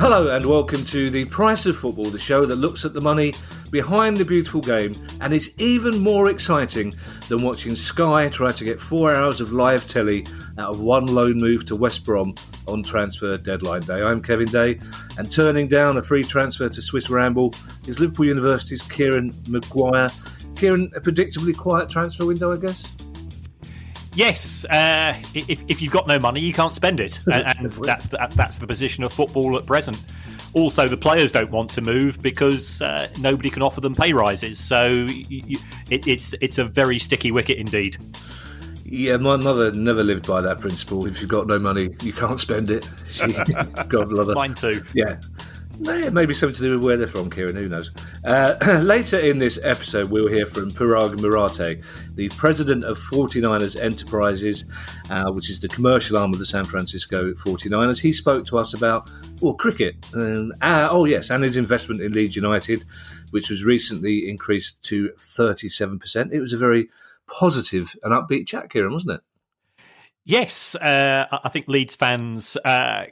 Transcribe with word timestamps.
Hello 0.00 0.34
and 0.34 0.46
welcome 0.46 0.82
to 0.86 1.10
the 1.10 1.26
Price 1.26 1.66
of 1.66 1.76
Football, 1.76 2.06
the 2.06 2.18
show 2.18 2.46
that 2.46 2.56
looks 2.56 2.86
at 2.86 2.94
the 2.94 3.02
money 3.02 3.34
behind 3.70 4.16
the 4.16 4.24
beautiful 4.24 4.62
game 4.62 4.92
and 5.20 5.34
is 5.34 5.52
even 5.58 5.98
more 5.98 6.30
exciting 6.30 6.90
than 7.28 7.42
watching 7.42 7.76
Sky 7.76 8.30
try 8.30 8.50
to 8.50 8.64
get 8.64 8.80
four 8.80 9.14
hours 9.14 9.42
of 9.42 9.52
live 9.52 9.86
telly 9.86 10.26
out 10.56 10.70
of 10.70 10.80
one 10.80 11.04
loan 11.04 11.36
move 11.36 11.66
to 11.66 11.76
West 11.76 12.06
Brom 12.06 12.34
on 12.66 12.82
transfer 12.82 13.36
deadline 13.36 13.82
day. 13.82 14.02
I'm 14.02 14.22
Kevin 14.22 14.48
Day, 14.48 14.80
and 15.18 15.30
turning 15.30 15.68
down 15.68 15.98
a 15.98 16.02
free 16.02 16.24
transfer 16.24 16.66
to 16.66 16.80
Swiss 16.80 17.10
Ramble 17.10 17.52
is 17.86 18.00
Liverpool 18.00 18.24
University's 18.24 18.80
Kieran 18.80 19.38
Maguire. 19.50 20.08
Kieran, 20.56 20.90
a 20.96 21.00
predictably 21.00 21.54
quiet 21.54 21.90
transfer 21.90 22.24
window, 22.24 22.54
I 22.54 22.56
guess? 22.56 22.96
Yes, 24.20 24.66
uh, 24.66 25.14
if, 25.32 25.64
if 25.66 25.80
you've 25.80 25.94
got 25.94 26.06
no 26.06 26.18
money, 26.18 26.40
you 26.40 26.52
can't 26.52 26.74
spend 26.74 27.00
it, 27.00 27.18
and, 27.32 27.58
and 27.58 27.72
that's 27.72 28.06
the, 28.06 28.28
that's 28.34 28.58
the 28.58 28.66
position 28.66 29.02
of 29.02 29.14
football 29.14 29.56
at 29.56 29.64
present. 29.64 29.98
Also, 30.52 30.88
the 30.88 30.96
players 30.98 31.32
don't 31.32 31.50
want 31.50 31.70
to 31.70 31.80
move 31.80 32.20
because 32.20 32.82
uh, 32.82 33.08
nobody 33.18 33.48
can 33.48 33.62
offer 33.62 33.80
them 33.80 33.94
pay 33.94 34.12
rises. 34.12 34.58
So 34.58 34.88
you, 34.88 35.58
it, 35.90 36.06
it's 36.06 36.34
it's 36.42 36.58
a 36.58 36.66
very 36.66 36.98
sticky 36.98 37.32
wicket 37.32 37.56
indeed. 37.56 37.96
Yeah, 38.84 39.16
my 39.16 39.36
mother 39.36 39.72
never 39.72 40.04
lived 40.04 40.26
by 40.26 40.42
that 40.42 40.60
principle. 40.60 41.06
If 41.06 41.22
you've 41.22 41.30
got 41.30 41.46
no 41.46 41.58
money, 41.58 41.88
you 42.02 42.12
can't 42.12 42.38
spend 42.38 42.70
it. 42.70 42.86
She, 43.08 43.26
God 43.88 44.12
love 44.12 44.26
her. 44.26 44.34
Mine 44.34 44.54
too. 44.54 44.84
Yeah. 44.92 45.18
Maybe 45.82 46.34
something 46.34 46.56
to 46.56 46.62
do 46.62 46.74
with 46.76 46.84
where 46.84 46.98
they're 46.98 47.06
from, 47.06 47.30
Kieran. 47.30 47.56
Who 47.56 47.66
knows? 47.66 47.90
Uh, 48.22 48.54
later 48.82 49.18
in 49.18 49.38
this 49.38 49.58
episode, 49.62 50.10
we'll 50.10 50.28
hear 50.28 50.44
from 50.44 50.70
Paraag 50.70 51.18
Marathe, 51.18 51.82
the 52.14 52.28
president 52.36 52.84
of 52.84 52.98
49ers 52.98 53.80
Enterprises, 53.80 54.66
uh, 55.08 55.32
which 55.32 55.48
is 55.48 55.60
the 55.60 55.68
commercial 55.68 56.18
arm 56.18 56.34
of 56.34 56.38
the 56.38 56.44
San 56.44 56.64
Francisco 56.64 57.32
49ers. 57.32 58.02
He 58.02 58.12
spoke 58.12 58.44
to 58.46 58.58
us 58.58 58.74
about, 58.74 59.10
well, 59.40 59.54
cricket. 59.54 59.96
And, 60.12 60.52
uh, 60.60 60.88
oh, 60.90 61.06
yes, 61.06 61.30
and 61.30 61.42
his 61.42 61.56
investment 61.56 62.02
in 62.02 62.12
Leeds 62.12 62.36
United, 62.36 62.84
which 63.30 63.48
was 63.48 63.64
recently 63.64 64.28
increased 64.28 64.82
to 64.84 65.12
37%. 65.16 66.30
It 66.30 66.40
was 66.40 66.52
a 66.52 66.58
very 66.58 66.90
positive 67.26 67.96
and 68.02 68.12
upbeat 68.12 68.46
chat, 68.46 68.68
Kieran, 68.68 68.92
wasn't 68.92 69.14
it? 69.14 69.20
Yes, 70.26 70.74
uh, 70.74 71.26
I 71.42 71.48
think 71.48 71.68
Leeds 71.68 71.96
fans 71.96 72.58
uh, 72.58 73.06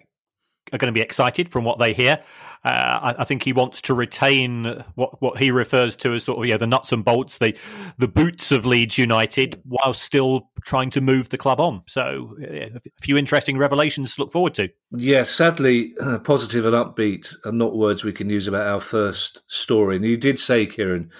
are 0.70 0.78
going 0.78 0.92
to 0.92 0.98
be 0.98 1.00
excited 1.00 1.50
from 1.50 1.64
what 1.64 1.78
they 1.78 1.94
hear. 1.94 2.22
Uh, 2.64 3.14
I, 3.16 3.22
I, 3.22 3.24
think 3.24 3.44
he 3.44 3.52
wants 3.52 3.80
to 3.82 3.94
retain 3.94 4.84
what, 4.96 5.22
what 5.22 5.38
he 5.38 5.52
refers 5.52 5.94
to 5.96 6.14
as 6.14 6.24
sort 6.24 6.38
of 6.38 6.46
yeah 6.46 6.56
the 6.56 6.66
nuts 6.66 6.90
and 6.90 7.04
bolts, 7.04 7.38
the 7.38 7.56
the 7.98 8.08
boots 8.08 8.50
of 8.50 8.66
Leeds 8.66 8.98
United, 8.98 9.62
while 9.64 9.94
still 9.94 10.50
trying 10.62 10.90
to 10.90 11.00
move 11.00 11.28
the 11.28 11.38
club 11.38 11.60
on. 11.60 11.82
So 11.86 12.36
yeah, 12.40 12.68
a 12.74 13.00
few 13.00 13.16
interesting 13.16 13.58
revelations 13.58 14.16
to 14.16 14.22
look 14.22 14.32
forward 14.32 14.54
to. 14.54 14.70
Yeah, 14.90 15.22
sadly, 15.22 15.94
uh, 16.00 16.18
positive 16.18 16.66
and 16.66 16.74
upbeat 16.74 17.34
are 17.44 17.52
not 17.52 17.76
words 17.76 18.04
we 18.04 18.12
can 18.12 18.28
use 18.28 18.48
about 18.48 18.66
our 18.66 18.80
first 18.80 19.42
story. 19.46 19.96
And 19.96 20.04
you 20.04 20.16
did 20.16 20.40
say, 20.40 20.66
Kieran, 20.66 21.10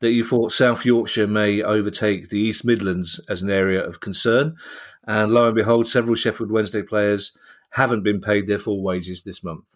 that 0.00 0.10
you 0.10 0.22
thought 0.22 0.52
South 0.52 0.84
Yorkshire 0.84 1.26
may 1.26 1.62
overtake 1.62 2.28
the 2.28 2.38
East 2.38 2.64
Midlands 2.64 3.20
as 3.28 3.42
an 3.42 3.50
area 3.50 3.82
of 3.82 4.00
concern. 4.00 4.56
And 5.06 5.32
lo 5.32 5.46
and 5.46 5.54
behold, 5.54 5.86
several 5.86 6.14
Sheffield 6.16 6.50
Wednesday 6.50 6.82
players 6.82 7.36
haven't 7.70 8.02
been 8.02 8.20
paid 8.20 8.46
their 8.46 8.58
full 8.58 8.82
wages 8.82 9.22
this 9.22 9.42
month. 9.42 9.75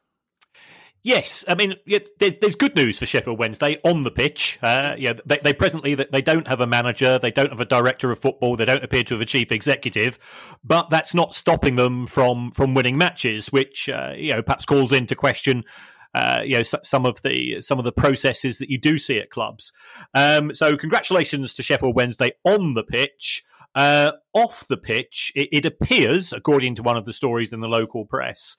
Yes, 1.02 1.44
I 1.48 1.54
mean 1.54 1.76
there's, 1.86 2.36
there's 2.36 2.56
good 2.56 2.76
news 2.76 2.98
for 2.98 3.06
Sheffield 3.06 3.38
Wednesday 3.38 3.78
on 3.84 4.02
the 4.02 4.10
pitch. 4.10 4.58
Uh, 4.60 4.96
yeah, 4.98 5.14
they, 5.24 5.38
they 5.38 5.54
presently 5.54 5.94
they 5.94 6.20
don't 6.20 6.46
have 6.46 6.60
a 6.60 6.66
manager, 6.66 7.18
they 7.18 7.30
don't 7.30 7.50
have 7.50 7.60
a 7.60 7.64
director 7.64 8.10
of 8.10 8.18
football, 8.18 8.54
they 8.54 8.66
don't 8.66 8.84
appear 8.84 9.02
to 9.04 9.14
have 9.14 9.22
a 9.22 9.26
chief 9.26 9.50
executive, 9.50 10.18
but 10.62 10.90
that's 10.90 11.14
not 11.14 11.34
stopping 11.34 11.76
them 11.76 12.06
from 12.06 12.50
from 12.50 12.74
winning 12.74 12.98
matches, 12.98 13.48
which 13.48 13.88
uh, 13.88 14.12
you 14.14 14.32
know 14.32 14.42
perhaps 14.42 14.66
calls 14.66 14.92
into 14.92 15.14
question. 15.14 15.64
Uh, 16.12 16.42
you 16.44 16.56
know 16.56 16.62
some 16.62 17.06
of 17.06 17.22
the 17.22 17.62
some 17.62 17.78
of 17.78 17.84
the 17.84 17.92
processes 17.92 18.58
that 18.58 18.68
you 18.68 18.76
do 18.76 18.98
see 18.98 19.18
at 19.18 19.30
clubs. 19.30 19.72
Um, 20.12 20.54
so 20.54 20.76
congratulations 20.76 21.54
to 21.54 21.62
Sheffield 21.62 21.96
Wednesday 21.96 22.32
on 22.44 22.74
the 22.74 22.84
pitch. 22.84 23.42
Uh, 23.72 24.10
off 24.34 24.66
the 24.66 24.76
pitch, 24.76 25.32
it, 25.36 25.48
it, 25.52 25.64
appears, 25.64 26.32
according 26.32 26.74
to 26.74 26.82
one 26.82 26.96
of 26.96 27.04
the 27.04 27.12
stories 27.12 27.52
in 27.52 27.60
the 27.60 27.68
local 27.68 28.04
press, 28.04 28.56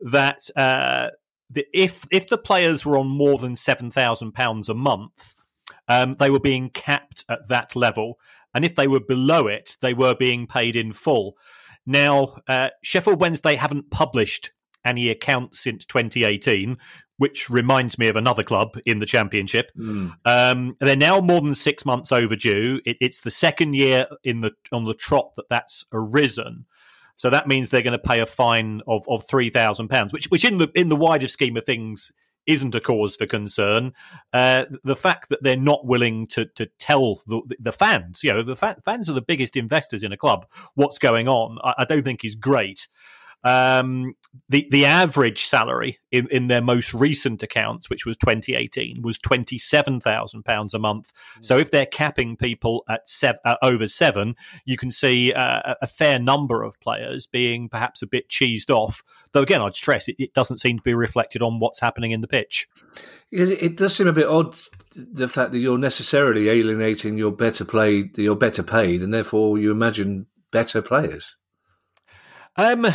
that 0.00 0.48
uh, 0.56 1.10
the, 1.54 1.66
if 1.72 2.06
if 2.10 2.26
the 2.26 2.38
players 2.38 2.84
were 2.84 2.98
on 2.98 3.08
more 3.08 3.38
than 3.38 3.56
seven 3.56 3.90
thousand 3.90 4.32
pounds 4.32 4.68
a 4.68 4.74
month, 4.74 5.34
um, 5.88 6.14
they 6.14 6.30
were 6.30 6.40
being 6.40 6.70
capped 6.70 7.24
at 7.28 7.48
that 7.48 7.74
level, 7.74 8.18
and 8.54 8.64
if 8.64 8.74
they 8.74 8.86
were 8.86 9.00
below 9.00 9.46
it, 9.46 9.76
they 9.80 9.94
were 9.94 10.14
being 10.14 10.46
paid 10.46 10.76
in 10.76 10.92
full. 10.92 11.36
Now, 11.86 12.36
uh, 12.48 12.70
Sheffield 12.82 13.20
Wednesday 13.20 13.56
haven't 13.56 13.90
published 13.90 14.50
any 14.84 15.10
accounts 15.10 15.60
since 15.60 15.84
2018, 15.84 16.78
which 17.16 17.48
reminds 17.48 17.98
me 17.98 18.08
of 18.08 18.16
another 18.16 18.42
club 18.42 18.76
in 18.84 18.98
the 18.98 19.06
championship. 19.06 19.70
Mm. 19.78 20.14
Um, 20.24 20.76
they're 20.80 20.96
now 20.96 21.20
more 21.20 21.40
than 21.40 21.54
six 21.54 21.84
months 21.84 22.10
overdue. 22.12 22.80
It, 22.84 22.96
it's 23.00 23.20
the 23.20 23.30
second 23.30 23.74
year 23.74 24.06
in 24.22 24.40
the 24.40 24.52
on 24.72 24.84
the 24.84 24.94
trot 24.94 25.32
that 25.36 25.48
that's 25.48 25.84
arisen. 25.92 26.66
So 27.16 27.30
that 27.30 27.46
means 27.46 27.70
they're 27.70 27.82
going 27.82 27.92
to 27.92 27.98
pay 27.98 28.20
a 28.20 28.26
fine 28.26 28.80
of, 28.86 29.04
of 29.08 29.24
three 29.24 29.50
thousand 29.50 29.88
pounds, 29.88 30.12
which 30.12 30.26
which 30.26 30.44
in 30.44 30.58
the 30.58 30.70
in 30.74 30.88
the 30.88 30.96
wider 30.96 31.28
scheme 31.28 31.56
of 31.56 31.64
things 31.64 32.12
isn't 32.46 32.74
a 32.74 32.80
cause 32.80 33.16
for 33.16 33.24
concern. 33.24 33.92
Uh, 34.32 34.66
the 34.82 34.96
fact 34.96 35.30
that 35.30 35.42
they're 35.42 35.56
not 35.56 35.86
willing 35.86 36.26
to 36.26 36.44
to 36.56 36.66
tell 36.78 37.16
the, 37.26 37.56
the 37.58 37.72
fans, 37.72 38.22
you 38.22 38.32
know, 38.32 38.42
the 38.42 38.56
fa- 38.56 38.76
fans 38.84 39.08
are 39.08 39.14
the 39.14 39.22
biggest 39.22 39.56
investors 39.56 40.02
in 40.02 40.12
a 40.12 40.16
club, 40.16 40.46
what's 40.74 40.98
going 40.98 41.28
on, 41.28 41.58
I, 41.64 41.74
I 41.78 41.84
don't 41.84 42.02
think 42.02 42.24
is 42.24 42.34
great. 42.34 42.88
Um, 43.44 44.14
the 44.48 44.66
the 44.70 44.84
average 44.84 45.42
salary 45.42 45.98
in, 46.10 46.26
in 46.30 46.48
their 46.48 46.62
most 46.62 46.94
recent 46.94 47.42
accounts, 47.42 47.90
which 47.90 48.06
was 48.06 48.16
2018, 48.16 49.02
was 49.02 49.18
27,000 49.18 50.42
pounds 50.44 50.74
a 50.74 50.78
month. 50.78 51.12
Mm. 51.38 51.44
So 51.44 51.58
if 51.58 51.70
they're 51.70 51.86
capping 51.86 52.36
people 52.36 52.84
at 52.88 53.08
sev- 53.08 53.38
uh, 53.44 53.56
over 53.62 53.86
seven, 53.86 54.34
you 54.64 54.76
can 54.76 54.90
see 54.90 55.32
uh, 55.32 55.74
a 55.80 55.86
fair 55.86 56.18
number 56.18 56.62
of 56.62 56.80
players 56.80 57.26
being 57.26 57.68
perhaps 57.68 58.02
a 58.02 58.06
bit 58.06 58.28
cheesed 58.28 58.70
off. 58.70 59.02
Though 59.32 59.42
again, 59.42 59.60
I'd 59.60 59.76
stress 59.76 60.08
it, 60.08 60.16
it 60.18 60.34
doesn't 60.34 60.58
seem 60.58 60.78
to 60.78 60.82
be 60.82 60.94
reflected 60.94 61.42
on 61.42 61.60
what's 61.60 61.80
happening 61.80 62.12
in 62.12 62.20
the 62.20 62.28
pitch. 62.28 62.66
It 63.30 63.76
does 63.76 63.94
seem 63.94 64.06
a 64.06 64.12
bit 64.12 64.28
odd 64.28 64.56
the 64.94 65.28
fact 65.28 65.52
that 65.52 65.58
you're 65.58 65.78
necessarily 65.78 66.48
alienating 66.48 67.18
your 67.18 67.32
better 67.32 67.64
played, 67.64 68.16
your 68.16 68.36
better 68.36 68.62
paid, 68.62 69.02
and 69.02 69.12
therefore 69.12 69.58
you 69.58 69.70
imagine 69.70 70.26
better 70.50 70.80
players. 70.80 71.36
Um, 72.56 72.86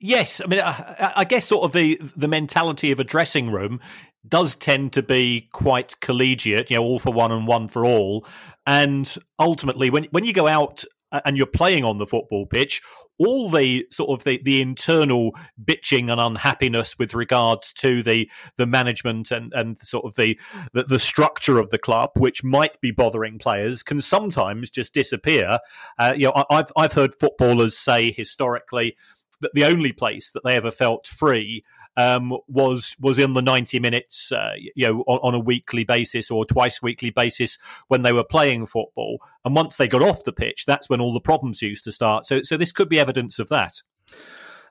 yes, 0.00 0.40
I 0.40 0.46
mean, 0.46 0.60
I, 0.60 1.12
I, 1.16 1.24
guess 1.24 1.46
sort 1.46 1.64
of 1.64 1.72
the 1.72 2.00
the 2.16 2.28
mentality 2.28 2.92
of 2.92 3.00
a 3.00 3.04
dressing 3.04 3.50
room 3.50 3.80
does 4.28 4.54
tend 4.54 4.92
to 4.92 5.02
be 5.02 5.48
quite 5.52 6.00
collegiate, 6.00 6.70
you 6.70 6.76
know, 6.76 6.82
all 6.82 6.98
for 6.98 7.12
one 7.12 7.32
and 7.32 7.46
one 7.46 7.68
for 7.68 7.84
all. 7.84 8.26
And 8.66 9.12
ultimately, 9.38 9.90
when 9.90 10.04
when 10.10 10.24
you 10.24 10.32
go 10.32 10.46
out 10.46 10.84
and 11.24 11.36
you're 11.36 11.46
playing 11.46 11.84
on 11.84 11.98
the 11.98 12.06
football 12.06 12.46
pitch, 12.46 12.82
all 13.18 13.50
the 13.50 13.86
sort 13.90 14.10
of 14.10 14.24
the, 14.24 14.40
the 14.42 14.60
internal 14.60 15.34
bitching 15.62 16.10
and 16.10 16.20
unhappiness 16.20 16.98
with 16.98 17.14
regards 17.14 17.72
to 17.74 18.02
the 18.02 18.30
the 18.56 18.66
management 18.66 19.30
and, 19.30 19.52
and 19.54 19.78
sort 19.78 20.04
of 20.04 20.16
the, 20.16 20.38
the, 20.72 20.82
the 20.84 20.98
structure 20.98 21.58
of 21.58 21.70
the 21.70 21.78
club, 21.78 22.10
which 22.16 22.44
might 22.44 22.80
be 22.80 22.90
bothering 22.90 23.38
players, 23.38 23.82
can 23.82 24.00
sometimes 24.00 24.70
just 24.70 24.94
disappear. 24.94 25.58
Uh, 25.98 26.14
you 26.16 26.26
know, 26.26 26.44
I've 26.50 26.72
I've 26.76 26.92
heard 26.92 27.18
footballers 27.18 27.76
say 27.76 28.10
historically 28.10 28.96
that 29.40 29.54
the 29.54 29.64
only 29.64 29.92
place 29.92 30.32
that 30.32 30.44
they 30.44 30.56
ever 30.56 30.70
felt 30.70 31.06
free 31.06 31.64
um, 31.96 32.36
was 32.46 32.96
was 33.00 33.18
in 33.18 33.34
the 33.34 33.42
90 33.42 33.80
minutes, 33.80 34.30
uh, 34.30 34.52
you 34.56 34.86
know, 34.86 35.00
on, 35.06 35.18
on, 35.22 35.34
a 35.34 35.40
weekly 35.40 35.84
basis 35.84 36.30
or 36.30 36.44
twice 36.44 36.82
weekly 36.82 37.10
basis 37.10 37.58
when 37.88 38.02
they 38.02 38.12
were 38.12 38.24
playing 38.24 38.66
football. 38.66 39.18
And 39.44 39.54
once 39.54 39.76
they 39.76 39.88
got 39.88 40.02
off 40.02 40.24
the 40.24 40.32
pitch, 40.32 40.66
that's 40.66 40.88
when 40.88 41.00
all 41.00 41.14
the 41.14 41.20
problems 41.20 41.62
used 41.62 41.84
to 41.84 41.92
start. 41.92 42.26
So, 42.26 42.42
so 42.42 42.56
this 42.56 42.72
could 42.72 42.88
be 42.88 43.00
evidence 43.00 43.38
of 43.38 43.48
that. 43.48 43.82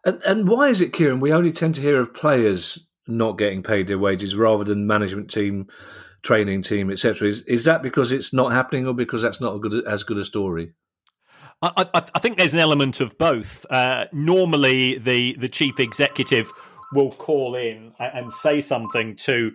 And, 0.05 0.21
and 0.23 0.47
why 0.47 0.67
is 0.67 0.81
it, 0.81 0.93
Kieran? 0.93 1.19
We 1.19 1.33
only 1.33 1.51
tend 1.51 1.75
to 1.75 1.81
hear 1.81 1.99
of 1.99 2.13
players 2.13 2.85
not 3.07 3.37
getting 3.37 3.63
paid 3.63 3.87
their 3.87 3.99
wages 3.99 4.35
rather 4.35 4.63
than 4.63 4.85
management 4.85 5.31
team, 5.31 5.67
training 6.21 6.61
team, 6.61 6.91
etc. 6.91 7.27
Is 7.27 7.41
is 7.43 7.65
that 7.65 7.81
because 7.81 8.11
it's 8.11 8.33
not 8.33 8.51
happening, 8.51 8.87
or 8.87 8.93
because 8.93 9.23
that's 9.23 9.41
not 9.41 9.55
a 9.55 9.59
good 9.59 9.87
as 9.87 10.03
good 10.03 10.17
a 10.19 10.23
story? 10.23 10.73
I, 11.61 11.71
I, 11.93 12.03
I 12.13 12.19
think 12.19 12.37
there's 12.37 12.53
an 12.53 12.59
element 12.59 12.99
of 12.99 13.17
both. 13.17 13.65
Uh, 13.69 14.05
normally, 14.11 14.97
the 14.97 15.35
the 15.39 15.49
chief 15.49 15.79
executive 15.79 16.51
will 16.93 17.11
call 17.11 17.55
in 17.55 17.93
and 17.99 18.31
say 18.31 18.61
something 18.61 19.15
to 19.17 19.53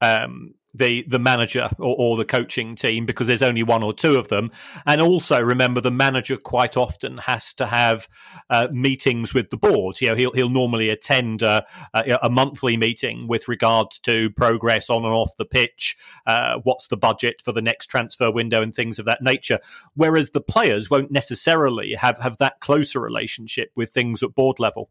um, 0.00 0.54
the 0.74 1.04
the 1.06 1.20
manager 1.20 1.70
or, 1.78 1.94
or, 1.96 2.16
the 2.16 2.24
coaching 2.24 2.74
team 2.74 3.06
because 3.06 3.28
there's 3.28 3.42
only 3.42 3.62
one 3.62 3.82
or 3.82 3.92
two 3.92 4.16
of 4.16 4.28
them. 4.28 4.50
And 4.84 5.00
also 5.00 5.40
remember, 5.40 5.80
the 5.80 5.90
manager 5.90 6.36
quite 6.36 6.76
often 6.76 7.18
has 7.18 7.52
to 7.54 7.66
have 7.66 8.08
uh, 8.50 8.68
meetings 8.72 9.32
with 9.32 9.50
the 9.50 9.56
board. 9.56 10.00
You 10.00 10.08
know, 10.08 10.14
he'll 10.16 10.32
he'll 10.32 10.48
normally 10.48 10.90
attend 10.90 11.42
a, 11.42 11.64
a, 11.94 12.18
a, 12.22 12.30
monthly 12.30 12.76
meeting 12.76 13.28
with 13.28 13.46
regards 13.46 14.00
to 14.00 14.30
progress 14.30 14.90
on 14.90 15.04
and 15.04 15.14
off 15.14 15.30
the 15.38 15.44
pitch. 15.44 15.96
Uh, 16.26 16.58
what's 16.64 16.88
the 16.88 16.96
budget 16.96 17.40
for 17.42 17.52
the 17.52 17.62
next 17.62 17.86
transfer 17.86 18.30
window 18.30 18.60
and 18.60 18.74
things 18.74 18.98
of 18.98 19.04
that 19.04 19.22
nature. 19.22 19.60
Whereas 19.94 20.30
the 20.30 20.40
players 20.40 20.90
won't 20.90 21.12
necessarily 21.12 21.94
have 21.94 22.18
have 22.18 22.38
that 22.38 22.58
closer 22.60 23.00
relationship 23.00 23.70
with 23.76 23.90
things 23.90 24.22
at 24.22 24.34
board 24.34 24.58
level. 24.58 24.90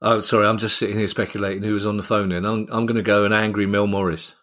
Oh, 0.00 0.20
sorry, 0.20 0.46
I'm 0.46 0.58
just 0.58 0.78
sitting 0.78 0.98
here 0.98 1.08
speculating 1.08 1.62
who 1.62 1.74
was 1.74 1.86
on 1.86 1.96
the 1.96 2.02
phone. 2.02 2.32
And 2.32 2.46
I'm 2.46 2.66
I'm 2.70 2.86
going 2.86 2.96
to 2.96 3.02
go 3.02 3.24
an 3.24 3.32
angry 3.32 3.66
Mel 3.66 3.86
Morris. 3.86 4.36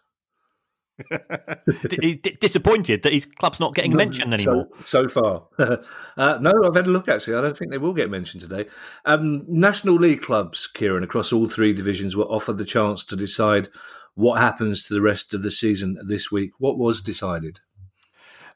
disappointed 2.40 3.02
that 3.02 3.12
his 3.12 3.26
club's 3.26 3.60
not 3.60 3.74
getting 3.74 3.94
mentioned 3.94 4.32
anymore. 4.32 4.68
So, 4.84 5.06
so 5.06 5.08
far, 5.08 5.44
uh, 6.16 6.38
no, 6.40 6.52
I've 6.64 6.74
had 6.74 6.86
a 6.86 6.90
look. 6.90 7.08
Actually, 7.08 7.36
I 7.36 7.42
don't 7.42 7.56
think 7.56 7.70
they 7.70 7.78
will 7.78 7.92
get 7.92 8.10
mentioned 8.10 8.42
today. 8.42 8.66
Um, 9.04 9.44
National 9.46 9.96
League 9.96 10.22
clubs, 10.22 10.66
Kieran, 10.66 11.04
across 11.04 11.32
all 11.32 11.46
three 11.46 11.74
divisions, 11.74 12.16
were 12.16 12.24
offered 12.24 12.58
the 12.58 12.64
chance 12.64 13.04
to 13.04 13.16
decide 13.16 13.68
what 14.14 14.40
happens 14.40 14.86
to 14.86 14.94
the 14.94 15.02
rest 15.02 15.34
of 15.34 15.42
the 15.42 15.50
season 15.50 15.98
this 16.06 16.32
week. 16.32 16.52
What 16.58 16.78
was 16.78 17.02
decided? 17.02 17.60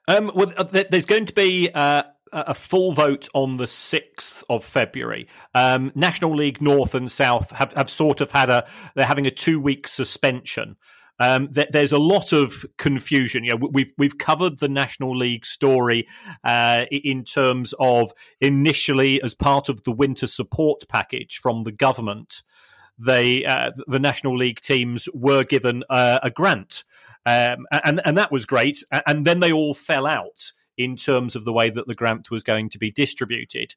Um, 0.09 0.31
well, 0.35 0.53
there's 0.65 1.07
going 1.07 1.27
to 1.27 1.35
be. 1.35 1.71
Uh, 1.73 2.05
a 2.33 2.55
full 2.55 2.93
vote 2.93 3.29
on 3.35 3.57
the 3.57 3.65
6th 3.65 4.45
of 4.49 4.65
February. 4.65 5.27
Um, 5.55 5.93
National 5.95 6.35
League 6.35 6.61
North 6.61 6.95
and 6.95 7.11
South 7.11 7.51
have, 7.53 7.73
have 7.73 7.91
sort 7.91 8.21
of 8.21 8.31
had 8.31 8.51
a, 8.51 8.67
they're 8.95 9.07
having 9.07 9.27
a 9.27 9.31
two 9.31 9.61
week 9.61 9.89
suspension 9.89 10.77
um, 11.21 11.49
th- 11.49 11.69
there's 11.71 11.93
a 11.93 11.99
lot 11.99 12.33
of 12.33 12.65
confusion. 12.79 13.45
You 13.45 13.51
know, 13.51 13.69
we've 13.71 13.93
we've 13.99 14.19
covered 14.19 14.59
the 14.59 14.69
National 14.69 15.17
League 15.17 15.45
story 15.45 16.09
uh, 16.43 16.87
in 16.91 17.25
terms 17.25 17.75
of 17.79 18.13
initially 18.41 19.23
as 19.23 19.35
part 19.35 19.69
of 19.69 19.85
the 19.85 19.93
winter 19.93 20.27
support 20.27 20.89
package 20.89 21.39
from 21.39 21.65
the 21.65 21.73
government, 21.73 22.43
they 22.99 23.45
uh, 23.45 23.73
the 23.87 24.01
National 24.01 24.37
League 24.37 24.63
teams 24.63 25.09
were 25.13 25.45
given 25.45 25.85
uh, 25.91 26.21
a 26.23 26.31
grant, 26.31 26.85
um, 27.27 27.67
and 27.71 28.01
and 28.05 28.17
that 28.17 28.33
was 28.33 28.47
great. 28.47 28.83
And 29.07 29.27
then 29.27 29.41
they 29.41 29.53
all 29.53 29.75
fell 29.75 30.07
out 30.07 30.53
in 30.81 30.97
terms 30.97 31.37
of 31.37 31.45
the 31.45 31.53
way 31.53 31.69
that 31.69 31.87
the 31.87 31.95
grant 31.95 32.31
was 32.31 32.43
going 32.43 32.71
to 32.71 32.79
be 32.79 32.91
distributed. 32.91 33.75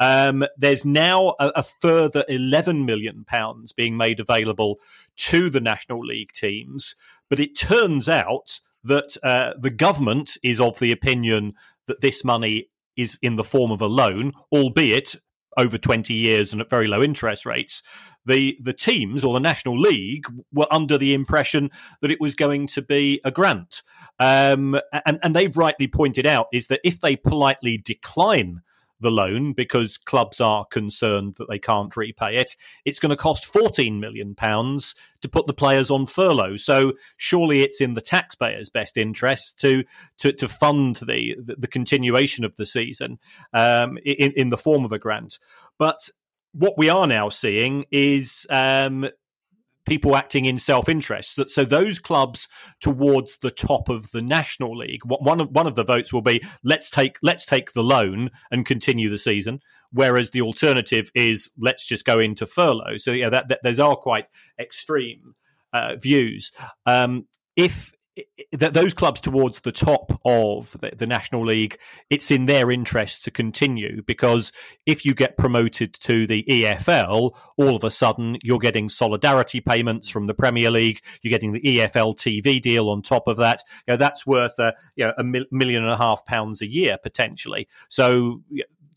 Um, 0.00 0.42
there's 0.56 0.86
now 0.86 1.34
a, 1.38 1.52
a, 1.56 1.62
further 1.62 2.24
11 2.28 2.86
million 2.86 3.24
pounds 3.26 3.74
being 3.74 3.94
made 3.94 4.20
available 4.20 4.78
to 5.16 5.50
the 5.50 5.60
National 5.60 6.00
League 6.00 6.32
teams. 6.32 6.96
But 7.28 7.40
it 7.40 7.58
turns 7.58 8.08
out 8.08 8.60
that 8.82 9.18
uh, 9.22 9.52
the 9.60 9.70
government 9.70 10.38
is 10.42 10.58
of 10.58 10.78
the 10.78 10.92
opinion 10.92 11.52
that 11.88 12.00
this 12.00 12.24
money 12.24 12.70
is 12.96 13.18
in 13.20 13.36
the 13.36 13.44
form 13.44 13.70
of 13.70 13.82
a 13.82 13.86
loan, 13.86 14.32
albeit 14.50 15.14
over 15.56 15.78
20 15.78 16.12
years 16.12 16.52
and 16.52 16.60
at 16.60 16.70
very 16.70 16.86
low 16.86 17.02
interest 17.02 17.46
rates. 17.46 17.82
The, 18.24 18.58
the 18.60 18.72
teams 18.72 19.22
or 19.22 19.34
the 19.34 19.40
National 19.40 19.78
League 19.78 20.26
were 20.52 20.66
under 20.70 20.98
the 20.98 21.14
impression 21.14 21.70
that 22.02 22.10
it 22.10 22.20
was 22.20 22.34
going 22.34 22.66
to 22.68 22.82
be 22.82 23.20
a 23.24 23.30
grant. 23.30 23.82
Um, 24.18 24.78
and, 25.04 25.18
and 25.22 25.36
they've 25.36 25.56
rightly 25.56 25.86
pointed 25.86 26.26
out 26.26 26.46
is 26.52 26.68
that 26.68 26.80
if 26.82 27.00
they 27.00 27.16
politely 27.16 27.78
decline 27.78 28.62
the 29.00 29.10
loan 29.10 29.52
because 29.52 29.98
clubs 29.98 30.40
are 30.40 30.64
concerned 30.64 31.34
that 31.36 31.48
they 31.48 31.58
can't 31.58 31.96
repay 31.96 32.36
it. 32.36 32.56
It's 32.84 33.00
going 33.00 33.10
to 33.10 33.16
cost 33.16 33.44
14 33.44 34.00
million 34.00 34.34
pounds 34.34 34.94
to 35.20 35.28
put 35.28 35.46
the 35.46 35.54
players 35.54 35.90
on 35.90 36.06
furlough. 36.06 36.56
So 36.56 36.94
surely 37.16 37.62
it's 37.62 37.80
in 37.80 37.94
the 37.94 38.00
taxpayers' 38.00 38.70
best 38.70 38.96
interest 38.96 39.58
to 39.60 39.84
to, 40.18 40.32
to 40.32 40.48
fund 40.48 40.96
the, 40.96 41.36
the, 41.38 41.66
continuation 41.66 42.44
of 42.44 42.56
the 42.56 42.66
season 42.66 43.18
um, 43.52 43.98
in 44.04 44.32
in 44.32 44.48
the 44.50 44.56
form 44.56 44.84
of 44.84 44.92
a 44.92 44.98
grant. 44.98 45.38
But 45.78 46.08
what 46.52 46.78
we 46.78 46.88
are 46.88 47.06
now 47.06 47.28
seeing 47.28 47.84
is 47.90 48.46
um, 48.48 49.08
people 49.86 50.16
acting 50.16 50.44
in 50.44 50.58
self-interest. 50.58 51.50
So 51.50 51.64
those 51.64 51.98
clubs 51.98 52.48
towards 52.80 53.38
the 53.38 53.50
top 53.50 53.88
of 53.88 54.10
the 54.10 54.22
National 54.22 54.76
League, 54.76 55.00
one 55.04 55.40
of 55.40 55.50
one 55.50 55.66
of 55.66 55.74
the 55.74 55.84
votes 55.84 56.12
will 56.12 56.22
be 56.22 56.42
let's 56.62 56.90
take 56.90 57.16
let's 57.22 57.46
take 57.46 57.72
the 57.72 57.84
loan 57.84 58.30
and 58.50 58.66
continue 58.66 59.08
the 59.08 59.18
season, 59.18 59.60
whereas 59.90 60.30
the 60.30 60.42
alternative 60.42 61.10
is 61.14 61.50
let's 61.58 61.86
just 61.86 62.04
go 62.04 62.18
into 62.18 62.46
furlough. 62.46 62.98
So 62.98 63.12
yeah, 63.12 63.30
that, 63.30 63.48
that 63.48 63.60
those 63.62 63.78
are 63.78 63.96
quite 63.96 64.28
extreme 64.58 65.34
uh, 65.72 65.96
views. 65.96 66.52
Um, 66.84 67.26
if 67.56 67.92
that 68.52 68.72
those 68.72 68.94
clubs 68.94 69.20
towards 69.20 69.60
the 69.60 69.72
top 69.72 70.18
of 70.24 70.72
the, 70.80 70.92
the, 70.96 71.06
National 71.06 71.44
League, 71.44 71.78
it's 72.08 72.30
in 72.30 72.46
their 72.46 72.70
interest 72.70 73.24
to 73.24 73.30
continue 73.30 74.02
because 74.02 74.52
if 74.86 75.04
you 75.04 75.14
get 75.14 75.36
promoted 75.36 75.92
to 75.94 76.26
the 76.26 76.42
EFL, 76.48 77.36
all 77.58 77.76
of 77.76 77.84
a 77.84 77.90
sudden 77.90 78.38
you're 78.42 78.58
getting 78.58 78.88
solidarity 78.88 79.60
payments 79.60 80.08
from 80.08 80.26
the 80.26 80.34
Premier 80.34 80.70
League. 80.70 81.00
You're 81.20 81.30
getting 81.30 81.52
the 81.52 81.60
EFL 81.60 82.16
TV 82.16 82.60
deal 82.60 82.88
on 82.88 83.02
top 83.02 83.28
of 83.28 83.36
that. 83.36 83.62
You 83.86 83.92
know, 83.92 83.96
that's 83.98 84.26
worth 84.26 84.58
a, 84.58 84.74
you 84.94 85.04
know, 85.04 85.12
a 85.18 85.24
million 85.24 85.82
and 85.82 85.92
a 85.92 85.96
half 85.96 86.24
pounds 86.24 86.62
a 86.62 86.66
year 86.66 86.96
potentially. 87.02 87.68
So 87.88 88.42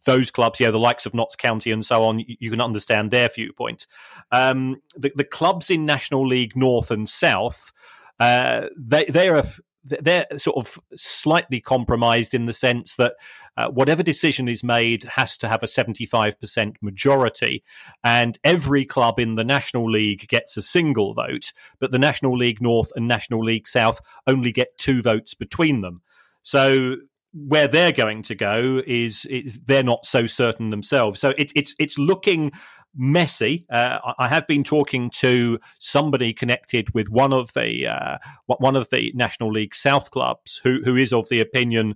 those 0.06 0.32
clubs, 0.32 0.60
yeah, 0.60 0.72
the 0.72 0.80
likes 0.80 1.06
of 1.06 1.14
Notts 1.14 1.36
County 1.36 1.72
and 1.72 1.86
so 1.86 2.04
on, 2.04 2.24
you 2.26 2.50
can 2.50 2.62
understand 2.62 3.12
their 3.12 3.28
viewpoint. 3.28 3.86
Um, 4.32 4.82
the, 4.96 5.12
the 5.14 5.26
clubs 5.26 5.70
in 5.70 5.86
National 5.86 6.26
League 6.26 6.56
North 6.56 6.90
and 6.90 7.08
South 7.08 7.74
uh, 8.20 8.68
they 8.78 9.06
they 9.06 9.30
are 9.30 9.46
they're 9.84 10.26
sort 10.38 10.58
of 10.58 10.80
slightly 10.96 11.62
compromised 11.62 12.34
in 12.34 12.46
the 12.46 12.54
sense 12.54 12.96
that 12.98 13.16
uh, 13.58 13.70
whatever 13.70 14.04
decision 14.04 14.48
is 14.48 14.64
made 14.64 15.04
has 15.04 15.38
to 15.38 15.48
have 15.48 15.64
a 15.64 15.68
75% 15.68 16.76
majority. 16.82 17.64
And 18.04 18.38
every 18.44 18.86
club 18.86 19.20
in 19.20 19.36
the 19.36 19.44
National 19.44 19.90
League 19.90 20.28
gets 20.28 20.58
a 20.58 20.62
single 20.62 21.14
vote, 21.14 21.54
but 21.80 21.92
the 21.92 22.00
National 22.00 22.38
League 22.38 22.62
North 22.62 22.92
and 22.96 23.08
National 23.08 23.44
League 23.44 23.68
South 23.68 24.02
only 24.28 24.52
get 24.52 24.78
two 24.78 25.02
votes 25.02 25.34
between 25.34 25.82
them. 25.82 26.02
So 26.44 26.98
where 27.34 27.68
they're 27.68 27.92
going 27.92 28.24
to 28.24 28.36
go 28.36 28.82
is, 28.86 29.26
is 29.26 29.60
they're 29.62 29.84
not 29.84 30.06
so 30.06 30.26
certain 30.26 30.72
themselves. 30.72 31.20
So 31.20 31.34
it's 31.38 31.54
it's 31.56 31.76
it's 31.80 31.98
looking 31.98 32.52
messy. 32.96 33.66
Uh, 33.70 34.14
I 34.18 34.28
have 34.28 34.48
been 34.48 34.64
talking 34.64 35.10
to 35.12 35.60
somebody 35.80 36.34
connected 36.34 36.94
with 36.94 37.10
one 37.10 37.34
of 37.34 37.54
the 37.54 37.88
uh, 37.88 38.18
one 38.46 38.76
of 38.76 38.90
the 38.90 39.12
National 39.16 39.52
League 39.52 39.76
South 39.76 40.12
clubs 40.12 40.60
who 40.64 40.82
who 40.84 40.96
is 40.96 41.14
of 41.14 41.30
the 41.30 41.40
opinion 41.40 41.96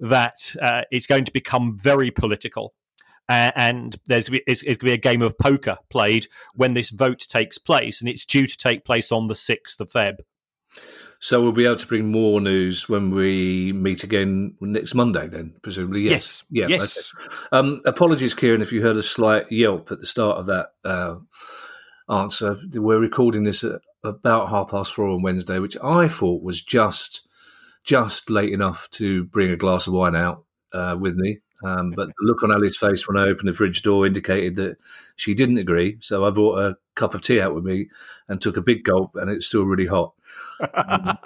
that 0.00 0.54
uh, 0.60 0.82
it's 0.90 1.06
going 1.06 1.24
to 1.24 1.32
become 1.32 1.78
very 1.78 2.10
political. 2.10 2.74
and 3.28 3.96
there's 4.06 4.28
it's, 4.46 4.62
it's 4.62 4.76
going 4.76 4.78
to 4.78 4.84
be 4.84 4.92
a 4.92 4.96
game 4.96 5.22
of 5.22 5.38
poker 5.38 5.78
played 5.88 6.26
when 6.54 6.74
this 6.74 6.90
vote 6.90 7.20
takes 7.20 7.58
place, 7.58 8.00
and 8.00 8.08
it's 8.08 8.24
due 8.24 8.46
to 8.46 8.56
take 8.56 8.84
place 8.84 9.10
on 9.10 9.28
the 9.28 9.34
sixth 9.34 9.80
of 9.80 9.90
Feb. 9.90 10.18
So 11.24 11.40
we'll 11.40 11.52
be 11.52 11.64
able 11.64 11.76
to 11.76 11.86
bring 11.86 12.12
more 12.12 12.38
news 12.38 12.86
when 12.86 13.10
we 13.10 13.72
meet 13.72 14.04
again 14.04 14.56
next 14.60 14.94
Monday, 14.94 15.26
then 15.26 15.54
presumably. 15.62 16.02
Yes. 16.02 16.44
yes. 16.50 16.68
Yeah. 16.68 16.76
Yes. 16.76 17.12
Um, 17.50 17.80
apologies, 17.86 18.34
Kieran, 18.34 18.60
if 18.60 18.72
you 18.72 18.82
heard 18.82 18.98
a 18.98 19.02
slight 19.02 19.50
yelp 19.50 19.90
at 19.90 20.00
the 20.00 20.06
start 20.06 20.36
of 20.36 20.44
that 20.44 20.72
uh, 20.84 21.14
answer. 22.10 22.58
We're 22.74 23.00
recording 23.00 23.44
this 23.44 23.64
at 23.64 23.80
about 24.02 24.50
half 24.50 24.68
past 24.68 24.92
four 24.92 25.08
on 25.08 25.22
Wednesday, 25.22 25.58
which 25.58 25.78
I 25.82 26.08
thought 26.08 26.42
was 26.42 26.60
just 26.60 27.26
just 27.84 28.28
late 28.28 28.52
enough 28.52 28.90
to 28.90 29.24
bring 29.24 29.48
a 29.48 29.56
glass 29.56 29.86
of 29.86 29.94
wine 29.94 30.14
out 30.14 30.44
uh, 30.74 30.94
with 31.00 31.16
me. 31.16 31.38
Um, 31.64 31.92
but 31.92 32.08
the 32.08 32.14
look 32.20 32.42
on 32.42 32.52
Ali's 32.52 32.76
face 32.76 33.08
when 33.08 33.16
I 33.16 33.26
opened 33.26 33.48
the 33.48 33.54
fridge 33.54 33.80
door 33.80 34.06
indicated 34.06 34.56
that 34.56 34.76
she 35.16 35.32
didn't 35.32 35.56
agree. 35.56 35.96
So 36.00 36.26
I 36.26 36.30
brought 36.30 36.58
a 36.58 36.76
cup 36.94 37.14
of 37.14 37.22
tea 37.22 37.40
out 37.40 37.54
with 37.54 37.64
me 37.64 37.88
and 38.28 38.42
took 38.42 38.58
a 38.58 38.62
big 38.62 38.84
gulp, 38.84 39.16
and 39.16 39.30
it's 39.30 39.46
still 39.46 39.64
really 39.64 39.86
hot. 39.86 40.12
Um, 40.60 41.18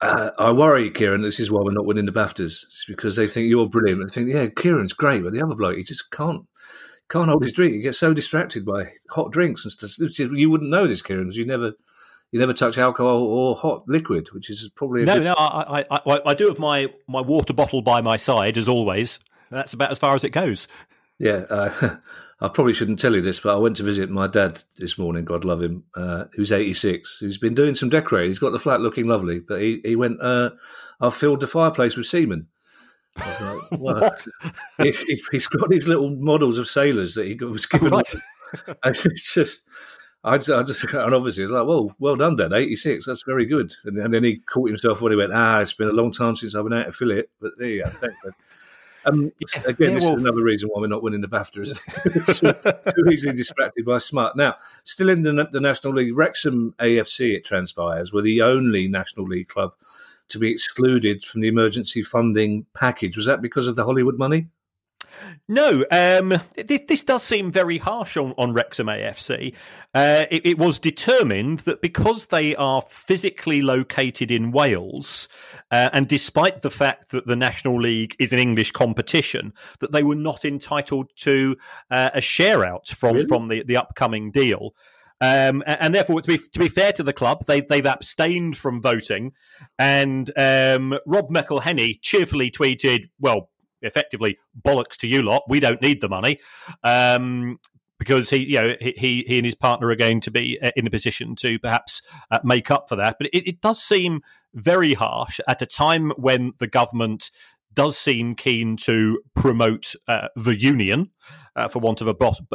uh, 0.00 0.30
I 0.38 0.52
worry, 0.52 0.90
Kieran. 0.90 1.22
This 1.22 1.40
is 1.40 1.50
why 1.50 1.60
we're 1.62 1.72
not 1.72 1.86
winning 1.86 2.06
the 2.06 2.12
Baftas. 2.12 2.62
It's 2.64 2.84
because 2.86 3.16
they 3.16 3.26
think 3.26 3.48
you're 3.48 3.68
brilliant. 3.68 4.00
They 4.06 4.12
think, 4.12 4.32
yeah, 4.32 4.46
Kieran's 4.46 4.92
great, 4.92 5.24
but 5.24 5.32
the 5.32 5.42
other 5.42 5.54
bloke, 5.54 5.76
he 5.76 5.82
just 5.82 6.10
can't 6.10 6.46
can't 7.10 7.28
hold 7.28 7.42
his 7.42 7.52
drink. 7.52 7.72
He 7.72 7.80
gets 7.80 7.98
so 7.98 8.12
distracted 8.12 8.64
by 8.64 8.92
hot 9.10 9.32
drinks 9.32 9.64
and 9.64 9.72
stuff. 9.72 10.18
You 10.18 10.50
wouldn't 10.50 10.70
know 10.70 10.86
this, 10.86 11.02
Kieran, 11.02 11.24
because 11.24 11.38
you 11.38 11.46
never 11.46 11.72
you 12.30 12.38
never 12.38 12.52
touch 12.52 12.78
alcohol 12.78 13.22
or 13.22 13.56
hot 13.56 13.84
liquid, 13.88 14.28
which 14.32 14.50
is 14.50 14.70
probably 14.74 15.04
no, 15.04 15.14
good... 15.14 15.24
no. 15.24 15.34
I, 15.34 15.80
I, 15.90 16.00
I, 16.06 16.20
I 16.26 16.34
do 16.34 16.48
have 16.48 16.58
my 16.58 16.92
my 17.08 17.20
water 17.20 17.52
bottle 17.52 17.82
by 17.82 18.00
my 18.00 18.16
side 18.16 18.58
as 18.58 18.68
always. 18.68 19.18
That's 19.50 19.72
about 19.72 19.90
as 19.90 19.98
far 19.98 20.14
as 20.14 20.24
it 20.24 20.30
goes. 20.30 20.68
Yeah, 21.18 21.44
uh, 21.50 21.96
I 22.40 22.48
probably 22.48 22.72
shouldn't 22.72 23.00
tell 23.00 23.16
you 23.16 23.20
this, 23.20 23.40
but 23.40 23.54
I 23.54 23.58
went 23.58 23.76
to 23.78 23.82
visit 23.82 24.10
my 24.10 24.28
dad 24.28 24.62
this 24.76 24.96
morning. 24.96 25.24
God 25.24 25.44
love 25.44 25.60
him, 25.60 25.84
uh, 25.96 26.26
who's 26.34 26.52
eighty 26.52 26.72
six. 26.72 27.18
Who's 27.18 27.38
been 27.38 27.54
doing 27.54 27.74
some 27.74 27.88
decorating. 27.88 28.30
He's 28.30 28.38
got 28.38 28.52
the 28.52 28.58
flat 28.58 28.80
looking 28.80 29.06
lovely, 29.06 29.40
but 29.40 29.60
he 29.60 29.80
he 29.84 29.96
went. 29.96 30.20
Uh, 30.20 30.50
I've 31.00 31.14
filled 31.14 31.40
the 31.40 31.46
fireplace 31.46 31.96
with 31.96 32.06
semen. 32.06 32.46
I 33.16 33.28
was 33.28 33.40
like, 33.40 34.54
he, 34.78 35.20
has 35.32 35.46
got 35.48 35.68
these 35.68 35.88
little 35.88 36.10
models 36.10 36.58
of 36.58 36.68
sailors 36.68 37.14
that 37.14 37.26
he 37.26 37.34
was 37.44 37.66
given. 37.66 37.90
Right. 37.90 38.14
it's 38.84 39.34
just 39.34 39.64
I 40.24 40.36
just, 40.36 40.50
I 40.50 40.62
just, 40.62 40.84
and 40.92 41.14
obviously 41.14 41.44
it's 41.44 41.52
like, 41.52 41.66
well, 41.66 41.94
well 41.98 42.16
done, 42.16 42.36
Dad. 42.36 42.52
86, 42.52 43.06
that's 43.06 43.22
very 43.22 43.46
good. 43.46 43.72
And, 43.84 43.98
and, 43.98 44.12
then 44.12 44.24
he 44.24 44.38
caught 44.38 44.68
himself 44.68 45.00
when 45.00 45.12
he 45.12 45.16
went, 45.16 45.32
ah, 45.32 45.60
it's 45.60 45.74
been 45.74 45.88
a 45.88 45.92
long 45.92 46.10
time 46.10 46.34
since 46.34 46.54
I've 46.54 46.64
been 46.64 46.72
out 46.72 46.86
to 46.86 46.92
fill 46.92 47.12
it. 47.12 47.30
But 47.40 47.52
there 47.56 47.68
you 47.68 47.84
go. 47.84 48.08
Um, 49.08 49.32
yeah, 49.40 49.62
again, 49.66 49.88
yeah, 49.88 49.94
this 49.94 50.04
well, 50.04 50.16
is 50.16 50.22
another 50.22 50.42
reason 50.42 50.68
why 50.70 50.80
we're 50.80 50.86
not 50.86 51.02
winning 51.02 51.20
the 51.20 51.28
BAFTA, 51.28 51.62
isn't 51.62 51.80
it? 52.04 52.62
too, 52.94 53.02
too, 53.04 53.10
easily 53.10 53.34
distracted 53.34 53.84
by 53.84 53.98
smart. 53.98 54.36
Now, 54.36 54.54
still 54.84 55.08
in 55.08 55.22
the, 55.22 55.48
the 55.50 55.60
National 55.60 55.94
League, 55.94 56.16
Wrexham 56.16 56.74
AFC, 56.78 57.34
it 57.34 57.44
transpires, 57.44 58.12
were 58.12 58.22
the 58.22 58.42
only 58.42 58.88
National 58.88 59.26
League 59.26 59.48
club 59.48 59.74
to 60.28 60.38
be 60.38 60.50
excluded 60.50 61.24
from 61.24 61.40
the 61.40 61.48
emergency 61.48 62.02
funding 62.02 62.66
package. 62.74 63.16
Was 63.16 63.26
that 63.26 63.40
because 63.40 63.66
of 63.66 63.76
the 63.76 63.84
Hollywood 63.84 64.18
money? 64.18 64.48
No, 65.48 65.84
um, 65.90 66.34
this, 66.56 66.80
this, 66.88 67.04
does 67.04 67.22
seem 67.22 67.50
very 67.50 67.78
harsh 67.78 68.16
on, 68.16 68.34
on 68.36 68.52
Wrexham 68.52 68.86
AFC. 68.86 69.54
Uh, 69.94 70.26
it, 70.30 70.44
it, 70.44 70.58
was 70.58 70.78
determined 70.78 71.60
that 71.60 71.80
because 71.80 72.26
they 72.26 72.54
are 72.56 72.82
physically 72.82 73.60
located 73.60 74.30
in 74.30 74.52
Wales, 74.52 75.28
uh, 75.70 75.88
and 75.92 76.06
despite 76.06 76.60
the 76.60 76.70
fact 76.70 77.10
that 77.10 77.26
the 77.26 77.36
National 77.36 77.80
League 77.80 78.14
is 78.18 78.32
an 78.32 78.38
English 78.38 78.72
competition, 78.72 79.52
that 79.80 79.92
they 79.92 80.02
were 80.02 80.14
not 80.14 80.44
entitled 80.44 81.10
to 81.16 81.56
uh, 81.90 82.10
a 82.14 82.20
share 82.20 82.64
out 82.64 82.88
from, 82.88 83.16
really? 83.16 83.28
from 83.28 83.46
the, 83.46 83.62
the 83.64 83.76
upcoming 83.76 84.30
deal. 84.30 84.74
Um, 85.20 85.64
and 85.66 85.94
therefore, 85.94 86.22
to 86.22 86.28
be, 86.28 86.38
to 86.38 86.58
be 86.58 86.68
fair 86.68 86.92
to 86.92 87.02
the 87.02 87.12
club, 87.12 87.44
they, 87.46 87.60
they've 87.60 87.84
abstained 87.84 88.56
from 88.56 88.80
voting. 88.80 89.32
And 89.78 90.30
um, 90.36 90.98
Rob 91.06 91.28
McElhenney 91.30 92.00
cheerfully 92.00 92.50
tweeted, 92.50 93.10
well, 93.18 93.50
effectively 93.82 94.38
bollocks 94.60 94.96
to 94.98 95.06
you 95.06 95.22
lot. 95.22 95.42
We 95.48 95.60
don't 95.60 95.82
need 95.82 96.00
the 96.00 96.08
money. 96.08 96.38
Um, 96.82 97.58
because 97.98 98.30
he, 98.30 98.36
you 98.38 98.54
know, 98.54 98.76
he 98.80 99.24
he 99.26 99.38
and 99.38 99.46
his 99.46 99.56
partner 99.56 99.88
are 99.88 99.96
going 99.96 100.20
to 100.20 100.30
be 100.30 100.58
uh, 100.62 100.70
in 100.76 100.86
a 100.86 100.90
position 100.90 101.34
to 101.36 101.58
perhaps 101.58 102.00
uh, 102.30 102.38
make 102.44 102.70
up 102.70 102.88
for 102.88 102.96
that. 102.96 103.16
But 103.18 103.28
it, 103.32 103.48
it, 103.48 103.60
does 103.60 103.82
seem 103.82 104.22
very 104.54 104.94
harsh 104.94 105.40
at 105.48 105.62
a 105.62 105.66
time 105.66 106.10
when 106.16 106.52
the 106.58 106.68
government 106.68 107.30
does 107.74 107.98
seem 107.98 108.34
keen 108.34 108.76
to 108.76 109.20
promote 109.34 109.94
uh, 110.06 110.28
the 110.36 110.58
union, 110.58 111.10
uh, 111.54 111.68
for 111.68 111.80
want 111.80 112.00
of 112.00 112.08
a 112.08 112.14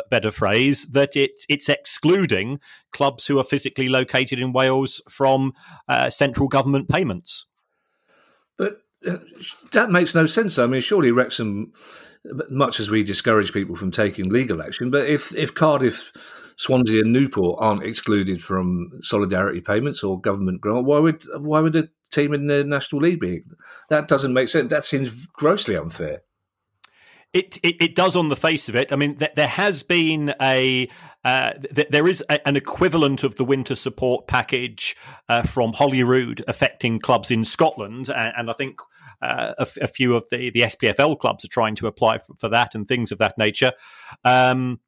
better 0.09 0.31
phrase, 0.31 0.87
that 0.87 1.15
it's 1.15 1.45
it's 1.49 1.69
excluding 1.69 2.59
clubs 2.91 3.27
who 3.27 3.37
are 3.37 3.43
physically 3.43 3.89
located 3.89 4.39
in 4.39 4.53
Wales 4.53 5.01
from 5.09 5.53
uh, 5.87 6.09
central 6.09 6.47
government 6.47 6.89
payments. 6.89 7.45
But 8.57 8.82
that 9.71 9.89
makes 9.89 10.15
no 10.15 10.25
sense. 10.25 10.57
I 10.57 10.67
mean, 10.67 10.81
surely 10.81 11.11
Wrexham, 11.11 11.71
much 12.49 12.79
as 12.79 12.89
we 12.89 13.03
discourage 13.03 13.53
people 13.53 13.75
from 13.75 13.91
taking 13.91 14.29
legal 14.29 14.61
action, 14.61 14.89
but 14.89 15.05
if 15.05 15.33
if 15.35 15.53
Cardiff, 15.53 16.11
Swansea, 16.55 17.01
and 17.01 17.11
Newport 17.11 17.57
aren't 17.59 17.83
excluded 17.83 18.41
from 18.41 18.91
solidarity 19.01 19.61
payments 19.61 20.03
or 20.03 20.19
government 20.19 20.61
grant, 20.61 20.85
why 20.85 20.99
would 20.99 21.23
why 21.37 21.59
would 21.59 21.75
a 21.75 21.89
team 22.11 22.33
in 22.33 22.47
the 22.47 22.63
National 22.63 23.01
League 23.01 23.19
be? 23.19 23.41
That 23.89 24.07
doesn't 24.07 24.33
make 24.33 24.47
sense. 24.47 24.69
That 24.69 24.85
seems 24.85 25.27
grossly 25.27 25.75
unfair. 25.75 26.21
It, 27.33 27.57
it, 27.63 27.81
it 27.81 27.95
does 27.95 28.15
on 28.15 28.27
the 28.27 28.35
face 28.35 28.69
of 28.69 28.75
it. 28.75 28.93
I 28.93 28.95
mean, 28.95 29.15
th- 29.15 29.31
there 29.35 29.47
has 29.47 29.81
been 29.81 30.35
a 30.39 30.87
uh, 31.25 31.53
th- 31.53 31.87
there 31.87 32.07
is 32.07 32.23
a, 32.29 32.47
an 32.47 32.55
equivalent 32.55 33.23
of 33.23 33.35
the 33.35 33.43
winter 33.43 33.75
support 33.75 34.27
package 34.27 34.95
uh, 35.29 35.41
from 35.41 35.73
Holyrood 35.73 36.43
affecting 36.47 36.99
clubs 36.99 37.31
in 37.31 37.43
Scotland, 37.43 38.09
and, 38.09 38.33
and 38.37 38.49
I 38.51 38.53
think 38.53 38.79
uh, 39.23 39.65
a, 39.81 39.87
few 39.87 40.15
of 40.15 40.29
the 40.29 40.49
the 40.51 40.61
SPFL 40.61 41.19
clubs 41.19 41.45
are 41.45 41.49
trying 41.49 41.75
to 41.75 41.87
apply 41.87 42.17
for, 42.17 42.35
for 42.39 42.49
that 42.49 42.75
and 42.75 42.87
things 42.87 43.11
of 43.11 43.17
that 43.19 43.37
nature. 43.37 43.71
Um, 44.23 44.79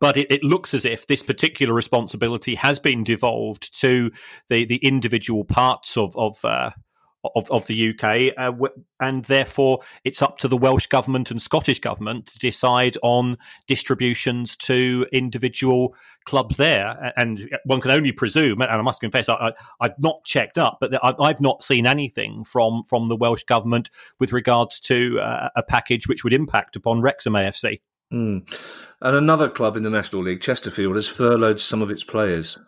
but 0.00 0.16
it, 0.16 0.30
it, 0.30 0.42
looks 0.42 0.72
as 0.72 0.84
if 0.84 1.06
this 1.06 1.22
particular 1.22 1.74
responsibility 1.74 2.54
has 2.54 2.78
been 2.78 3.04
devolved 3.04 3.78
to 3.80 4.10
the 4.48 4.64
the 4.64 4.76
individual 4.76 5.44
parts 5.44 5.96
of 5.96 6.16
of 6.16 6.44
uh, 6.44 6.70
of, 7.24 7.50
of 7.50 7.66
the 7.66 7.90
UK, 7.90 8.34
uh, 8.36 8.68
and 9.00 9.24
therefore 9.24 9.80
it's 10.04 10.22
up 10.22 10.38
to 10.38 10.48
the 10.48 10.56
Welsh 10.56 10.86
government 10.86 11.30
and 11.30 11.40
Scottish 11.40 11.80
government 11.80 12.26
to 12.26 12.38
decide 12.38 12.96
on 13.02 13.38
distributions 13.66 14.56
to 14.56 15.06
individual 15.12 15.94
clubs 16.24 16.56
there. 16.56 17.12
And 17.16 17.50
one 17.64 17.80
can 17.80 17.90
only 17.90 18.12
presume, 18.12 18.60
and 18.60 18.70
I 18.70 18.82
must 18.82 19.00
confess, 19.00 19.28
I, 19.28 19.52
have 19.80 19.94
not 19.98 20.24
checked 20.24 20.58
up, 20.58 20.78
but 20.80 20.98
I've 21.02 21.40
not 21.40 21.62
seen 21.62 21.86
anything 21.86 22.44
from 22.44 22.82
from 22.84 23.08
the 23.08 23.16
Welsh 23.16 23.44
government 23.44 23.90
with 24.18 24.32
regards 24.32 24.80
to 24.80 25.20
uh, 25.20 25.50
a 25.56 25.62
package 25.62 26.08
which 26.08 26.24
would 26.24 26.32
impact 26.32 26.76
upon 26.76 27.00
Wrexham 27.00 27.34
AFC. 27.34 27.80
Mm. 28.12 28.46
And 29.00 29.16
another 29.16 29.48
club 29.48 29.76
in 29.76 29.84
the 29.84 29.90
National 29.90 30.22
League, 30.22 30.42
Chesterfield, 30.42 30.96
has 30.96 31.08
furloughed 31.08 31.60
some 31.60 31.80
of 31.80 31.90
its 31.90 32.04
players. 32.04 32.58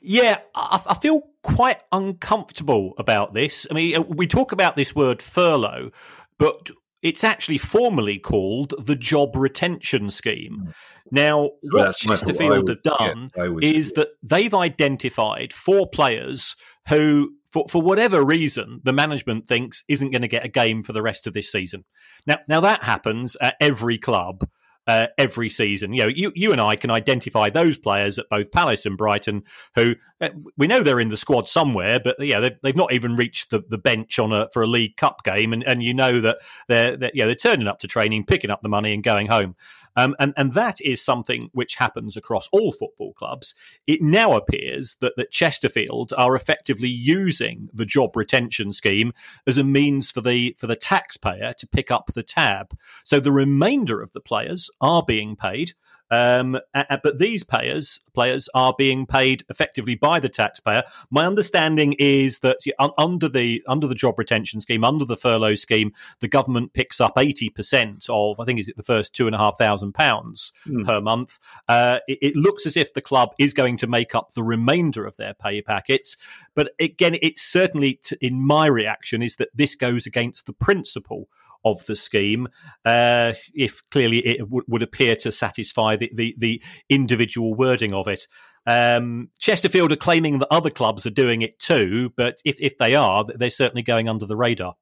Yeah, 0.00 0.38
I, 0.54 0.80
I, 0.86 0.94
feel 0.94 1.22
quite 1.54 1.80
uncomfortable 1.92 2.94
about 2.98 3.34
this. 3.34 3.66
I 3.70 3.74
mean, 3.74 3.96
uh, 3.96 4.02
we 4.02 4.26
talk 4.26 4.52
about 4.52 4.76
this 4.76 4.94
word 4.94 5.22
furlough, 5.22 5.90
but 6.38 6.70
it's 7.02 7.24
actually 7.24 7.58
formally 7.58 8.18
called 8.18 8.74
the 8.78 8.96
Job 8.96 9.34
Retention 9.34 10.10
Scheme. 10.10 10.62
Hmm. 10.64 10.70
Now, 11.10 11.50
what 11.62 11.84
That's 11.84 12.00
Chesterfield 12.00 12.68
have 12.68 12.82
done 12.82 13.30
is 13.62 13.92
that 13.92 14.08
they've 14.22 14.52
identified 14.52 15.54
four 15.54 15.88
players 15.88 16.54
who, 16.88 17.30
for, 17.50 17.66
for 17.68 17.80
whatever 17.80 18.22
reason, 18.22 18.80
the 18.84 18.92
management 18.92 19.46
thinks 19.46 19.84
isn't 19.88 20.10
going 20.10 20.22
to 20.22 20.28
get 20.28 20.44
a 20.44 20.48
game 20.48 20.82
for 20.82 20.92
the 20.92 21.00
rest 21.00 21.26
of 21.26 21.32
this 21.32 21.50
season. 21.50 21.84
Now, 22.26 22.40
now 22.46 22.60
that 22.60 22.82
happens 22.82 23.36
at 23.40 23.56
every 23.58 23.96
club 23.96 24.46
uh, 24.88 25.08
every 25.18 25.50
season. 25.50 25.92
You 25.92 26.04
know, 26.04 26.08
you, 26.08 26.32
you 26.34 26.50
and 26.50 26.60
I 26.60 26.74
can 26.74 26.90
identify 26.90 27.50
those 27.50 27.76
players 27.76 28.18
at 28.18 28.28
both 28.30 28.50
Palace 28.50 28.86
and 28.86 28.96
Brighton 28.96 29.44
who 29.74 29.94
uh, 30.20 30.30
we 30.56 30.66
know 30.66 30.82
they're 30.82 30.98
in 30.98 31.10
the 31.10 31.16
squad 31.16 31.46
somewhere, 31.46 32.00
but 32.00 32.16
yeah, 32.18 32.40
they've, 32.40 32.56
they've 32.62 32.76
not 32.76 32.92
even 32.92 33.14
reached 33.14 33.50
the, 33.50 33.62
the 33.68 33.78
bench 33.78 34.18
on 34.18 34.32
a 34.32 34.48
for 34.52 34.62
a 34.62 34.66
League 34.66 34.96
Cup 34.96 35.22
game, 35.22 35.52
and, 35.52 35.62
and 35.62 35.82
you 35.82 35.92
know 35.92 36.20
that 36.22 36.38
they're, 36.66 36.96
they're 36.96 37.10
yeah 37.14 37.26
they're 37.26 37.34
turning 37.34 37.68
up 37.68 37.78
to 37.80 37.86
training, 37.86 38.24
picking 38.24 38.50
up 38.50 38.62
the 38.62 38.68
money, 38.68 38.94
and 38.94 39.04
going 39.04 39.26
home. 39.28 39.54
Um, 39.98 40.14
and, 40.20 40.32
and 40.36 40.52
that 40.52 40.80
is 40.80 41.02
something 41.02 41.50
which 41.52 41.74
happens 41.74 42.16
across 42.16 42.48
all 42.52 42.70
football 42.70 43.14
clubs. 43.14 43.52
It 43.84 44.00
now 44.00 44.36
appears 44.36 44.96
that, 45.00 45.16
that 45.16 45.32
Chesterfield 45.32 46.12
are 46.16 46.36
effectively 46.36 46.88
using 46.88 47.68
the 47.74 47.84
job 47.84 48.14
retention 48.14 48.72
scheme 48.72 49.12
as 49.44 49.58
a 49.58 49.64
means 49.64 50.12
for 50.12 50.20
the 50.20 50.54
for 50.56 50.68
the 50.68 50.76
taxpayer 50.76 51.52
to 51.58 51.66
pick 51.66 51.90
up 51.90 52.12
the 52.14 52.22
tab. 52.22 52.78
So 53.02 53.18
the 53.18 53.32
remainder 53.32 54.00
of 54.00 54.12
the 54.12 54.20
players 54.20 54.70
are 54.80 55.02
being 55.04 55.34
paid 55.34 55.72
um, 56.10 56.58
but 56.74 57.18
these 57.18 57.44
payers 57.44 58.00
players 58.14 58.48
are 58.54 58.74
being 58.76 59.06
paid 59.06 59.44
effectively 59.48 59.94
by 59.94 60.20
the 60.20 60.28
taxpayer. 60.28 60.82
My 61.10 61.26
understanding 61.26 61.94
is 61.98 62.40
that 62.40 62.58
under 62.96 63.28
the 63.28 63.62
under 63.66 63.86
the 63.86 63.94
job 63.94 64.18
retention 64.18 64.60
scheme, 64.60 64.84
under 64.84 65.04
the 65.04 65.16
furlough 65.16 65.54
scheme, 65.54 65.92
the 66.20 66.28
government 66.28 66.72
picks 66.72 67.00
up 67.00 67.18
eighty 67.18 67.48
percent 67.48 68.06
of 68.08 68.40
I 68.40 68.44
think 68.44 68.60
is 68.60 68.68
it 68.68 68.76
the 68.76 68.82
first 68.82 69.14
two 69.14 69.26
and 69.26 69.34
a 69.34 69.38
half 69.38 69.58
thousand 69.58 69.92
pounds 69.92 70.52
mm. 70.66 70.84
per 70.84 71.00
month. 71.00 71.38
Uh, 71.68 72.00
it, 72.08 72.18
it, 72.22 72.36
looks 72.36 72.66
as 72.66 72.76
if 72.76 72.92
the 72.92 73.00
club 73.00 73.30
is 73.38 73.52
going 73.52 73.76
to 73.76 73.86
make 73.86 74.14
up 74.14 74.32
the 74.32 74.42
remainder 74.42 75.04
of 75.06 75.16
their 75.16 75.34
pay 75.34 75.60
packets. 75.60 76.16
But 76.54 76.72
again, 76.78 77.16
it's 77.20 77.42
certainly 77.42 78.00
in 78.20 78.40
my 78.40 78.66
reaction 78.66 79.22
is 79.22 79.36
that 79.36 79.48
this 79.54 79.74
goes 79.74 80.06
against 80.06 80.46
the 80.46 80.52
principle 80.52 81.28
of 81.64 81.84
the 81.86 81.96
scheme, 81.96 82.48
uh, 82.84 83.32
if 83.54 83.82
clearly 83.90 84.18
it 84.18 84.38
w- 84.38 84.64
would 84.68 84.82
appear 84.82 85.16
to 85.16 85.32
satisfy 85.32 85.96
the, 85.96 86.10
the, 86.14 86.34
the 86.38 86.62
individual 86.88 87.54
wording 87.54 87.92
of 87.92 88.08
it. 88.08 88.26
Um, 88.66 89.30
Chesterfield 89.38 89.92
are 89.92 89.96
claiming 89.96 90.38
that 90.40 90.48
other 90.50 90.70
clubs 90.70 91.06
are 91.06 91.10
doing 91.10 91.42
it 91.42 91.58
too, 91.58 92.12
but 92.16 92.38
if, 92.44 92.60
if 92.60 92.76
they 92.78 92.94
are, 92.94 93.24
they're 93.24 93.50
certainly 93.50 93.82
going 93.82 94.08
under 94.08 94.26
the 94.26 94.36
radar. 94.36 94.74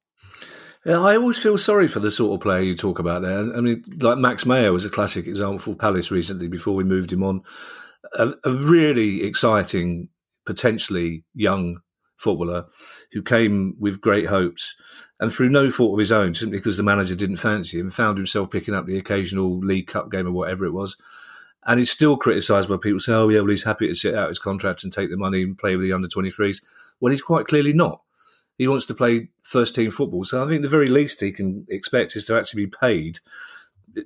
Yeah, 0.84 1.00
I 1.00 1.16
always 1.16 1.38
feel 1.38 1.58
sorry 1.58 1.88
for 1.88 1.98
the 1.98 2.12
sort 2.12 2.34
of 2.34 2.40
player 2.42 2.60
you 2.60 2.76
talk 2.76 3.00
about 3.00 3.22
there. 3.22 3.40
I 3.40 3.60
mean, 3.60 3.84
like 4.00 4.18
Max 4.18 4.46
Meyer 4.46 4.72
was 4.72 4.84
a 4.84 4.90
classic 4.90 5.26
example 5.26 5.58
for 5.58 5.74
Palace 5.74 6.12
recently 6.12 6.46
before 6.46 6.74
we 6.74 6.84
moved 6.84 7.12
him 7.12 7.24
on. 7.24 7.42
A, 8.14 8.34
a 8.44 8.52
really 8.52 9.24
exciting, 9.24 10.10
potentially 10.44 11.24
young 11.34 11.80
footballer 12.16 12.66
who 13.12 13.22
came 13.22 13.74
with 13.80 14.00
great 14.00 14.26
hopes 14.26 14.74
and 15.18 15.32
through 15.32 15.48
no 15.48 15.70
fault 15.70 15.94
of 15.94 15.98
his 15.98 16.12
own, 16.12 16.34
simply 16.34 16.58
because 16.58 16.76
the 16.76 16.82
manager 16.82 17.14
didn't 17.14 17.36
fancy 17.36 17.78
him, 17.78 17.90
found 17.90 18.18
himself 18.18 18.50
picking 18.50 18.74
up 18.74 18.86
the 18.86 18.98
occasional 18.98 19.58
League 19.58 19.86
Cup 19.86 20.10
game 20.10 20.26
or 20.26 20.32
whatever 20.32 20.64
it 20.64 20.72
was. 20.72 20.96
And 21.66 21.78
he's 21.78 21.90
still 21.90 22.16
criticised 22.16 22.68
by 22.68 22.76
people 22.76 23.00
saying, 23.00 23.18
oh, 23.18 23.28
yeah, 23.28 23.40
well, 23.40 23.50
he's 23.50 23.64
happy 23.64 23.88
to 23.88 23.94
sit 23.94 24.14
out 24.14 24.28
his 24.28 24.38
contract 24.38 24.84
and 24.84 24.92
take 24.92 25.10
the 25.10 25.16
money 25.16 25.42
and 25.42 25.58
play 25.58 25.74
with 25.74 25.84
the 25.84 25.92
under 25.92 26.06
23s. 26.06 26.62
Well, 27.00 27.10
he's 27.10 27.22
quite 27.22 27.46
clearly 27.46 27.72
not 27.72 28.02
he 28.58 28.68
wants 28.68 28.86
to 28.86 28.94
play 28.94 29.28
first 29.42 29.74
team 29.74 29.90
football. 29.90 30.24
So 30.24 30.42
I 30.42 30.48
think 30.48 30.62
the 30.62 30.68
very 30.68 30.88
least 30.88 31.20
he 31.20 31.32
can 31.32 31.66
expect 31.68 32.16
is 32.16 32.24
to 32.26 32.36
actually 32.36 32.66
be 32.66 32.72
paid 32.80 33.18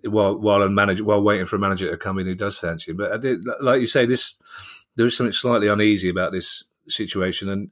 while 0.05 0.37
while 0.37 0.69
manager 0.69 1.05
while 1.05 1.23
waiting 1.23 1.47
for 1.47 1.57
a 1.57 1.61
manager 1.61 1.91
to 1.91 1.97
come 1.97 2.19
in 2.19 2.27
who 2.27 2.35
does 2.35 2.59
fancy 2.59 2.91
him. 2.91 2.97
But 2.97 3.13
uh, 3.13 3.17
did, 3.19 3.45
like 3.61 3.81
you 3.81 3.87
say, 3.87 4.07
this 4.07 4.35
there 4.97 5.07
is 5.07 5.17
something 5.17 5.33
slightly 5.33 5.69
uneasy 5.69 6.09
about 6.09 6.33
this 6.33 6.65
situation, 6.89 7.51
and 7.51 7.71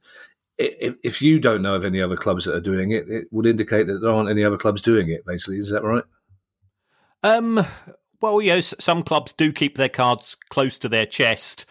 if, 0.59 0.95
if 1.03 1.21
you 1.21 1.39
don't 1.39 1.61
know 1.61 1.75
of 1.75 1.85
any 1.85 2.01
other 2.01 2.17
clubs 2.17 2.45
that 2.45 2.55
are 2.55 2.61
doing 2.61 2.91
it, 2.91 3.09
it 3.09 3.27
would 3.31 3.45
indicate 3.45 3.87
that 3.87 3.99
there 4.01 4.11
aren't 4.11 4.29
any 4.29 4.43
other 4.43 4.57
clubs 4.57 4.81
doing 4.81 5.09
it. 5.09 5.25
Basically, 5.25 5.57
is 5.57 5.69
that 5.69 5.83
right? 5.83 6.03
Um. 7.23 7.65
Well, 8.21 8.41
yes, 8.41 8.73
some 8.79 9.03
clubs 9.03 9.31
do 9.31 9.53
keep 9.53 9.77
their 9.77 9.87
cards 9.87 10.35
close 10.49 10.77
to 10.79 10.89
their 10.89 11.05
chest. 11.05 11.65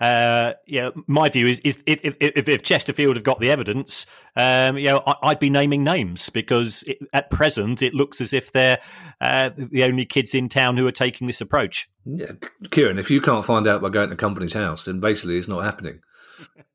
Uh, 0.00 0.54
yeah, 0.66 0.90
my 1.06 1.28
view 1.28 1.46
is, 1.46 1.60
is 1.60 1.82
if, 1.86 2.00
if, 2.20 2.48
if, 2.48 2.62
Chesterfield 2.62 3.16
have 3.16 3.24
got 3.24 3.38
the 3.38 3.50
evidence, 3.50 4.06
um, 4.36 4.76
you 4.76 4.86
know, 4.86 5.02
I, 5.06 5.28
would 5.28 5.38
be 5.38 5.50
naming 5.50 5.84
names 5.84 6.28
because 6.30 6.82
it, 6.82 6.98
at 7.12 7.30
present 7.30 7.80
it 7.80 7.94
looks 7.94 8.20
as 8.20 8.32
if 8.32 8.50
they're 8.50 8.80
uh, 9.20 9.50
the 9.56 9.84
only 9.84 10.04
kids 10.04 10.34
in 10.34 10.48
town 10.48 10.76
who 10.76 10.86
are 10.86 10.92
taking 10.92 11.26
this 11.28 11.40
approach. 11.40 11.88
Yeah, 12.04 12.32
Kieran, 12.70 12.98
if 12.98 13.10
you 13.10 13.20
can't 13.20 13.44
find 13.44 13.66
out 13.66 13.80
by 13.80 13.88
going 13.88 14.10
to 14.10 14.16
the 14.16 14.20
Companies 14.20 14.52
House, 14.52 14.84
then 14.84 14.98
basically 14.98 15.38
it's 15.38 15.48
not 15.48 15.64
happening. 15.64 16.00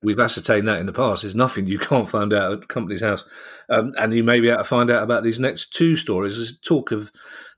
We've 0.02 0.20
ascertained 0.20 0.68
that 0.68 0.80
in 0.80 0.86
the 0.86 0.94
past. 0.94 1.24
There's 1.24 1.36
nothing 1.36 1.68
you 1.68 1.80
can't 1.80 2.10
find 2.10 2.34
out 2.34 2.54
at 2.54 2.68
Companies 2.68 3.02
House, 3.02 3.24
um, 3.70 3.94
and 3.98 4.14
you 4.14 4.24
may 4.24 4.40
be 4.40 4.50
able 4.50 4.60
to 4.60 4.64
find 4.64 4.90
out 4.90 5.04
about 5.04 5.24
these 5.24 5.40
next 5.40 5.74
two 5.74 5.96
stories. 5.96 6.38
There's 6.38 6.58
talk 6.60 6.92
of 6.92 7.12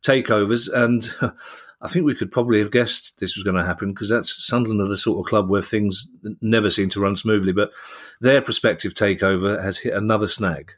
takeovers 0.06 0.72
and. 0.72 1.08
I 1.84 1.88
think 1.88 2.06
we 2.06 2.14
could 2.14 2.32
probably 2.32 2.60
have 2.60 2.70
guessed 2.70 3.20
this 3.20 3.36
was 3.36 3.44
going 3.44 3.56
to 3.56 3.66
happen 3.66 3.92
because 3.92 4.08
that's 4.08 4.46
Sunderland 4.46 4.82
are 4.82 4.88
the 4.88 4.96
sort 4.96 5.18
of 5.18 5.28
club 5.28 5.50
where 5.50 5.64
things 5.64 6.08
never 6.40 6.70
seem 6.70 6.90
to 6.90 7.00
run 7.00 7.16
smoothly. 7.16 7.54
But 7.54 7.72
their 8.20 8.40
prospective 8.40 8.94
takeover 8.94 9.60
has 9.60 9.80
hit 9.80 9.96
another 9.96 10.28
snag. 10.28 10.74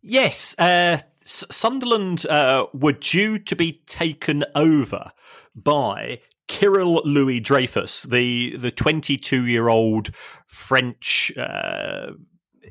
Yes, 0.00 0.54
uh, 0.56 0.98
S- 1.24 1.44
Sunderland 1.50 2.24
uh, 2.26 2.66
were 2.72 2.92
due 2.92 3.38
to 3.40 3.56
be 3.56 3.82
taken 3.86 4.44
over 4.54 5.10
by 5.54 6.20
Kyril 6.48 7.02
Louis 7.04 7.40
Dreyfus, 7.40 8.02
the 8.02 8.56
the 8.56 8.70
22 8.70 9.46
year 9.46 9.68
old 9.68 10.10
French 10.46 11.32
uh, 11.36 12.12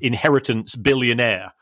inheritance 0.02 0.76
billionaire. 0.76 1.54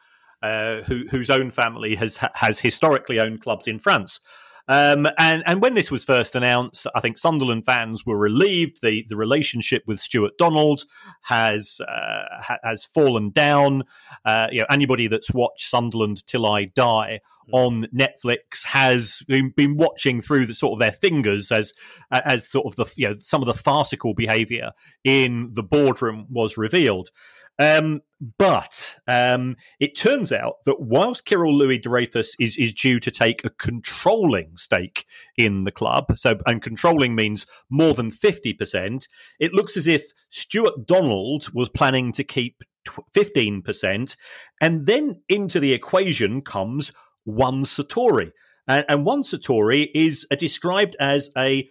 Uh, 0.43 0.83
who, 0.83 1.05
whose 1.09 1.31
own 1.31 1.49
family 1.49 1.95
has 1.95 2.19
has 2.35 2.59
historically 2.59 3.19
owned 3.19 3.41
clubs 3.41 3.67
in 3.67 3.79
France. 3.79 4.19
Um, 4.67 5.07
and 5.17 5.43
and 5.45 5.61
when 5.61 5.73
this 5.73 5.89
was 5.89 6.03
first 6.03 6.35
announced, 6.35 6.85
I 6.93 6.99
think 6.99 7.17
Sunderland 7.17 7.65
fans 7.65 8.05
were 8.05 8.17
relieved. 8.17 8.79
the 8.83 9.05
The 9.07 9.15
relationship 9.15 9.83
with 9.87 9.99
Stewart 9.99 10.37
Donald 10.37 10.83
has 11.23 11.79
uh, 11.87 12.25
ha- 12.41 12.59
has 12.63 12.85
fallen 12.85 13.31
down. 13.31 13.83
Uh, 14.23 14.47
you 14.51 14.59
know, 14.59 14.67
anybody 14.69 15.07
that's 15.07 15.33
watched 15.33 15.67
Sunderland 15.67 16.25
till 16.27 16.45
I 16.45 16.65
die 16.65 17.21
on 17.51 17.87
Netflix 17.95 18.65
has 18.65 19.23
been, 19.27 19.49
been 19.55 19.77
watching 19.77 20.21
through 20.21 20.45
the 20.45 20.53
sort 20.53 20.73
of 20.73 20.79
their 20.79 20.91
fingers 20.91 21.51
as 21.51 21.73
as 22.11 22.49
sort 22.49 22.65
of 22.65 22.75
the 22.75 22.91
you 22.95 23.09
know 23.09 23.15
some 23.19 23.41
of 23.41 23.47
the 23.47 23.53
farcical 23.53 24.13
behaviour 24.13 24.71
in 25.03 25.51
the 25.53 25.63
boardroom 25.63 26.25
was 26.29 26.57
revealed. 26.57 27.09
Um, 27.57 28.01
but 28.37 28.95
um, 29.07 29.55
it 29.79 29.97
turns 29.97 30.31
out 30.31 30.55
that 30.65 30.81
whilst 30.81 31.25
Kyril 31.25 31.53
Louis 31.53 31.77
Dreyfus 31.77 32.35
is, 32.39 32.57
is 32.57 32.73
due 32.73 32.99
to 32.99 33.11
take 33.11 33.45
a 33.45 33.49
controlling 33.49 34.57
stake 34.57 35.05
in 35.37 35.63
the 35.63 35.71
club, 35.71 36.17
so 36.17 36.37
and 36.45 36.61
controlling 36.61 37.15
means 37.15 37.45
more 37.69 37.93
than 37.93 38.11
50%, 38.11 39.07
it 39.39 39.53
looks 39.53 39.77
as 39.77 39.87
if 39.87 40.03
Stewart 40.31 40.85
Donald 40.85 41.53
was 41.53 41.69
planning 41.69 42.11
to 42.13 42.23
keep 42.23 42.61
15%. 42.85 44.15
And 44.61 44.85
then 44.85 45.21
into 45.29 45.59
the 45.59 45.73
equation 45.73 46.41
comes 46.41 46.91
Juan 47.25 47.63
Sartori. 47.63 48.31
And, 48.67 48.85
and 48.87 49.05
Juan 49.05 49.21
Sartori 49.21 49.89
is 49.93 50.25
described 50.39 50.95
as 50.99 51.29
a 51.37 51.69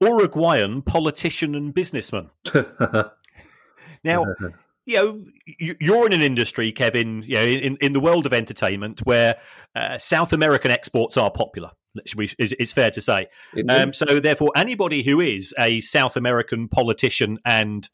Uruguayan 0.00 0.82
politician 0.82 1.54
and 1.54 1.74
businessman. 1.74 2.30
now, 4.04 4.24
you 4.84 4.96
know, 4.96 5.24
you're 5.58 6.06
in 6.06 6.12
an 6.12 6.22
industry, 6.22 6.70
Kevin, 6.70 7.22
you 7.26 7.34
know, 7.34 7.44
in, 7.44 7.76
in 7.80 7.92
the 7.92 8.00
world 8.00 8.26
of 8.26 8.32
entertainment 8.32 9.00
where 9.04 9.36
uh, 9.74 9.98
South 9.98 10.32
American 10.32 10.70
exports 10.70 11.16
are 11.16 11.30
popular. 11.30 11.70
It's 11.94 12.72
fair 12.72 12.90
to 12.90 13.00
say. 13.00 13.28
Um, 13.70 13.94
so, 13.94 14.20
therefore, 14.20 14.52
anybody 14.54 15.02
who 15.02 15.20
is 15.20 15.54
a 15.58 15.80
South 15.80 16.16
American 16.16 16.68
politician 16.68 17.38
and 17.44 17.88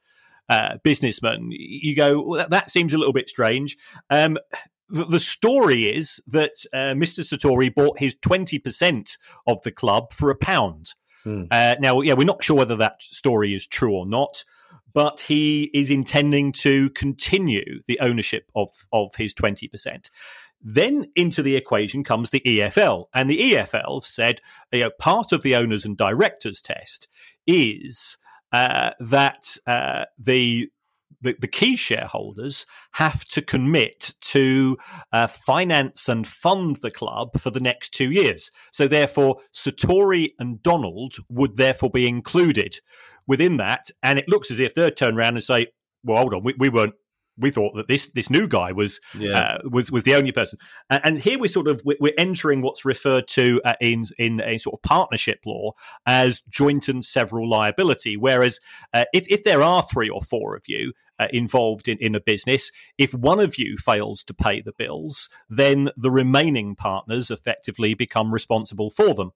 uh, 0.49 0.79
businessman, 0.83 1.49
you 1.51 1.95
go, 1.95 2.21
well, 2.21 2.39
that, 2.39 2.51
that, 2.51 2.71
seems 2.71 2.93
a 2.93 2.99
little 2.99 3.13
bit 3.13 3.31
strange. 3.31 3.77
Um, 4.11 4.39
the, 4.93 5.05
the, 5.05 5.21
story 5.21 5.85
is 5.85 6.23
that 6.27 6.53
uh, 6.73 6.95
Mr. 6.95 7.21
Sartori 7.21 7.75
bought 7.75 7.99
his 7.99 8.15
20% 8.15 9.17
of 9.47 9.63
the 9.63 9.73
club 9.73 10.13
for 10.13 10.31
a 10.31 10.37
pound. 10.37 10.95
Hmm. 11.25 11.45
Uh, 11.51 11.77
now, 11.81 12.01
yeah, 12.01 12.15
we're 12.15 12.25
not 12.25 12.45
sure 12.45 12.57
whether 12.57 12.77
that 12.77 13.03
story 13.03 13.55
is 13.55 13.67
true 13.67 13.95
or 13.95 14.07
not 14.07 14.45
but 14.95 15.21
he 15.21 15.71
is 15.73 15.91
intending 15.91 16.53
to 16.53 16.91
continue 16.91 17.81
the 17.87 17.99
ownership 18.01 18.51
of, 18.55 18.69
of 18.93 19.15
his 19.17 19.35
20%. 19.35 20.11
Then 20.61 21.11
into 21.17 21.43
the 21.43 21.57
equation 21.57 22.05
comes 22.05 22.31
the 22.31 22.43
EFL, 22.45 23.07
and 23.13 23.29
the 23.29 23.53
EFL 23.53 24.05
said 24.05 24.41
you 24.71 24.81
know, 24.81 24.91
part 24.99 25.33
of 25.33 25.43
the 25.43 25.57
owners 25.57 25.85
and 25.85 25.97
directors 25.97 26.63
test 26.63 27.09
is 27.47 28.17
uh, 28.53 28.93
that 29.01 29.57
uh, 29.67 30.05
the, 30.19 30.69
the, 31.23 31.37
the 31.41 31.49
key 31.49 31.77
shareholders 31.77 32.67
have 32.93 33.25
to 33.27 33.41
commit 33.41 34.15
to 34.21 34.77
uh, 35.13 35.27
finance 35.27 36.09
and 36.09 36.27
fund 36.27 36.77
the 36.77 36.91
club 36.91 37.41
for 37.41 37.51
the 37.51 37.61
next 37.61 37.91
two 37.91 38.11
years. 38.11 38.51
So 38.71 38.89
therefore, 38.89 39.39
Sartori 39.55 40.31
and 40.39 40.63
Donald 40.63 41.15
would 41.29 41.57
therefore 41.57 41.91
be 41.91 42.09
included 42.09 42.79
within 43.27 43.57
that, 43.59 43.87
and 44.03 44.19
it 44.19 44.29
looks 44.29 44.51
as 44.51 44.61
if 44.61 44.75
they'd 44.75 44.97
turn 44.97 45.17
around 45.17 45.35
and 45.35 45.45
say, 45.45 45.69
"Well, 46.03 46.19
hold 46.19 46.35
on, 46.35 46.43
we, 46.45 46.55
we 46.59 46.69
weren't." 46.69 46.95
We 47.39 47.51
thought 47.51 47.75
that 47.77 47.89
this 47.89 48.09
this 48.09 48.29
new 48.29 48.47
guy 48.47 48.73
was 48.73 49.01
yeah. 49.19 49.39
uh, 49.39 49.59
was 49.71 49.91
was 49.91 50.05
the 50.05 50.15
only 50.15 50.33
person, 50.33 50.59
and, 50.91 51.01
and 51.03 51.19
here 51.19 51.39
we're 51.39 51.49
sort 51.49 51.67
of 51.67 51.81
we're 51.85 52.13
entering 52.19 52.61
what's 52.61 52.85
referred 52.85 53.27
to 53.29 53.59
uh, 53.65 53.75
in 53.81 54.05
in 54.19 54.43
a 54.43 54.59
sort 54.59 54.75
of 54.75 54.83
partnership 54.83 55.41
law 55.47 55.73
as 56.05 56.43
joint 56.51 56.89
and 56.89 57.03
several 57.03 57.49
liability. 57.49 58.19
Whereas 58.19 58.61
uh, 58.93 59.07
if 59.15 59.27
if 59.31 59.45
there 59.45 59.63
are 59.63 59.83
three 59.83 60.11
or 60.11 60.21
four 60.21 60.55
of 60.55 60.65
you, 60.67 60.93
uh, 61.23 61.29
involved 61.33 61.89
in, 61.89 61.99
in 61.99 62.15
a 62.15 62.21
business. 62.21 62.71
If 62.99 63.15
one 63.15 63.41
of 63.41 63.59
you 63.59 63.77
fails 63.77 64.25
to 64.25 64.35
pay 64.35 64.61
the 64.61 64.73
bills, 64.77 65.29
then 65.49 65.91
the 65.97 66.11
remaining 66.11 66.75
partners 66.75 67.31
effectively 67.31 67.95
become 67.95 68.33
responsible 68.33 68.91
for 68.91 69.15
them. 69.15 69.33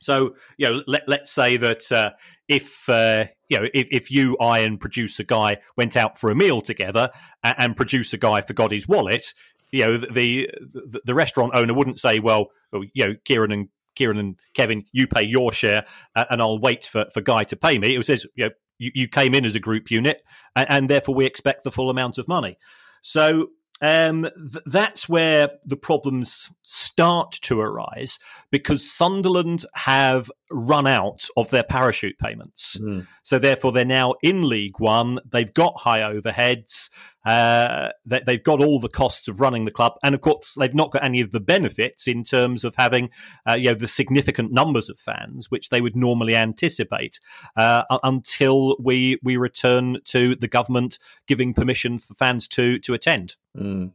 So, 0.00 0.36
you 0.56 0.68
know, 0.68 0.82
let, 0.86 1.08
let's 1.08 1.30
say 1.30 1.56
that 1.56 1.90
uh, 1.90 2.12
if 2.46 2.88
uh, 2.88 3.26
you 3.48 3.58
know 3.58 3.68
if, 3.74 3.88
if 3.90 4.10
you, 4.10 4.36
I, 4.38 4.60
and 4.60 4.78
producer 4.78 5.24
guy 5.24 5.58
went 5.76 5.96
out 5.96 6.18
for 6.18 6.30
a 6.30 6.34
meal 6.34 6.60
together, 6.60 7.10
and, 7.42 7.54
and 7.58 7.76
producer 7.76 8.16
guy 8.16 8.40
forgot 8.40 8.70
his 8.70 8.86
wallet, 8.86 9.34
you 9.70 9.82
know, 9.82 9.96
the, 9.96 10.50
the, 10.60 11.00
the 11.04 11.14
restaurant 11.14 11.52
owner 11.54 11.74
wouldn't 11.74 11.98
say, 11.98 12.20
"Well, 12.20 12.50
you 12.72 13.06
know, 13.06 13.14
Kieran 13.24 13.50
and 13.50 13.68
Kieran 13.96 14.18
and 14.18 14.36
Kevin, 14.54 14.84
you 14.92 15.08
pay 15.08 15.22
your 15.22 15.52
share, 15.52 15.84
uh, 16.14 16.26
and 16.30 16.40
I'll 16.40 16.60
wait 16.60 16.86
for, 16.86 17.06
for 17.12 17.20
Guy 17.20 17.44
to 17.44 17.56
pay 17.56 17.78
me." 17.78 17.96
It 17.96 18.06
says, 18.06 18.24
you 18.36 18.44
know, 18.44 18.50
you, 18.78 18.90
you 18.94 19.08
came 19.08 19.34
in 19.34 19.44
as 19.44 19.54
a 19.54 19.60
group 19.60 19.90
unit, 19.90 20.24
and, 20.56 20.70
and 20.70 20.90
therefore 20.90 21.14
we 21.14 21.26
expect 21.26 21.64
the 21.64 21.72
full 21.72 21.90
amount 21.90 22.18
of 22.18 22.28
money. 22.28 22.58
So 23.02 23.50
um, 23.80 24.22
th- 24.22 24.64
that's 24.66 25.08
where 25.08 25.50
the 25.64 25.76
problems 25.76 26.50
start 26.62 27.32
to 27.42 27.60
arise 27.60 28.18
because 28.50 28.90
Sunderland 28.90 29.64
have 29.74 30.30
run 30.50 30.86
out 30.86 31.26
of 31.36 31.50
their 31.50 31.62
parachute 31.62 32.18
payments. 32.18 32.76
Mm. 32.78 33.06
So 33.22 33.38
therefore, 33.38 33.72
they're 33.72 33.84
now 33.84 34.14
in 34.22 34.48
League 34.48 34.80
One. 34.80 35.20
They've 35.30 35.52
got 35.52 35.78
high 35.78 36.00
overheads. 36.00 36.90
Uh, 37.28 37.90
they, 38.06 38.22
have 38.26 38.42
got 38.42 38.64
all 38.64 38.80
the 38.80 38.88
costs 38.88 39.28
of 39.28 39.38
running 39.38 39.66
the 39.66 39.70
club, 39.70 39.92
and 40.02 40.14
of 40.14 40.22
course, 40.22 40.54
they've 40.54 40.74
not 40.74 40.90
got 40.90 41.04
any 41.04 41.20
of 41.20 41.30
the 41.30 41.40
benefits 41.40 42.08
in 42.08 42.24
terms 42.24 42.64
of 42.64 42.74
having, 42.76 43.10
uh, 43.46 43.52
you 43.52 43.68
know, 43.68 43.74
the 43.74 43.86
significant 43.86 44.50
numbers 44.50 44.88
of 44.88 44.98
fans 44.98 45.50
which 45.50 45.68
they 45.68 45.82
would 45.82 45.94
normally 45.94 46.34
anticipate 46.34 47.20
uh, 47.54 47.84
until 48.02 48.76
we 48.80 49.18
we 49.22 49.36
return 49.36 49.98
to 50.06 50.34
the 50.36 50.48
government 50.48 50.98
giving 51.26 51.52
permission 51.52 51.98
for 51.98 52.14
fans 52.14 52.48
to 52.48 52.78
to 52.78 52.94
attend. 52.94 53.36
Mm. 53.54 53.92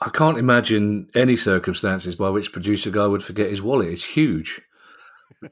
I 0.00 0.08
can't 0.08 0.38
imagine 0.38 1.08
any 1.14 1.36
circumstances 1.36 2.14
by 2.14 2.30
which 2.30 2.52
producer 2.52 2.90
guy 2.90 3.06
would 3.06 3.22
forget 3.22 3.50
his 3.50 3.60
wallet. 3.60 3.88
It's 3.88 4.04
huge. 4.04 4.62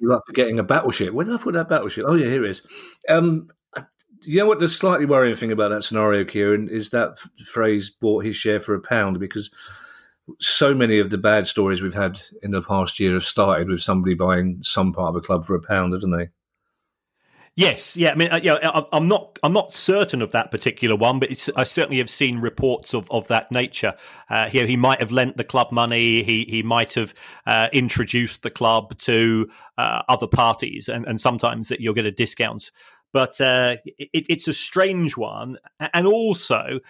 You're 0.01 0.15
like 0.15 0.23
forgetting 0.27 0.59
a 0.59 0.65
battleship. 0.65 1.13
Where 1.13 1.27
did 1.27 1.35
I 1.35 1.39
put 1.39 1.53
that 1.55 1.69
battleship? 1.69 2.07
Oh 2.09 2.15
yeah, 2.15 2.31
here 2.31 2.45
it 2.47 2.53
is. 2.53 2.63
Um, 3.11 3.51
you 4.23 4.39
know 4.39 4.47
what? 4.47 4.61
The 4.61 4.69
slightly 4.69 5.07
worrying 5.07 5.37
thing 5.37 5.53
about 5.53 5.69
that 5.71 5.83
scenario, 5.83 6.25
Kieran, 6.25 6.69
is 6.69 6.91
that 6.91 7.13
f- 7.13 7.31
phrase 7.47 7.91
"bought 7.91 8.25
his 8.25 8.37
share 8.37 8.61
for 8.61 8.75
a 8.75 8.81
pound" 8.81 9.21
because 9.21 9.51
so 10.41 10.75
many 10.75 10.99
of 10.99 11.11
the 11.11 11.19
bad 11.19 11.47
stories 11.47 11.83
we've 11.83 11.95
had 11.95 12.21
in 12.43 12.51
the 12.51 12.63
past 12.63 12.99
year 12.99 13.13
have 13.13 13.25
started 13.25 13.69
with 13.69 13.81
somebody 13.81 14.15
buying 14.15 14.59
some 14.63 14.93
part 14.93 15.11
of 15.11 15.17
a 15.17 15.21
club 15.21 15.45
for 15.45 15.55
a 15.55 15.61
pound, 15.61 15.93
haven't 15.93 16.11
they? 16.11 16.29
Yes, 17.59 17.97
yeah. 17.97 18.11
I 18.11 18.17
mean, 18.17 18.29
uh, 18.31 18.41
yeah, 18.43 18.83
I'm 18.93 19.09
not, 19.09 19.39
I'm 19.43 19.55
not 19.55 19.73
certain 19.73 20.21
of 20.21 20.33
that 20.33 20.51
particular 20.51 20.95
one, 20.95 21.19
but 21.19 21.31
I 21.57 21.63
certainly 21.63 21.97
have 21.99 22.11
seen 22.11 22.39
reports 22.39 22.93
of, 22.93 23.11
of 23.11 23.29
that 23.29 23.51
nature. 23.51 23.95
Uh, 24.29 24.51
he, 24.51 24.67
he 24.67 24.77
might 24.77 25.01
have 25.01 25.11
lent 25.11 25.39
the 25.39 25.45
club 25.45 25.73
money. 25.73 26.23
He 26.23 26.45
he 26.45 26.63
might 26.63 26.93
have 26.95 27.15
uh, 27.47 27.69
introduced 27.73 28.43
the 28.43 28.51
club 28.51 28.99
to 28.99 29.49
uh, 29.79 30.03
other 30.07 30.27
parties, 30.27 30.91
and, 30.91 31.07
and 31.07 31.19
sometimes 31.19 31.69
that 31.69 31.81
you'll 31.81 31.95
get 31.95 32.05
a 32.05 32.13
discount. 32.13 32.71
But 33.17 33.41
uh, 33.41 33.77
it, 33.87 34.27
it's 34.29 34.47
a 34.47 34.53
strange 34.53 35.17
one, 35.17 35.57
and 35.95 36.07
also, 36.07 36.81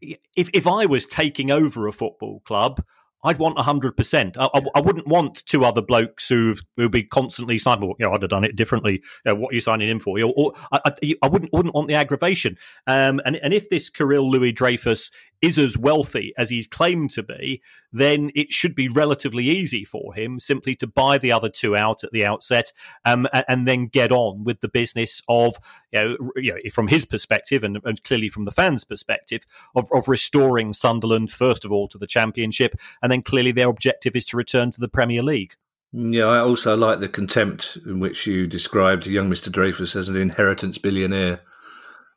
if 0.00 0.50
if 0.52 0.66
I 0.66 0.84
was 0.84 1.06
taking 1.06 1.52
over 1.52 1.86
a 1.86 1.92
football 1.92 2.40
club, 2.40 2.82
I'd 3.22 3.38
want 3.38 3.56
100%. 3.56 4.36
I, 4.36 4.48
I, 4.52 4.62
I, 4.74 4.80
wouldn't 4.80 5.06
want 5.06 5.46
two 5.46 5.64
other 5.64 5.80
blokes 5.80 6.28
who 6.28 6.56
who'd 6.76 6.90
be 6.90 7.04
constantly 7.04 7.56
signing, 7.56 7.88
you 7.88 7.94
know, 8.00 8.12
I'd 8.12 8.22
have 8.22 8.30
done 8.30 8.42
it 8.42 8.56
differently. 8.56 8.94
You 9.24 9.32
know, 9.32 9.34
what 9.36 9.52
are 9.52 9.54
you 9.54 9.60
signing 9.60 9.88
in 9.88 10.00
for? 10.00 10.18
Or, 10.20 10.32
or 10.36 10.54
I, 10.72 10.92
I, 11.22 11.28
wouldn't, 11.28 11.52
wouldn't 11.52 11.76
want 11.76 11.86
the 11.86 11.94
aggravation. 11.94 12.58
Um, 12.88 13.20
and, 13.24 13.36
and 13.36 13.54
if 13.54 13.70
this 13.70 13.90
Kyril 13.90 14.28
Louis 14.28 14.50
Dreyfus 14.50 15.12
is 15.42 15.58
as 15.58 15.76
wealthy 15.76 16.32
as 16.36 16.50
he's 16.50 16.66
claimed 16.66 17.10
to 17.10 17.22
be, 17.22 17.62
then 17.92 18.30
it 18.34 18.50
should 18.50 18.74
be 18.74 18.88
relatively 18.88 19.44
easy 19.44 19.84
for 19.84 20.14
him 20.14 20.38
simply 20.38 20.74
to 20.76 20.86
buy 20.86 21.18
the 21.18 21.32
other 21.32 21.48
two 21.48 21.76
out 21.76 22.04
at 22.04 22.12
the 22.12 22.24
outset 22.24 22.72
um, 23.04 23.26
and 23.48 23.66
then 23.66 23.86
get 23.86 24.12
on 24.12 24.44
with 24.44 24.60
the 24.60 24.68
business 24.68 25.22
of, 25.28 25.56
you 25.92 26.00
know, 26.00 26.30
you 26.36 26.52
know 26.52 26.70
from 26.72 26.88
his 26.88 27.04
perspective 27.04 27.64
and, 27.64 27.78
and, 27.84 28.02
clearly 28.04 28.28
from 28.28 28.44
the 28.44 28.50
fans' 28.50 28.84
perspective, 28.84 29.44
of, 29.74 29.88
of 29.92 30.08
restoring 30.08 30.72
Sunderland, 30.72 31.30
first 31.30 31.64
of 31.64 31.72
all, 31.72 31.88
to 31.88 31.98
the 31.98 32.06
Championship. 32.06 32.74
And 33.02 33.10
then 33.10 33.22
clearly 33.22 33.52
their 33.52 33.68
objective 33.68 34.16
is 34.16 34.26
to 34.26 34.36
return 34.36 34.70
to 34.72 34.80
the 34.80 34.88
Premier 34.88 35.22
League. 35.22 35.54
Yeah, 35.92 36.26
I 36.26 36.38
also 36.38 36.76
like 36.76 37.00
the 37.00 37.08
contempt 37.08 37.78
in 37.84 37.98
which 37.98 38.26
you 38.26 38.46
described 38.46 39.06
young 39.06 39.28
Mr. 39.28 39.50
Dreyfus 39.50 39.96
as 39.96 40.08
an 40.08 40.16
inheritance 40.16 40.78
billionaire. 40.78 41.40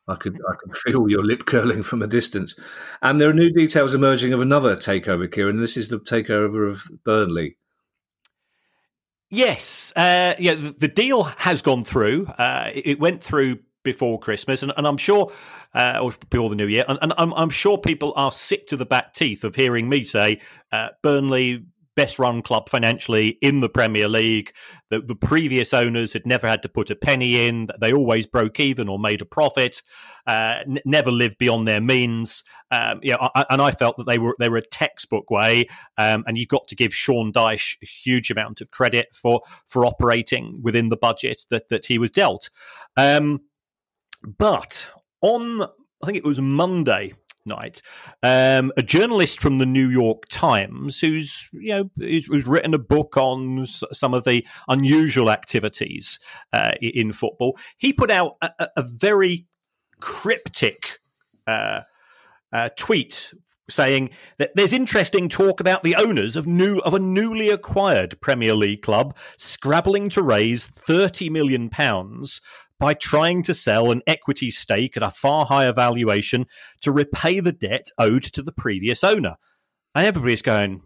I 0.06 0.16
could 0.16 0.40
I 0.48 0.54
could 0.62 0.76
feel 0.84 1.08
your 1.08 1.24
lip 1.24 1.46
curling 1.46 1.82
from 1.82 2.02
a 2.02 2.06
distance. 2.06 2.58
And 3.02 3.20
there 3.20 3.30
are 3.30 3.34
new 3.34 3.50
details 3.50 3.94
emerging 3.94 4.32
of 4.32 4.40
another 4.40 4.76
takeover, 4.76 5.30
Kieran. 5.30 5.60
This 5.60 5.76
is 5.76 5.88
the 5.88 5.98
takeover 5.98 6.68
of 6.68 6.88
Burnley. 7.04 7.56
Yes, 9.30 9.92
uh, 9.96 10.34
yeah. 10.38 10.54
The, 10.54 10.86
deal 10.86 11.24
has 11.24 11.60
gone 11.60 11.82
through. 11.82 12.26
Uh, 12.26 12.70
it 12.72 13.00
went 13.00 13.22
through 13.22 13.58
before 13.82 14.18
Christmas, 14.18 14.62
and, 14.62 14.72
and 14.76 14.86
I'm 14.86 14.96
sure, 14.96 15.32
uh, 15.74 15.98
or 16.00 16.12
before 16.30 16.48
the 16.50 16.54
New 16.54 16.68
Year, 16.68 16.84
and, 16.86 16.98
and 17.02 17.12
I'm, 17.18 17.34
I'm, 17.34 17.50
sure 17.50 17.76
people 17.76 18.12
are 18.16 18.30
sick 18.30 18.68
to 18.68 18.76
the 18.76 18.86
back 18.86 19.12
teeth 19.12 19.42
of 19.42 19.56
hearing 19.56 19.88
me 19.88 20.04
say 20.04 20.40
uh, 20.70 20.90
Burnley 21.02 21.66
best 21.96 22.18
run 22.18 22.42
club 22.42 22.68
financially 22.68 23.38
in 23.40 23.60
the 23.60 23.68
Premier 23.68 24.08
League. 24.08 24.52
The, 24.90 25.00
the 25.00 25.14
previous 25.14 25.72
owners 25.72 26.12
had 26.12 26.26
never 26.26 26.46
had 26.46 26.62
to 26.62 26.68
put 26.68 26.90
a 26.90 26.96
penny 26.96 27.46
in. 27.46 27.68
They 27.80 27.92
always 27.92 28.26
broke 28.26 28.60
even 28.60 28.88
or 28.88 28.98
made 28.98 29.20
a 29.20 29.26
profit. 29.26 29.82
Uh, 30.26 30.60
n- 30.66 30.80
never 30.84 31.10
lived 31.10 31.38
beyond 31.38 31.68
their 31.68 31.80
means. 31.80 32.42
Um, 32.70 33.00
you 33.02 33.12
know, 33.12 33.30
I, 33.34 33.46
and 33.50 33.62
I 33.62 33.70
felt 33.70 33.96
that 33.96 34.06
they 34.06 34.18
were 34.18 34.36
they 34.38 34.48
were 34.48 34.56
a 34.56 34.66
textbook 34.66 35.30
way. 35.30 35.68
Um, 35.98 36.24
and 36.26 36.36
you've 36.36 36.48
got 36.48 36.68
to 36.68 36.76
give 36.76 36.94
Sean 36.94 37.32
Dyche 37.32 37.76
a 37.82 37.86
huge 37.86 38.30
amount 38.30 38.60
of 38.60 38.70
credit 38.70 39.08
for 39.12 39.42
for 39.66 39.86
operating 39.86 40.60
within 40.62 40.88
the 40.88 40.96
budget 40.96 41.44
that 41.50 41.68
that 41.68 41.86
he 41.86 41.98
was 41.98 42.10
dealt. 42.10 42.50
Um, 42.96 43.42
but 44.38 44.88
on 45.20 45.62
I 45.62 46.06
think 46.06 46.18
it 46.18 46.24
was 46.24 46.40
Monday 46.40 47.14
night. 47.46 47.82
Um, 48.22 48.72
a 48.76 48.82
journalist 48.82 49.40
from 49.40 49.58
the 49.58 49.66
New 49.66 49.88
York 49.88 50.26
Times, 50.28 51.00
who's 51.00 51.48
you 51.52 51.70
know 51.70 51.90
who's, 51.96 52.26
who's 52.26 52.46
written 52.46 52.74
a 52.74 52.78
book 52.78 53.16
on 53.16 53.66
some 53.66 54.14
of 54.14 54.24
the 54.24 54.46
unusual 54.68 55.30
activities 55.30 56.18
uh, 56.52 56.72
in 56.80 57.12
football, 57.12 57.58
he 57.78 57.92
put 57.92 58.10
out 58.10 58.36
a, 58.40 58.68
a 58.76 58.82
very 58.82 59.46
cryptic 60.00 60.98
uh, 61.46 61.80
uh, 62.52 62.68
tweet 62.76 63.32
saying 63.70 64.10
that 64.38 64.50
there's 64.54 64.72
interesting 64.72 65.28
talk 65.28 65.60
about 65.60 65.82
the 65.82 65.94
owners 65.94 66.36
of 66.36 66.46
new 66.46 66.78
of 66.80 66.94
a 66.94 66.98
newly 66.98 67.50
acquired 67.50 68.20
Premier 68.20 68.54
League 68.54 68.82
club 68.82 69.16
scrabbling 69.38 70.08
to 70.10 70.22
raise 70.22 70.66
30 70.66 71.30
million 71.30 71.70
pounds 71.70 72.40
by 72.84 72.92
trying 72.92 73.42
to 73.42 73.54
sell 73.54 73.90
an 73.90 74.02
equity 74.06 74.50
stake 74.50 74.94
at 74.94 75.02
a 75.02 75.10
far 75.10 75.46
higher 75.46 75.72
valuation 75.72 76.46
to 76.82 76.92
repay 76.92 77.40
the 77.40 77.50
debt 77.50 77.88
owed 77.96 78.22
to 78.22 78.42
the 78.42 78.52
previous 78.52 79.02
owner. 79.02 79.36
And 79.94 80.04
everybody's 80.04 80.42
going, 80.42 80.82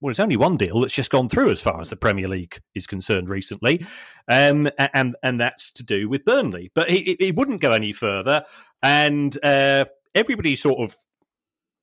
well, 0.00 0.10
it's 0.10 0.18
only 0.18 0.36
one 0.36 0.56
deal 0.56 0.80
that's 0.80 0.92
just 0.92 1.12
gone 1.12 1.28
through 1.28 1.50
as 1.50 1.62
far 1.62 1.80
as 1.80 1.88
the 1.88 1.94
Premier 1.94 2.26
League 2.26 2.58
is 2.74 2.88
concerned 2.88 3.28
recently, 3.28 3.86
um, 4.26 4.68
and 4.92 5.14
and 5.22 5.40
that's 5.40 5.70
to 5.70 5.84
do 5.84 6.08
with 6.08 6.24
Burnley. 6.24 6.72
But 6.74 6.90
he, 6.90 7.16
he 7.20 7.30
wouldn't 7.30 7.60
go 7.60 7.70
any 7.70 7.92
further, 7.92 8.44
and 8.82 9.38
uh, 9.44 9.84
everybody 10.16 10.56
sort 10.56 10.80
of 10.80 10.96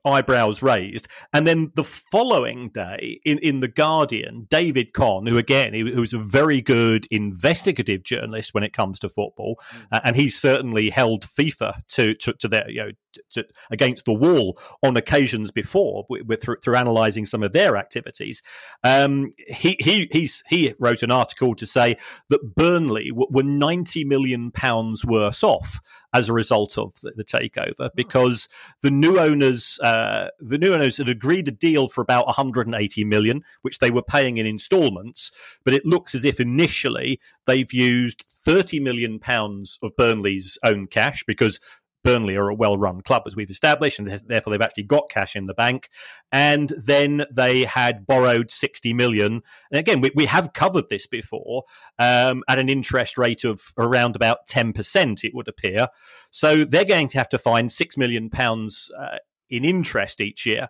eyebrows 0.06 0.62
raised. 0.62 1.08
And 1.34 1.48
then 1.48 1.72
the 1.76 1.84
following 1.84 2.70
day 2.70 3.20
in, 3.26 3.40
in 3.40 3.60
The 3.60 3.68
Guardian, 3.68 4.48
David 4.50 4.94
Conn, 4.94 5.26
who 5.26 5.38
again, 5.38 5.74
he, 5.74 5.82
who's 5.82 6.14
a 6.14 6.20
very 6.20 6.62
good 6.62 7.08
investigative 7.12 8.04
journalist 8.04 8.54
when 8.54 8.64
it 8.64 8.74
comes 8.74 9.00
to 9.00 9.10
football, 9.10 9.60
mm. 9.72 9.86
uh, 9.92 10.02
and 10.04 10.16
he's 10.16 10.40
certainly 10.40 10.90
held 10.90 11.26
FIFA 11.26 11.82
to, 11.90 12.16
to, 12.16 12.34
to 12.34 12.48
their, 12.48 12.70
you 12.70 12.84
know, 12.84 12.92
to, 13.32 13.46
against 13.72 14.06
the 14.06 14.14
wall 14.14 14.60
on 14.82 14.98
occasions 14.98 15.52
before 15.52 16.06
with, 16.10 16.26
with 16.26 16.42
through, 16.42 16.58
through 16.58 16.76
analysing 16.76 17.26
some 17.26 17.44
of 17.44 17.54
their 17.54 17.78
activities. 17.78 18.42
Um, 18.84 19.34
he 19.48 19.76
he 19.80 20.08
he's, 20.12 20.44
he 20.50 20.74
wrote 20.80 21.04
an 21.04 21.12
article 21.12 21.56
to 21.56 21.66
say 21.66 21.98
that 22.30 22.56
Burnley 22.56 23.10
w- 23.10 23.28
were 23.30 23.44
ninety 23.44 24.04
million 24.04 24.52
pounds 24.52 25.06
worse 25.06 25.44
off 25.44 25.80
as 26.14 26.30
a 26.30 26.34
result 26.34 26.78
of 26.78 26.94
the, 27.02 27.12
the 27.16 27.24
takeover 27.24 27.90
because 27.96 28.48
the 28.82 28.92
new 28.92 29.18
owners 29.18 29.80
uh, 29.82 30.28
the 30.40 30.58
new 30.58 30.74
owners 30.74 30.98
had 30.98 31.10
agreed 31.10 31.48
a 31.48 31.52
deal 31.52 31.90
for 31.90 32.02
about 32.02 32.28
180 32.28 33.04
million 33.04 33.44
which 33.64 33.80
they 33.80 33.92
were 33.92 34.04
paying 34.04 34.38
in 34.38 34.46
installments 34.46 35.32
but 35.64 35.74
it 35.74 35.86
looks 35.86 36.14
as 36.14 36.24
if 36.24 36.40
initially 36.40 37.20
they've 37.46 37.74
used 37.74 38.24
30 38.30 38.80
million 38.80 39.20
pounds 39.20 39.80
of 39.82 39.96
Burnley's 39.96 40.58
own 40.64 40.88
cash 40.88 41.24
because 41.26 41.60
Burnley 42.04 42.36
are 42.36 42.50
a 42.50 42.56
well 42.56 42.78
run 42.78 43.02
club, 43.02 43.24
as 43.26 43.36
we've 43.36 43.50
established, 43.50 44.00
and 44.00 44.08
therefore 44.28 44.52
they've 44.52 44.62
actually 44.62 44.84
got 44.84 45.10
cash 45.10 45.36
in 45.36 45.46
the 45.46 45.54
bank. 45.54 45.90
And 46.32 46.72
then 46.86 47.26
they 47.34 47.64
had 47.64 48.06
borrowed 48.06 48.52
60 48.52 48.94
million. 48.94 49.42
And 49.72 49.80
again, 49.80 50.02
we, 50.02 50.12
we 50.16 50.26
have 50.26 50.54
covered 50.54 50.90
this 50.90 51.08
before 51.08 51.64
um, 52.00 52.44
at 52.48 52.60
an 52.60 52.70
interest 52.70 53.18
rate 53.18 53.44
of 53.44 53.62
around 53.78 54.16
about 54.16 54.48
10%, 54.48 55.24
it 55.24 55.34
would 55.34 55.48
appear. 55.48 55.88
So 56.32 56.66
they're 56.66 56.86
going 56.86 57.08
to 57.10 57.18
have 57.18 57.30
to 57.30 57.38
find 57.38 57.70
£6 57.70 57.98
million 57.98 58.30
uh, 58.34 59.18
in 59.50 59.66
interest 59.66 60.20
each 60.20 60.46
year. 60.46 60.68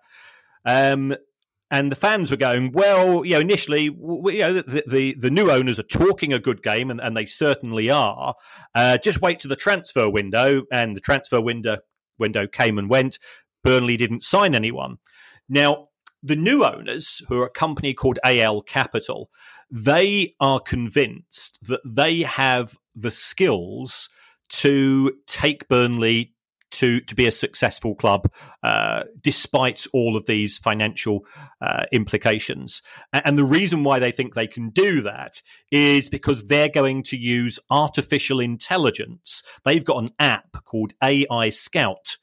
Um, 0.65 1.15
and 1.73 1.91
the 1.91 1.95
fans 1.95 2.29
were 2.29 2.38
going, 2.38 2.71
well, 2.71 3.25
you 3.25 3.33
know, 3.33 3.39
initially, 3.39 3.86
you 3.86 4.38
know, 4.38 4.53
the, 4.53 4.83
the, 4.86 5.15
the 5.15 5.31
new 5.31 5.49
owners 5.49 5.79
are 5.79 5.83
talking 5.83 6.31
a 6.31 6.38
good 6.38 6.62
game, 6.62 6.91
and, 6.91 7.01
and 7.01 7.17
they 7.17 7.25
certainly 7.25 7.89
are. 7.89 8.36
Uh, 8.75 8.99
just 8.99 9.23
wait 9.23 9.39
to 9.39 9.47
the 9.47 9.55
transfer 9.55 10.07
window, 10.07 10.65
and 10.71 10.95
the 10.95 11.01
transfer 11.01 11.41
window 11.41 11.79
window 12.19 12.45
came 12.45 12.77
and 12.77 12.91
went. 12.91 13.17
Burnley 13.63 13.97
didn't 13.97 14.21
sign 14.21 14.53
anyone. 14.53 14.99
Now, 15.49 15.88
the 16.21 16.36
new 16.36 16.63
owners, 16.63 17.23
who 17.27 17.41
are 17.41 17.47
a 17.47 17.49
company 17.49 17.95
called 17.95 18.19
ALK 18.23 18.67
Capital, 18.67 19.31
they 19.71 20.36
are 20.39 20.59
convinced 20.59 21.57
that 21.63 21.81
they 21.83 22.19
have 22.19 22.77
the 22.95 23.09
skills 23.09 24.09
to 24.49 25.12
take 25.25 25.67
Burnley 25.67 26.32
to 26.73 26.99
to 27.01 27.15
be 27.15 27.27
a 27.27 27.31
successful 27.31 27.95
club 27.95 28.31
uh, 28.62 29.03
despite 29.21 29.86
all 29.93 30.17
of 30.17 30.25
these 30.25 30.57
financial 30.57 31.25
uh, 31.62 31.86
implications. 31.91 32.81
And 33.12 33.38
the 33.38 33.43
reason 33.43 33.83
why 33.83 33.99
they 33.99 34.12
think 34.12 34.33
they 34.33 34.47
can 34.47 34.69
do 34.69 35.01
that 35.01 35.41
is 35.71 36.09
because 36.09 36.45
they're 36.45 36.69
going 36.69 37.03
to 37.03 37.17
use 37.17 37.59
artificial 37.69 38.39
intelligence. 38.39 39.43
They've 39.63 39.86
got 39.86 40.03
an 40.03 40.12
app 40.19 40.63
called 40.65 40.93
AI 41.01 41.49
Scout. 41.49 42.17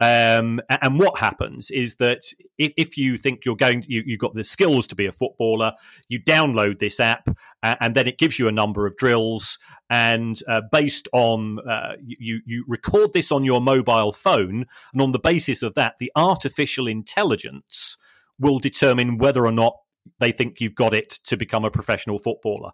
Um, 0.00 0.60
and 0.68 0.98
what 0.98 1.18
happens 1.18 1.70
is 1.70 1.96
that 1.96 2.22
if, 2.56 2.72
if 2.76 2.96
you 2.96 3.18
think 3.18 3.44
you're 3.44 3.56
going, 3.56 3.84
you, 3.86 4.02
you've 4.06 4.20
got 4.20 4.34
the 4.34 4.44
skills 4.44 4.86
to 4.88 4.94
be 4.94 5.04
a 5.04 5.12
footballer, 5.12 5.74
you 6.08 6.22
download 6.22 6.78
this 6.78 6.98
app, 6.98 7.28
uh, 7.62 7.76
and 7.80 7.94
then 7.94 8.06
it 8.06 8.16
gives 8.16 8.38
you 8.38 8.48
a 8.48 8.52
number 8.52 8.86
of 8.86 8.96
drills. 8.96 9.58
And 9.90 10.40
uh, 10.48 10.62
based 10.72 11.08
on 11.12 11.58
uh, 11.68 11.96
you, 12.02 12.40
you 12.46 12.64
record 12.66 13.12
this 13.12 13.30
on 13.30 13.44
your 13.44 13.60
mobile 13.60 14.12
phone, 14.12 14.66
and 14.92 15.02
on 15.02 15.12
the 15.12 15.18
basis 15.18 15.62
of 15.62 15.74
that, 15.74 15.96
the 15.98 16.10
artificial 16.16 16.86
intelligence 16.86 17.98
will 18.38 18.58
determine 18.58 19.18
whether 19.18 19.44
or 19.44 19.52
not 19.52 19.76
they 20.18 20.32
think 20.32 20.60
you've 20.60 20.74
got 20.74 20.94
it 20.94 21.18
to 21.24 21.36
become 21.36 21.64
a 21.64 21.70
professional 21.70 22.18
footballer. 22.18 22.70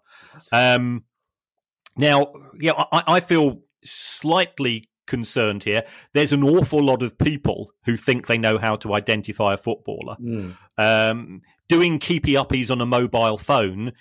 Um, 0.53 1.03
now, 1.97 2.31
yeah, 2.57 2.71
I, 2.91 3.03
I 3.07 3.19
feel 3.19 3.63
slightly 3.83 4.89
concerned 5.07 5.63
here. 5.63 5.83
There's 6.13 6.33
an 6.33 6.43
awful 6.43 6.83
lot 6.83 7.01
of 7.01 7.17
people 7.17 7.71
who 7.85 7.97
think 7.97 8.27
they 8.27 8.37
know 8.37 8.57
how 8.57 8.75
to 8.77 8.93
identify 8.93 9.53
a 9.53 9.57
footballer. 9.57 10.17
Mm. 10.21 10.55
Um, 10.77 11.41
doing 11.67 11.99
keepy 11.99 12.33
uppies 12.33 12.69
on 12.69 12.81
a 12.81 12.85
mobile 12.85 13.37
phone 13.37 13.93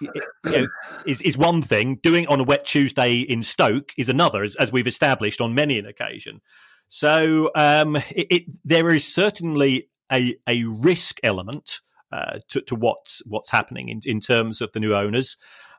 you 0.00 0.10
know, 0.44 0.66
is 1.06 1.20
is 1.22 1.36
one 1.36 1.62
thing. 1.62 1.96
Doing 1.96 2.24
it 2.24 2.28
on 2.28 2.40
a 2.40 2.44
wet 2.44 2.64
Tuesday 2.64 3.20
in 3.20 3.42
Stoke 3.42 3.92
is 3.96 4.08
another, 4.08 4.42
as, 4.42 4.54
as 4.56 4.72
we've 4.72 4.86
established 4.86 5.40
on 5.40 5.54
many 5.54 5.78
an 5.78 5.86
occasion. 5.86 6.40
So 6.88 7.50
um, 7.54 7.96
it, 7.96 8.26
it, 8.30 8.56
there 8.64 8.90
is 8.90 9.06
certainly 9.06 9.90
a 10.10 10.36
a 10.46 10.64
risk 10.64 11.18
element 11.22 11.80
uh, 12.12 12.38
to, 12.48 12.60
to 12.62 12.74
what's 12.74 13.22
what's 13.26 13.50
happening 13.50 13.88
in, 13.88 14.00
in 14.04 14.20
terms 14.20 14.60
of 14.60 14.72
the 14.72 14.80
new 14.80 14.94
owners. 14.94 15.36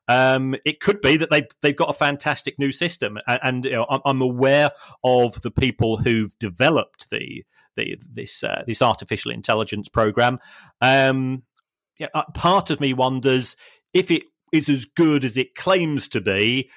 Um, 0.10 0.56
it 0.66 0.80
could 0.80 1.02
be 1.02 1.18
that 1.18 1.30
they've 1.30 1.48
they've 1.62 1.76
got 1.76 1.92
a 1.92 1.94
fantastic 1.94 2.58
new 2.58 2.72
system, 2.72 3.20
and, 3.28 3.40
and 3.44 3.66
you 3.66 3.72
know, 3.74 4.02
I'm 4.04 4.22
aware 4.22 4.72
of 5.04 5.40
the 5.42 5.52
people 5.52 5.98
who've 5.98 6.38
developed 6.40 7.12
the 7.12 7.46
the 7.78 7.96
this 8.12 8.44
uh, 8.44 8.64
this 8.66 8.82
artificial 8.82 9.32
intelligence 9.32 9.88
program. 9.88 10.40
Um, 10.82 11.44
yeah, 12.00 12.08
uh, 12.16 12.24
part 12.34 12.72
of 12.72 12.82
me 12.82 12.92
wonders 12.92 13.56
if 13.94 14.10
it 14.10 14.24
is 14.52 14.68
as 14.68 14.86
good 14.86 15.24
as 15.24 15.38
it 15.38 15.54
claims 15.54 16.08
to 16.10 16.22
be. 16.22 16.72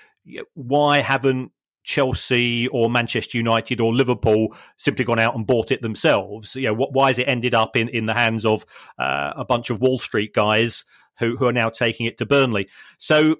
Why 0.55 0.99
haven't 0.99 1.53
Chelsea 1.85 2.68
or 2.68 2.90
Manchester 2.90 3.38
United 3.38 3.81
or 3.81 3.95
Liverpool 3.95 4.55
simply 4.77 5.05
gone 5.05 5.18
out 5.18 5.35
and 5.35 5.47
bought 5.47 5.71
it 5.71 5.81
themselves? 5.81 6.55
You 6.55 6.75
know, 6.75 6.75
why 6.75 7.09
has 7.09 7.18
it 7.18 7.29
ended 7.29 7.55
up 7.55 7.77
in, 7.77 7.88
in 7.88 8.07
the 8.07 8.14
hands 8.14 8.45
of 8.45 8.64
uh, 8.99 9.33
a 9.35 9.45
bunch 9.45 9.71
of 9.71 9.81
Wall 9.81 9.99
Street 9.99 10.35
guys 10.35 10.85
who, 11.18 11.37
who 11.37 11.46
are 11.46 11.53
now 11.53 11.68
taking 11.68 12.07
it 12.07 12.18
to 12.18 12.27
Burnley. 12.27 12.68
So, 12.98 13.37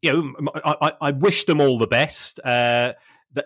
you 0.00 0.12
know, 0.12 0.50
I, 0.64 0.92
I 1.00 1.10
wish 1.12 1.44
them 1.44 1.60
all 1.60 1.78
the 1.78 1.86
best. 1.86 2.40
Uh, 2.44 2.94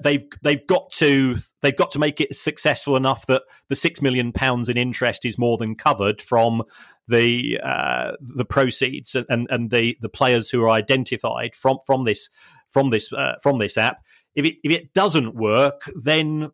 they've 0.03 0.25
they've 0.43 0.67
got 0.67 0.91
to 0.91 1.37
they've 1.61 1.77
got 1.77 1.91
to 1.93 1.99
make 1.99 2.21
it 2.21 2.35
successful 2.35 2.97
enough 2.97 3.27
that 3.27 3.43
the 3.69 3.77
six 3.77 4.03
million 4.03 4.33
pounds 4.33 4.69
in 4.69 4.77
interest 4.77 5.25
is 5.25 5.39
more 5.39 5.57
than 5.57 5.75
covered 5.75 6.21
from 6.21 6.63
the 7.09 7.61
uh, 7.63 8.13
the 8.21 8.45
proceeds 8.45 9.15
and 9.15 9.47
and 9.51 9.71
the 9.71 9.97
the 10.01 10.09
players 10.09 10.51
who 10.51 10.63
are 10.63 10.71
identified 10.71 11.55
from 11.55 11.79
from 11.87 12.05
this 12.05 12.29
from 12.71 12.91
this 12.91 13.13
uh, 13.13 13.37
from 13.43 13.59
this 13.59 13.79
app. 13.79 14.03
If 14.35 14.45
it 14.45 14.57
if 14.65 14.73
it 14.73 14.93
doesn't 14.93 15.35
work, 15.35 15.83
then 15.95 16.51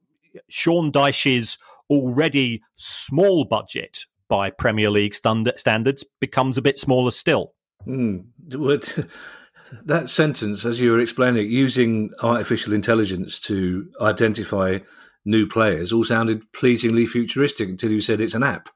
Sean 0.48 0.90
Dyche's 0.90 1.58
already 1.90 2.62
small 2.76 3.44
budget 3.44 4.06
by 4.28 4.50
Premier 4.50 4.90
League 4.90 5.14
standards 5.14 6.04
becomes 6.20 6.58
a 6.58 6.62
bit 6.62 6.78
smaller 6.78 7.10
still. 7.10 7.54
Mm. 7.86 8.24
That 9.84 10.10
sentence, 10.10 10.64
as 10.64 10.80
you 10.80 10.92
were 10.92 11.00
explaining, 11.00 11.50
using 11.50 12.10
artificial 12.22 12.72
intelligence 12.74 13.40
to 13.40 13.90
identify 14.00 14.80
new 15.24 15.46
players, 15.46 15.92
all 15.92 16.04
sounded 16.04 16.44
pleasingly 16.52 17.06
futuristic 17.06 17.68
until 17.68 17.90
you 17.90 18.00
said 18.00 18.20
it's 18.20 18.34
an 18.34 18.42
app. 18.42 18.68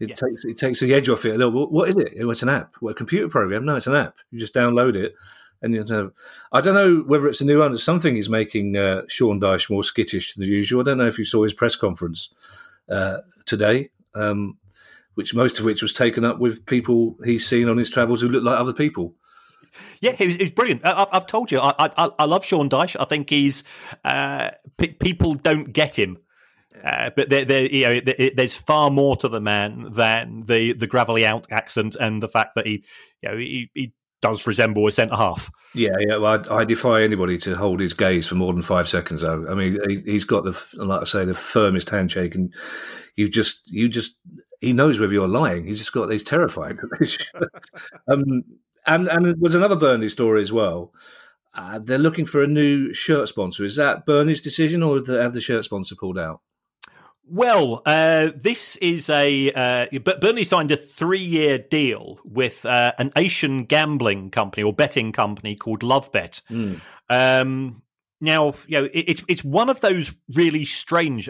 It 0.00 0.10
yeah. 0.10 0.14
takes 0.14 0.44
it 0.44 0.56
takes 0.56 0.80
the 0.80 0.94
edge 0.94 1.08
off 1.08 1.24
it 1.24 1.34
a 1.34 1.38
little. 1.38 1.68
What 1.70 1.88
is 1.88 1.96
it? 1.96 2.12
Oh, 2.20 2.30
it's 2.30 2.42
an 2.42 2.48
app. 2.48 2.74
What 2.80 2.92
a 2.92 2.94
computer 2.94 3.28
program? 3.28 3.64
No, 3.64 3.76
it's 3.76 3.88
an 3.88 3.96
app. 3.96 4.14
You 4.30 4.38
just 4.38 4.54
download 4.54 4.96
it, 4.96 5.14
and 5.60 5.74
you 5.74 5.84
know. 5.84 6.12
I 6.52 6.60
don't 6.60 6.74
know 6.74 7.02
whether 7.06 7.26
it's 7.26 7.40
a 7.40 7.44
new 7.44 7.58
one. 7.58 7.76
Something 7.76 8.16
is 8.16 8.28
making 8.28 8.76
uh, 8.76 9.02
Sean 9.08 9.40
Dyche 9.40 9.70
more 9.70 9.82
skittish 9.82 10.34
than 10.34 10.46
usual. 10.46 10.80
I 10.80 10.84
don't 10.84 10.98
know 10.98 11.08
if 11.08 11.18
you 11.18 11.24
saw 11.24 11.42
his 11.42 11.52
press 11.52 11.74
conference 11.74 12.32
uh, 12.88 13.18
today 13.44 13.90
um, 14.18 14.58
which 15.14 15.34
most 15.34 15.58
of 15.58 15.64
which 15.64 15.82
was 15.82 15.92
taken 15.92 16.24
up 16.24 16.38
with 16.38 16.66
people 16.66 17.16
he's 17.24 17.46
seen 17.46 17.68
on 17.68 17.76
his 17.76 17.90
travels 17.90 18.22
who 18.22 18.28
look 18.28 18.44
like 18.44 18.58
other 18.58 18.72
people. 18.72 19.14
Yeah, 20.00 20.12
he 20.12 20.26
was, 20.26 20.36
he 20.36 20.44
was 20.44 20.52
brilliant. 20.52 20.84
I, 20.84 21.06
have 21.12 21.26
told 21.26 21.50
you, 21.50 21.58
I, 21.60 21.74
I, 21.78 22.10
I, 22.18 22.24
love 22.24 22.44
Sean 22.44 22.68
Dyche. 22.68 22.96
I 22.98 23.04
think 23.04 23.30
he's 23.30 23.64
uh, 24.04 24.50
p- 24.76 24.92
people 24.92 25.34
don't 25.34 25.72
get 25.72 25.98
him. 25.98 26.18
Uh, 26.84 27.10
but 27.16 27.28
there, 27.28 27.44
there, 27.44 27.64
you 27.64 27.84
know, 27.84 28.00
there, 28.00 28.30
there's 28.34 28.56
far 28.56 28.90
more 28.90 29.16
to 29.16 29.28
the 29.28 29.40
man 29.40 29.88
than 29.92 30.44
the 30.46 30.72
the 30.74 30.86
gravelly 30.86 31.26
out 31.26 31.46
accent 31.50 31.96
and 31.98 32.22
the 32.22 32.28
fact 32.28 32.54
that 32.54 32.66
he, 32.66 32.84
you 33.22 33.28
know, 33.28 33.36
he, 33.36 33.70
he 33.74 33.92
does 34.20 34.46
resemble 34.46 34.86
a 34.86 34.92
centre 34.92 35.16
half. 35.16 35.50
Yeah, 35.74 35.96
yeah. 35.98 36.16
Well, 36.16 36.44
I, 36.50 36.58
I, 36.58 36.64
defy 36.64 37.02
anybody 37.02 37.38
to 37.38 37.56
hold 37.56 37.80
his 37.80 37.94
gaze 37.94 38.26
for 38.26 38.34
more 38.34 38.52
than 38.52 38.62
five 38.62 38.88
seconds. 38.88 39.22
Though, 39.22 39.46
I 39.48 39.54
mean, 39.54 39.78
he, 39.88 40.12
has 40.12 40.24
got 40.24 40.44
the, 40.44 40.64
like 40.74 41.02
I 41.02 41.04
say, 41.04 41.24
the 41.24 41.34
firmest 41.34 41.90
handshake, 41.90 42.34
and 42.34 42.52
you 43.18 43.28
just, 43.28 43.70
you 43.70 43.88
just 43.88 44.16
he 44.60 44.72
knows 44.72 45.00
whether 45.00 45.12
you're 45.12 45.28
lying. 45.28 45.66
He's 45.66 45.78
just 45.78 45.92
got 45.92 46.10
he's 46.10 46.24
terrified. 46.24 46.78
um, 48.08 48.44
and 48.86 49.08
and 49.08 49.26
there 49.26 49.34
was 49.38 49.54
another 49.54 49.76
Burnley 49.76 50.08
story 50.08 50.40
as 50.40 50.52
well. 50.52 50.92
Uh, 51.54 51.78
they're 51.80 51.98
looking 51.98 52.24
for 52.24 52.42
a 52.42 52.46
new 52.46 52.92
shirt 52.92 53.28
sponsor. 53.28 53.64
Is 53.64 53.76
that 53.76 54.06
Burnley's 54.06 54.40
decision, 54.40 54.82
or 54.82 54.96
have 54.96 55.34
the 55.34 55.40
shirt 55.40 55.64
sponsor 55.64 55.96
pulled 55.96 56.18
out? 56.18 56.40
Well, 57.30 57.82
uh, 57.84 58.30
this 58.34 58.76
is 58.76 59.10
a. 59.10 59.52
Uh, 59.52 59.98
but 60.04 60.20
Burnley 60.20 60.44
signed 60.44 60.70
a 60.70 60.76
three-year 60.76 61.58
deal 61.58 62.18
with 62.24 62.64
uh, 62.64 62.92
an 62.98 63.12
Asian 63.16 63.64
gambling 63.64 64.30
company 64.30 64.62
or 64.62 64.72
betting 64.72 65.12
company 65.12 65.54
called 65.56 65.80
LoveBet. 65.80 66.42
Mm. 66.50 66.80
Um, 67.10 67.82
now, 68.20 68.54
you 68.66 68.80
know, 68.80 68.84
it, 68.84 69.04
it's 69.08 69.24
it's 69.28 69.44
one 69.44 69.68
of 69.68 69.80
those 69.80 70.14
really 70.34 70.64
strange 70.64 71.28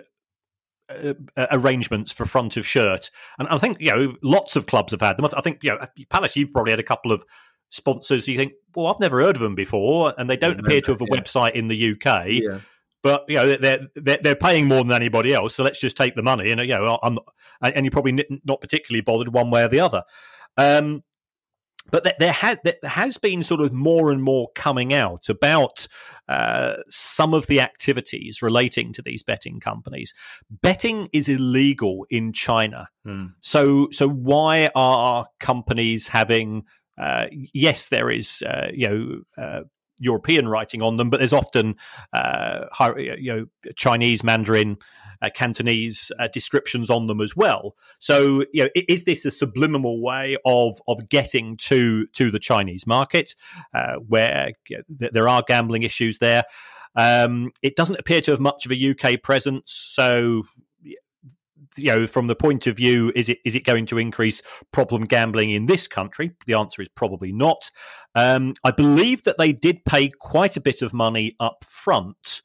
uh, 0.91 1.15
uh, 1.37 1.47
arrangements 1.51 2.13
for 2.13 2.25
front 2.25 2.57
of 2.57 2.67
shirt, 2.67 3.11
and 3.39 3.49
I 3.49 3.59
think 3.59 3.79
you 3.81 3.91
know 3.91 4.15
lots 4.23 4.57
of 4.57 4.67
clubs 4.67 4.93
have 4.93 5.01
had 5.01 5.17
them. 5.17 5.27
I 5.37 5.41
think 5.41 5.63
you 5.63 5.71
know 5.71 5.87
Palace, 6.11 6.37
you've 6.37 6.53
probably 6.53 6.73
had 6.73 6.81
a 6.81 6.85
couple 6.85 7.13
of 7.13 7.25
sponsors. 7.71 8.27
You 8.27 8.37
think, 8.37 8.53
well, 8.75 8.87
I've 8.87 9.01
never 9.01 9.21
heard 9.21 9.37
of 9.37 9.43
them 9.43 9.55
before, 9.55 10.15
and 10.17 10.29
they 10.29 10.37
don't 10.37 10.61
appear 10.61 10.81
to 10.83 10.93
have 10.93 11.01
a 11.01 11.07
yeah. 11.11 11.21
website 11.21 11.53
in 11.53 11.67
the 11.67 11.93
UK. 11.93 12.27
Yeah. 12.29 12.61
But 13.03 13.25
you 13.29 13.37
know 13.37 13.57
they're, 13.57 13.87
they're 13.95 14.19
they're 14.23 14.35
paying 14.35 14.67
more 14.67 14.83
than 14.83 14.93
anybody 14.93 15.33
else, 15.33 15.55
so 15.55 15.63
let's 15.63 15.81
just 15.81 15.97
take 15.97 16.15
the 16.15 16.23
money. 16.23 16.51
And 16.51 16.61
you 16.61 16.67
know, 16.69 16.99
I'm 17.03 17.19
and 17.61 17.85
you're 17.85 17.93
probably 17.93 18.25
not 18.45 18.61
particularly 18.61 19.03
bothered 19.03 19.33
one 19.33 19.51
way 19.51 19.63
or 19.65 19.69
the 19.69 19.81
other. 19.81 20.03
Um, 20.57 21.05
but 21.91 22.19
there 22.19 22.33
has 22.33 22.59
there 22.65 22.75
has 22.85 23.19
been 23.19 23.43
sort 23.43 23.61
of 23.61 23.73
more 23.73 24.11
and 24.11 24.23
more 24.23 24.49
coming 24.55 24.93
out 24.93 25.29
about 25.29 25.87
uh, 26.29 26.77
some 26.89 27.35
of 27.35 27.47
the 27.47 27.61
activities 27.61 28.43
relating 28.43 28.93
to 28.93 29.03
these 29.03 29.23
betting 29.23 29.61
companies. 29.61 30.13
Betting 30.51 31.09
is 31.13 31.29
illegal 31.29 32.07
in 32.11 32.33
China, 32.33 32.89
mm. 33.07 33.33
so 33.41 33.89
so 33.91 34.09
why 34.09 34.71
are 34.75 35.27
companies 35.41 36.09
having? 36.09 36.65
Uh, 37.01 37.27
yes, 37.33 37.89
there 37.89 38.11
is 38.11 38.43
uh, 38.43 38.69
you 38.73 38.89
know. 38.89 39.43
Uh, 39.43 39.61
European 40.01 40.49
writing 40.49 40.81
on 40.81 40.97
them, 40.97 41.11
but 41.11 41.19
there's 41.19 41.33
often, 41.33 41.75
uh, 42.13 42.67
you 42.97 43.35
know, 43.35 43.47
Chinese 43.75 44.23
Mandarin 44.23 44.77
uh, 45.23 45.31
Cantonese 45.35 46.11
uh, 46.19 46.29
descriptions 46.29 46.91
on 46.91 47.07
them 47.07 47.21
as 47.21 47.37
well. 47.37 47.77
So, 47.99 48.45
you 48.53 48.65
know, 48.65 48.71
is 48.75 49.05
this 49.05 49.25
a 49.25 49.31
subliminal 49.31 50.01
way 50.03 50.37
of 50.45 50.81
of 50.87 51.09
getting 51.09 51.57
to 51.59 52.07
to 52.07 52.31
the 52.31 52.39
Chinese 52.39 52.87
market, 52.87 53.35
uh, 53.75 53.97
where 53.97 54.53
you 54.69 54.83
know, 54.89 55.09
there 55.13 55.29
are 55.29 55.43
gambling 55.47 55.83
issues 55.83 56.19
there? 56.19 56.45
Um, 56.97 57.53
it 57.63 57.77
doesn't 57.77 57.99
appear 57.99 58.21
to 58.23 58.33
have 58.33 58.41
much 58.41 58.67
of 58.67 58.73
a 58.73 58.91
UK 58.91 59.23
presence, 59.23 59.73
so 59.73 60.45
you 61.79 61.87
know, 61.87 62.07
from 62.07 62.27
the 62.27 62.35
point 62.35 62.67
of 62.67 62.77
view, 62.77 63.13
is 63.15 63.29
it 63.29 63.39
is 63.45 63.55
it 63.55 63.65
going 63.65 63.87
to 63.87 63.99
increase 63.99 64.43
problem 64.73 65.05
gambling 65.05 65.51
in 65.51 65.67
this 65.67 65.87
country? 65.87 66.33
The 66.47 66.55
answer 66.55 66.83
is 66.83 66.89
probably 66.95 67.33
not. 67.33 67.71
Um, 68.15 68.55
I 68.65 68.73
believe 68.73 69.25
that 69.25 69.39
they 69.39 69.53
did 69.53 69.85
pay 69.85 70.11
quite 70.21 70.57
a 70.57 70.61
bit 70.61 70.83
of 70.83 70.93
money 70.93 71.37
up 71.39 71.65
front, 71.65 72.43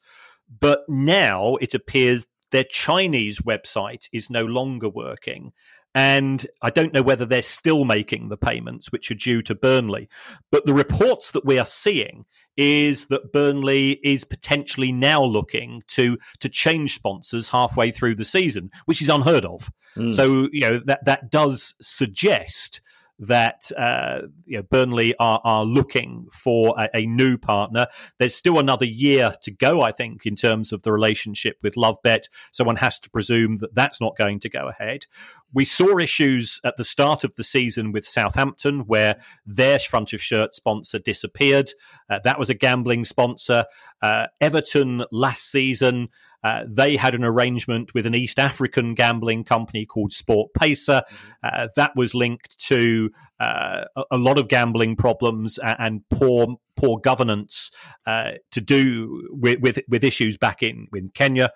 but 0.60 0.80
now 0.88 1.56
it 1.56 1.74
appears 1.74 2.26
their 2.50 2.64
Chinese 2.64 3.40
website 3.40 4.08
is 4.12 4.30
no 4.30 4.44
longer 4.44 4.88
working. 4.88 5.52
And 5.94 6.44
I 6.60 6.70
don't 6.70 6.92
know 6.92 7.02
whether 7.02 7.24
they're 7.24 7.42
still 7.42 7.84
making 7.84 8.28
the 8.28 8.36
payments 8.36 8.90
which 8.90 9.10
are 9.10 9.16
due 9.16 9.42
to 9.42 9.54
Burnley. 9.54 10.08
But 10.50 10.64
the 10.64 10.74
reports 10.74 11.30
that 11.30 11.44
we 11.44 11.58
are 11.58 11.66
seeing 11.66 12.24
is 12.56 13.06
that 13.06 13.32
Burnley 13.32 13.92
is 14.04 14.24
potentially 14.24 14.92
now 14.92 15.22
looking 15.22 15.82
to 15.88 16.18
to 16.40 16.48
change 16.48 16.94
sponsors 16.94 17.48
halfway 17.48 17.90
through 17.90 18.16
the 18.16 18.24
season, 18.24 18.70
which 18.86 19.02
is 19.02 19.08
unheard 19.08 19.44
of. 19.44 19.70
Mm. 19.96 20.14
So, 20.14 20.48
you 20.52 20.60
know, 20.60 20.78
that 20.86 21.04
that 21.04 21.30
does 21.30 21.74
suggest 21.80 22.80
that 23.18 23.70
uh, 23.76 24.22
you 24.44 24.56
know, 24.56 24.62
Burnley 24.62 25.14
are, 25.18 25.40
are 25.44 25.64
looking 25.64 26.26
for 26.32 26.74
a, 26.76 26.88
a, 26.94 27.06
new 27.06 27.38
partner. 27.38 27.86
There's 28.18 28.34
still 28.34 28.58
another 28.58 28.84
year 28.84 29.34
to 29.42 29.50
go, 29.50 29.82
I 29.82 29.92
think, 29.92 30.26
in 30.26 30.34
terms 30.34 30.72
of 30.72 30.82
the 30.82 30.92
relationship 30.92 31.58
with 31.62 31.76
Lovebet. 31.76 32.24
So 32.50 32.64
one 32.64 32.76
has 32.76 32.98
to 33.00 33.10
presume 33.10 33.58
that 33.58 33.74
that's 33.74 34.00
not 34.00 34.16
going 34.16 34.40
to 34.40 34.48
go 34.48 34.68
ahead. 34.68 35.06
We 35.52 35.64
saw 35.64 35.98
issues 35.98 36.60
at 36.64 36.76
the 36.76 36.84
start 36.84 37.22
of 37.22 37.36
the 37.36 37.44
season 37.44 37.92
with 37.92 38.04
Southampton, 38.04 38.80
where 38.80 39.16
their 39.46 39.78
front 39.78 40.12
of 40.12 40.20
shirt 40.20 40.54
sponsor 40.54 40.98
disappeared. 40.98 41.70
Uh, 42.10 42.18
that 42.24 42.38
was 42.38 42.50
a 42.50 42.54
gambling 42.54 43.04
sponsor. 43.04 43.66
Uh, 44.02 44.26
Everton 44.40 45.04
last 45.12 45.50
season 45.50 46.08
uh, 46.44 46.64
they 46.68 46.94
had 46.94 47.14
an 47.14 47.24
arrangement 47.24 47.94
with 47.94 48.04
an 48.06 48.14
East 48.14 48.38
African 48.38 48.94
gambling 48.94 49.44
company 49.44 49.86
called 49.86 50.12
SportPesa. 50.12 51.02
Mm-hmm. 51.02 51.26
Uh, 51.42 51.68
that 51.74 51.92
was 51.96 52.14
linked 52.14 52.58
to 52.66 53.10
uh, 53.40 53.84
a, 54.10 54.18
lot 54.18 54.38
of 54.38 54.48
gambling 54.48 54.94
problems 54.94 55.58
and, 55.58 56.02
poor 56.10 56.56
poor 56.76 56.98
governance 56.98 57.70
uh, 58.06 58.32
to 58.50 58.60
do 58.60 59.28
with, 59.30 59.60
with, 59.60 59.78
with 59.88 60.04
issues 60.04 60.36
back 60.36 60.62
in 60.62 60.86
in 60.94 61.10
Kenya. 61.14 61.50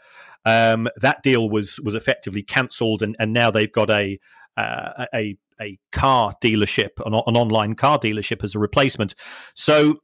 Um, 0.44 0.88
that 0.96 1.22
deal 1.22 1.51
was 1.51 1.79
was 1.85 1.94
effectively 1.94 2.42
cancelled, 2.42 3.03
and, 3.03 3.14
and 3.18 3.33
now 3.33 3.51
they've 3.51 3.72
got 3.72 3.90
a 3.90 4.18
uh, 4.57 5.07
a 5.14 5.37
a 5.61 5.79
car 5.92 6.33
dealership, 6.42 6.90
an, 7.05 7.14
an 7.14 7.37
online 7.37 7.74
car 7.74 7.98
dealership 7.98 8.42
as 8.42 8.55
a 8.55 8.59
replacement. 8.59 9.14
So 9.55 10.01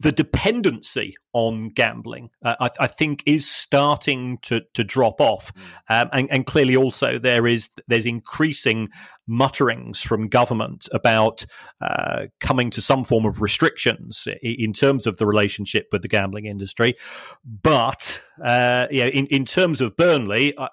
the 0.00 0.12
dependency 0.12 1.14
on 1.34 1.68
gambling, 1.68 2.30
uh, 2.42 2.56
I, 2.58 2.70
I, 2.80 2.86
think, 2.86 3.22
is 3.26 3.50
starting 3.50 4.38
to 4.42 4.62
to 4.72 4.82
drop 4.82 5.20
off, 5.20 5.52
mm. 5.54 5.62
um, 5.90 6.08
and, 6.12 6.30
and, 6.30 6.46
clearly 6.46 6.76
also 6.76 7.18
there 7.18 7.46
is 7.46 7.68
there's 7.86 8.06
increasing 8.06 8.88
mutterings 9.26 10.00
from 10.00 10.28
government 10.28 10.88
about 10.92 11.44
uh, 11.80 12.26
coming 12.40 12.70
to 12.70 12.80
some 12.80 13.04
form 13.04 13.26
of 13.26 13.42
restrictions 13.42 14.26
in 14.42 14.72
terms 14.72 15.06
of 15.06 15.18
the 15.18 15.26
relationship 15.26 15.88
with 15.92 16.02
the 16.02 16.08
gambling 16.08 16.46
industry. 16.46 16.94
But 17.44 18.22
uh, 18.42 18.86
you 18.90 19.04
know, 19.04 19.10
in 19.10 19.26
in 19.26 19.44
terms 19.44 19.80
of 19.80 19.96
Burnley. 19.96 20.56
Uh, 20.56 20.68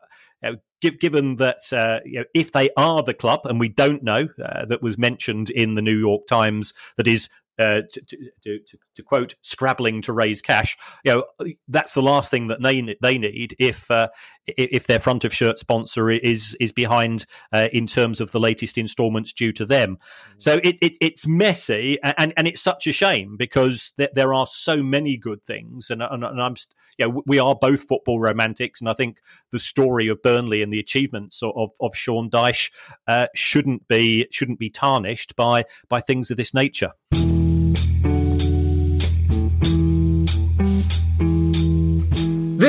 given 0.99 1.35
that 1.35 1.59
uh, 1.71 1.99
you 2.05 2.19
know, 2.19 2.25
if 2.33 2.51
they 2.51 2.69
are 2.75 3.03
the 3.03 3.13
club, 3.13 3.41
and 3.45 3.59
we 3.59 3.69
don't 3.69 4.01
know, 4.01 4.27
uh, 4.43 4.65
that 4.65 4.81
was 4.81 4.97
mentioned 4.97 5.49
in 5.51 5.75
the 5.75 5.81
New 5.81 5.97
York 5.97 6.25
Times, 6.27 6.73
that 6.97 7.07
is 7.07 7.29
uh, 7.61 7.81
to, 7.91 8.01
to, 8.01 8.17
to, 8.43 8.59
to, 8.95 9.03
quote, 9.03 9.35
scrabbling 9.41 10.01
to 10.01 10.13
raise 10.13 10.41
cash. 10.41 10.77
You 11.05 11.23
know, 11.39 11.47
that's 11.67 11.93
the 11.93 12.01
last 12.01 12.31
thing 12.31 12.47
that 12.47 12.61
they 12.61 12.81
they 13.01 13.17
need 13.17 13.55
if 13.59 13.89
uh, 13.89 14.09
if 14.47 14.87
their 14.87 14.99
front 14.99 15.23
of 15.23 15.33
shirt 15.33 15.59
sponsor 15.59 16.09
is 16.09 16.55
is 16.59 16.71
behind 16.71 17.25
uh, 17.53 17.69
in 17.71 17.87
terms 17.87 18.19
of 18.19 18.31
the 18.31 18.39
latest 18.39 18.77
instalments 18.77 19.33
due 19.33 19.53
to 19.53 19.65
them. 19.65 19.97
Mm-hmm. 19.97 20.39
So 20.39 20.59
it, 20.63 20.77
it, 20.81 20.97
it's 20.99 21.27
messy 21.27 21.99
and 22.03 22.33
and 22.35 22.47
it's 22.47 22.61
such 22.61 22.87
a 22.87 22.91
shame 22.91 23.37
because 23.37 23.93
th- 23.97 24.11
there 24.13 24.33
are 24.33 24.47
so 24.47 24.81
many 24.83 25.17
good 25.17 25.43
things 25.43 25.89
and, 25.89 26.01
and, 26.01 26.23
and 26.23 26.41
I'm 26.41 26.55
you 26.97 27.07
know, 27.07 27.23
we 27.25 27.39
are 27.39 27.55
both 27.55 27.87
football 27.87 28.19
romantics 28.19 28.81
and 28.81 28.89
I 28.89 28.93
think 28.93 29.21
the 29.51 29.59
story 29.59 30.07
of 30.07 30.21
Burnley 30.21 30.61
and 30.61 30.73
the 30.73 30.79
achievements 30.79 31.41
of 31.41 31.51
of, 31.55 31.71
of 31.79 31.95
Sean 31.95 32.29
Dyche 32.29 32.71
uh, 33.07 33.27
shouldn't 33.35 33.87
be 33.87 34.27
shouldn't 34.31 34.59
be 34.59 34.69
tarnished 34.69 35.35
by 35.35 35.65
by 35.89 36.01
things 36.01 36.31
of 36.31 36.37
this 36.37 36.53
nature. 36.53 36.91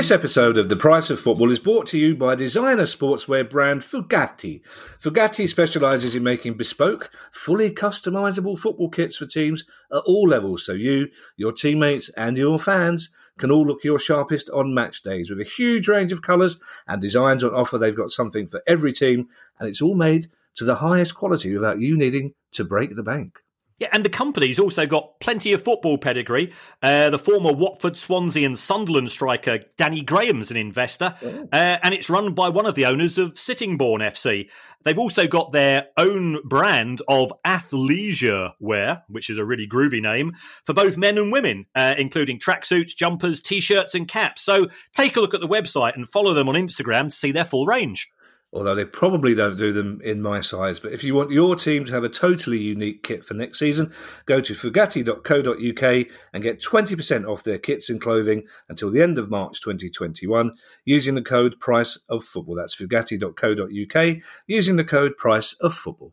This 0.03 0.11
episode 0.11 0.59
of 0.59 0.69
The 0.69 0.75
Price 0.75 1.11
of 1.11 1.21
Football 1.21 1.53
is 1.53 1.61
brought 1.61 1.87
to 1.87 1.97
you 1.97 2.17
by 2.17 2.35
designer 2.35 2.83
sportswear 2.83 3.49
brand 3.49 3.83
Fugati. 3.83 4.61
Fugati 4.99 5.49
specialises 5.49 6.17
in 6.17 6.25
making 6.25 6.55
bespoke, 6.55 7.09
fully 7.31 7.71
customisable 7.71 8.59
football 8.59 8.89
kits 8.89 9.17
for 9.17 9.27
teams 9.27 9.65
at 9.93 9.99
all 9.99 10.29
levels 10.29 10.67
so 10.67 10.73
you, 10.73 11.07
your 11.37 11.53
teammates, 11.53 12.09
and 12.17 12.37
your 12.37 12.59
fans 12.59 13.11
can 13.39 13.53
all 13.53 13.65
look 13.65 13.85
your 13.85 14.01
sharpest 14.01 14.51
on 14.51 14.75
match 14.75 15.05
days. 15.05 15.31
With 15.31 15.39
a 15.39 15.49
huge 15.49 15.87
range 15.87 16.11
of 16.11 16.21
colours 16.21 16.59
and 16.89 17.01
designs 17.01 17.45
on 17.45 17.55
offer, 17.55 17.79
they've 17.79 17.95
got 17.95 18.11
something 18.11 18.49
for 18.49 18.61
every 18.67 18.93
team, 18.93 19.29
and 19.61 19.69
it's 19.69 19.81
all 19.81 19.95
made 19.95 20.27
to 20.57 20.65
the 20.65 20.75
highest 20.75 21.15
quality 21.15 21.55
without 21.55 21.79
you 21.79 21.97
needing 21.97 22.35
to 22.55 22.65
break 22.65 22.97
the 22.97 23.05
bank. 23.05 23.39
Yeah, 23.79 23.89
and 23.93 24.05
the 24.05 24.11
company's 24.11 24.59
also 24.59 24.87
got 24.87 25.19
plenty 25.19 25.53
of 25.53 25.63
football 25.63 25.99
pedigree. 25.99 26.53
Uh, 26.83 27.11
the 27.11 27.19
former 27.19 27.53
Watford, 27.53 27.97
Swansea, 27.97 28.47
and 28.47 28.59
Sunderland 28.59 29.11
striker 29.11 29.59
Danny 29.77 30.03
Graham's 30.03 30.51
an 30.51 30.57
investor, 30.57 31.17
oh. 31.23 31.49
uh, 31.53 31.79
and 31.83 31.93
it's 31.93 32.09
run 32.09 32.33
by 32.33 32.49
one 32.49 32.67
of 32.67 32.75
the 32.75 32.87
owners 32.87 33.19
of 33.19 33.39
Sittingbourne 33.39 34.01
FC. 34.01 34.49
They've 34.85 34.99
also 34.99 35.27
got 35.27 35.53
their 35.53 35.89
own 35.97 36.39
brand 36.45 37.03
of 37.09 37.33
athleisure 37.45 38.53
wear, 38.61 39.03
which 39.09 39.31
is 39.31 39.39
a 39.39 39.45
really 39.45 39.67
groovy 39.67 40.01
name 40.01 40.33
for 40.65 40.75
both 40.75 40.97
men 40.97 41.19
and 41.19 41.33
women, 41.33 41.67
uh, 41.75 41.95
including 41.99 42.39
tracksuits, 42.39 42.95
jumpers, 42.97 43.41
t-shirts, 43.41 43.95
and 43.95 44.07
caps. 44.07 44.43
So 44.43 44.69
take 44.93 45.17
a 45.17 45.21
look 45.21 45.35
at 45.35 45.41
the 45.41 45.49
website 45.49 45.97
and 45.97 46.09
follow 46.09 46.35
them 46.35 46.49
on 46.49 46.55
Instagram 46.55 47.07
to 47.07 47.11
see 47.17 47.33
their 47.33 47.45
full 47.45 47.67
range 47.67 48.11
although 48.53 48.75
they 48.75 48.85
probably 48.85 49.35
don't 49.35 49.57
do 49.57 49.73
them 49.73 50.01
in 50.05 50.21
my 50.21 50.41
size. 50.41 50.79
But 50.79 50.93
if 50.93 51.03
you 51.03 51.15
want 51.15 51.31
your 51.31 51.57
team 51.57 51.85
to 51.87 51.93
have 51.93 52.05
a 52.05 52.09
totally 52.09 52.59
unique 52.59 53.03
kit 53.03 53.25
for 53.25 53.35
next 53.35 53.59
season, 53.59 53.93
go 54.27 54.41
to 54.41 54.53
fugati.co.uk 54.53 56.07
and 56.33 56.43
get 56.43 56.61
20% 56.61 57.29
off 57.29 57.43
their 57.43 57.59
kits 57.59 57.89
and 57.89 58.01
clothing 58.01 58.45
until 58.69 58.91
the 58.91 59.01
end 59.01 59.19
of 59.19 59.31
March 59.31 59.61
2021 59.61 60.53
using 60.85 61.15
the 61.15 61.23
code 61.23 61.59
price 61.61 61.99
of 62.09 62.25
football. 62.25 62.55
That's 62.55 62.77
fugati.co.uk 62.77 64.17
using 64.47 64.77
the 64.77 64.85
code 64.85 65.17
price 65.17 65.55
of 65.55 65.73
football. 65.73 66.11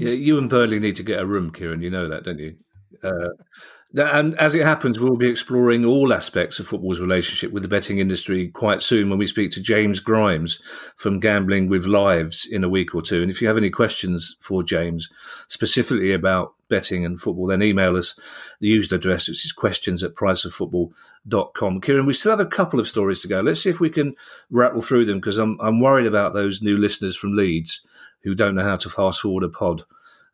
Yeah, 0.00 0.14
you 0.14 0.38
and 0.38 0.48
Burnley 0.48 0.80
need 0.80 0.96
to 0.96 1.02
get 1.02 1.20
a 1.20 1.26
room, 1.26 1.52
Kieran. 1.52 1.82
You 1.82 1.90
know 1.90 2.08
that, 2.08 2.24
don't 2.24 2.38
you? 2.38 2.56
Uh, 3.02 3.28
and 3.94 4.38
as 4.38 4.54
it 4.54 4.62
happens, 4.62 5.00
we'll 5.00 5.16
be 5.16 5.28
exploring 5.28 5.84
all 5.84 6.12
aspects 6.12 6.60
of 6.60 6.68
football's 6.68 7.00
relationship 7.00 7.52
with 7.52 7.64
the 7.64 7.68
betting 7.68 7.98
industry 7.98 8.48
quite 8.48 8.82
soon 8.82 9.10
when 9.10 9.18
we 9.18 9.26
speak 9.26 9.50
to 9.52 9.60
James 9.60 9.98
Grimes 9.98 10.60
from 10.96 11.18
Gambling 11.18 11.68
with 11.68 11.86
Lives 11.86 12.46
in 12.50 12.62
a 12.62 12.68
week 12.68 12.94
or 12.94 13.02
two. 13.02 13.20
And 13.20 13.30
if 13.30 13.42
you 13.42 13.48
have 13.48 13.56
any 13.56 13.70
questions 13.70 14.36
for 14.40 14.62
James 14.62 15.10
specifically 15.48 16.12
about 16.12 16.54
betting 16.68 17.04
and 17.04 17.20
football, 17.20 17.48
then 17.48 17.62
email 17.62 17.96
us 17.96 18.18
the 18.60 18.68
used 18.68 18.92
address, 18.92 19.28
which 19.28 19.44
is 19.44 19.50
questions 19.50 20.04
at 20.04 20.14
priceoffootball.com. 20.14 21.80
Kieran, 21.80 22.06
we 22.06 22.12
still 22.12 22.30
have 22.30 22.40
a 22.40 22.46
couple 22.46 22.78
of 22.78 22.86
stories 22.86 23.20
to 23.22 23.28
go. 23.28 23.40
Let's 23.40 23.60
see 23.60 23.70
if 23.70 23.80
we 23.80 23.90
can 23.90 24.14
rattle 24.50 24.82
through 24.82 25.06
them 25.06 25.18
because 25.18 25.38
I'm, 25.38 25.58
I'm 25.60 25.80
worried 25.80 26.06
about 26.06 26.32
those 26.32 26.62
new 26.62 26.78
listeners 26.78 27.16
from 27.16 27.34
Leeds 27.34 27.80
who 28.22 28.36
don't 28.36 28.54
know 28.54 28.62
how 28.62 28.76
to 28.76 28.88
fast 28.88 29.22
forward 29.22 29.42
a 29.42 29.48
pod 29.48 29.82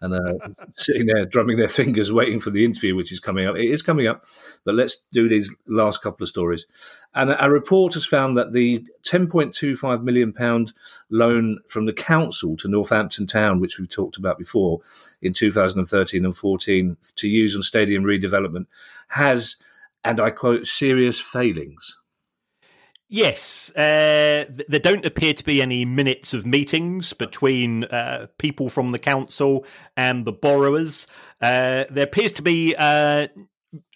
and 0.00 0.14
uh, 0.14 0.48
sitting 0.74 1.06
there 1.06 1.24
drumming 1.24 1.56
their 1.56 1.68
fingers, 1.68 2.12
waiting 2.12 2.38
for 2.38 2.50
the 2.50 2.64
interview, 2.64 2.94
which 2.94 3.12
is 3.12 3.20
coming 3.20 3.46
up. 3.46 3.56
It 3.56 3.70
is 3.70 3.82
coming 3.82 4.06
up, 4.06 4.24
but 4.64 4.74
let's 4.74 5.04
do 5.12 5.28
these 5.28 5.54
last 5.66 6.02
couple 6.02 6.24
of 6.24 6.28
stories. 6.28 6.66
And 7.14 7.34
a 7.38 7.50
report 7.50 7.94
has 7.94 8.04
found 8.04 8.36
that 8.36 8.52
the 8.52 8.86
10.25 9.02 10.02
million 10.02 10.32
pound 10.32 10.74
loan 11.10 11.60
from 11.68 11.86
the 11.86 11.92
council 11.92 12.56
to 12.58 12.68
Northampton 12.68 13.26
Town, 13.26 13.60
which 13.60 13.78
we've 13.78 13.88
talked 13.88 14.18
about 14.18 14.38
before 14.38 14.80
in 15.22 15.32
2013 15.32 16.24
and 16.24 16.36
14, 16.36 16.96
to 17.16 17.28
use 17.28 17.56
on 17.56 17.62
stadium 17.62 18.04
redevelopment, 18.04 18.66
has, 19.08 19.56
and 20.04 20.20
I 20.20 20.30
quote, 20.30 20.66
serious 20.66 21.18
failings. 21.18 21.98
Yes, 23.08 23.70
uh, 23.76 24.46
there 24.68 24.80
don't 24.80 25.06
appear 25.06 25.32
to 25.32 25.44
be 25.44 25.62
any 25.62 25.84
minutes 25.84 26.34
of 26.34 26.44
meetings 26.44 27.12
between 27.12 27.84
uh, 27.84 28.26
people 28.38 28.68
from 28.68 28.90
the 28.90 28.98
council 28.98 29.64
and 29.96 30.24
the 30.24 30.32
borrowers. 30.32 31.06
Uh, 31.40 31.84
there 31.88 32.02
appears 32.02 32.32
to 32.32 32.42
be 32.42 32.74
uh, 32.76 33.28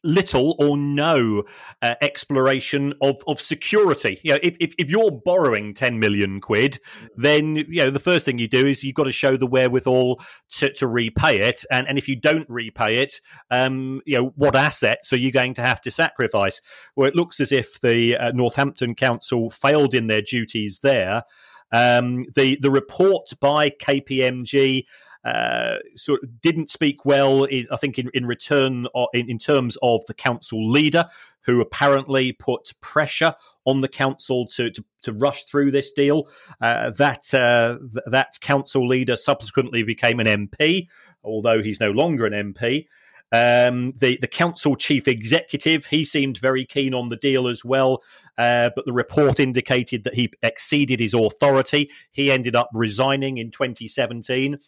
little 0.02 0.56
or 0.58 0.76
no 0.76 1.44
uh, 1.82 1.94
exploration 2.00 2.94
of, 3.02 3.16
of 3.26 3.40
security. 3.40 4.20
You 4.22 4.32
know, 4.32 4.38
if, 4.42 4.56
if, 4.60 4.74
if, 4.78 4.90
you're 4.90 5.10
borrowing 5.10 5.74
10 5.74 5.98
million 5.98 6.40
quid, 6.40 6.78
then, 7.16 7.56
you 7.56 7.76
know, 7.76 7.90
the 7.90 8.00
first 8.00 8.24
thing 8.24 8.38
you 8.38 8.48
do 8.48 8.66
is 8.66 8.82
you've 8.82 8.94
got 8.94 9.04
to 9.04 9.12
show 9.12 9.36
the 9.36 9.46
wherewithal 9.46 10.20
to, 10.56 10.72
to 10.74 10.86
repay 10.86 11.40
it. 11.40 11.64
And, 11.70 11.86
and 11.88 11.98
if 11.98 12.08
you 12.08 12.16
don't 12.16 12.48
repay 12.48 12.98
it, 12.98 13.20
um, 13.50 14.00
you 14.06 14.16
know, 14.16 14.32
what 14.36 14.56
assets 14.56 15.12
are 15.12 15.18
you 15.18 15.32
going 15.32 15.54
to 15.54 15.62
have 15.62 15.80
to 15.82 15.90
sacrifice? 15.90 16.60
Well, 16.96 17.08
it 17.08 17.16
looks 17.16 17.40
as 17.40 17.52
if 17.52 17.80
the 17.80 18.16
uh, 18.16 18.32
Northampton 18.32 18.94
Council 18.94 19.50
failed 19.50 19.94
in 19.94 20.06
their 20.06 20.22
duties 20.22 20.80
there. 20.82 21.24
Um, 21.72 22.24
the, 22.34 22.58
the 22.60 22.70
report 22.70 23.30
by 23.40 23.70
KPMG 23.70 24.84
uh, 25.24 25.76
sort 25.96 26.22
of 26.22 26.40
didn't 26.40 26.70
speak 26.70 27.04
well. 27.04 27.44
In, 27.44 27.66
I 27.70 27.76
think 27.76 27.98
in, 27.98 28.10
in 28.14 28.26
return, 28.26 28.86
in, 29.12 29.30
in 29.30 29.38
terms 29.38 29.76
of 29.82 30.04
the 30.06 30.14
council 30.14 30.70
leader, 30.70 31.06
who 31.42 31.60
apparently 31.60 32.32
put 32.32 32.72
pressure 32.80 33.34
on 33.64 33.80
the 33.80 33.88
council 33.88 34.46
to 34.46 34.70
to, 34.70 34.84
to 35.02 35.12
rush 35.12 35.44
through 35.44 35.70
this 35.70 35.92
deal. 35.92 36.28
Uh, 36.60 36.90
that 36.90 37.32
uh, 37.34 37.78
th- 37.92 38.04
that 38.06 38.38
council 38.40 38.86
leader 38.86 39.16
subsequently 39.16 39.82
became 39.82 40.20
an 40.20 40.26
MP, 40.26 40.88
although 41.22 41.62
he's 41.62 41.80
no 41.80 41.90
longer 41.90 42.26
an 42.26 42.54
MP. 42.54 42.86
Um, 43.32 43.92
the 43.92 44.18
the 44.20 44.26
council 44.26 44.74
chief 44.74 45.06
executive 45.06 45.86
he 45.86 46.04
seemed 46.04 46.38
very 46.38 46.64
keen 46.64 46.94
on 46.94 47.10
the 47.10 47.16
deal 47.16 47.46
as 47.46 47.64
well, 47.64 48.02
uh, 48.38 48.70
but 48.74 48.86
the 48.86 48.92
report 48.92 49.38
indicated 49.38 50.02
that 50.04 50.14
he 50.14 50.32
exceeded 50.42 50.98
his 50.98 51.14
authority. 51.14 51.90
He 52.10 52.32
ended 52.32 52.56
up 52.56 52.70
resigning 52.74 53.38
in 53.38 53.52
2017. 53.52 54.58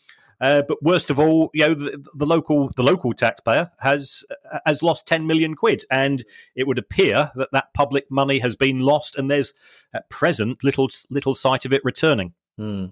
Uh, 0.42 0.60
but 0.66 0.82
worst 0.82 1.08
of 1.08 1.20
all, 1.20 1.50
you 1.54 1.66
know, 1.66 1.72
the, 1.72 2.04
the, 2.16 2.26
local 2.26 2.68
the 2.74 2.82
local 2.82 3.12
taxpayer 3.12 3.70
has 3.78 4.24
has 4.66 4.82
lost 4.82 5.06
ten 5.06 5.24
million 5.24 5.54
quid, 5.54 5.84
and 5.88 6.24
it 6.56 6.66
would 6.66 6.78
appear 6.78 7.30
that 7.36 7.52
that 7.52 7.72
public 7.74 8.10
money 8.10 8.40
has 8.40 8.56
been 8.56 8.80
lost, 8.80 9.16
and 9.16 9.30
there's 9.30 9.54
at 9.94 10.10
present 10.10 10.64
little 10.64 10.88
little 11.10 11.36
sight 11.36 11.64
of 11.64 11.72
it 11.72 11.80
returning. 11.84 12.34
Hmm. 12.58 12.86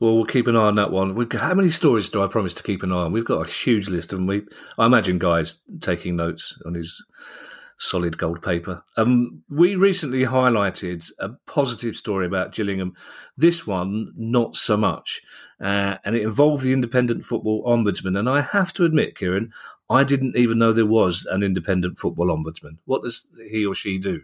Well, 0.00 0.16
we'll 0.16 0.26
keep 0.26 0.46
an 0.46 0.56
eye 0.56 0.66
on 0.66 0.74
that 0.76 0.92
one. 0.92 1.14
We've, 1.14 1.32
how 1.32 1.54
many 1.54 1.70
stories 1.70 2.08
do 2.08 2.22
I 2.22 2.26
promise 2.28 2.54
to 2.54 2.62
keep 2.62 2.82
an 2.82 2.92
eye 2.92 2.96
on? 2.96 3.12
We've 3.12 3.24
got 3.24 3.46
a 3.46 3.50
huge 3.50 3.88
list, 3.88 4.12
and 4.12 4.28
we 4.28 4.42
I 4.78 4.84
imagine 4.84 5.18
guys 5.18 5.60
taking 5.80 6.16
notes 6.16 6.60
on 6.66 6.74
his 6.74 7.02
solid 7.82 8.16
gold 8.16 8.42
paper. 8.42 8.82
Um, 8.96 9.42
we 9.50 9.74
recently 9.74 10.24
highlighted 10.24 11.10
a 11.18 11.30
positive 11.46 11.96
story 11.96 12.26
about 12.26 12.52
Gillingham. 12.52 12.94
This 13.36 13.66
one, 13.66 14.12
not 14.16 14.56
so 14.56 14.76
much. 14.76 15.22
Uh, 15.60 15.96
and 16.04 16.14
it 16.14 16.22
involved 16.22 16.62
the 16.62 16.72
Independent 16.72 17.24
Football 17.24 17.64
Ombudsman. 17.64 18.18
And 18.18 18.28
I 18.28 18.40
have 18.40 18.72
to 18.74 18.84
admit, 18.84 19.16
Kieran, 19.16 19.52
I 19.90 20.04
didn't 20.04 20.36
even 20.36 20.58
know 20.58 20.72
there 20.72 20.86
was 20.86 21.26
an 21.26 21.42
Independent 21.42 21.98
Football 21.98 22.28
Ombudsman. 22.28 22.78
What 22.84 23.02
does 23.02 23.26
he 23.50 23.66
or 23.66 23.74
she 23.74 23.98
do? 23.98 24.22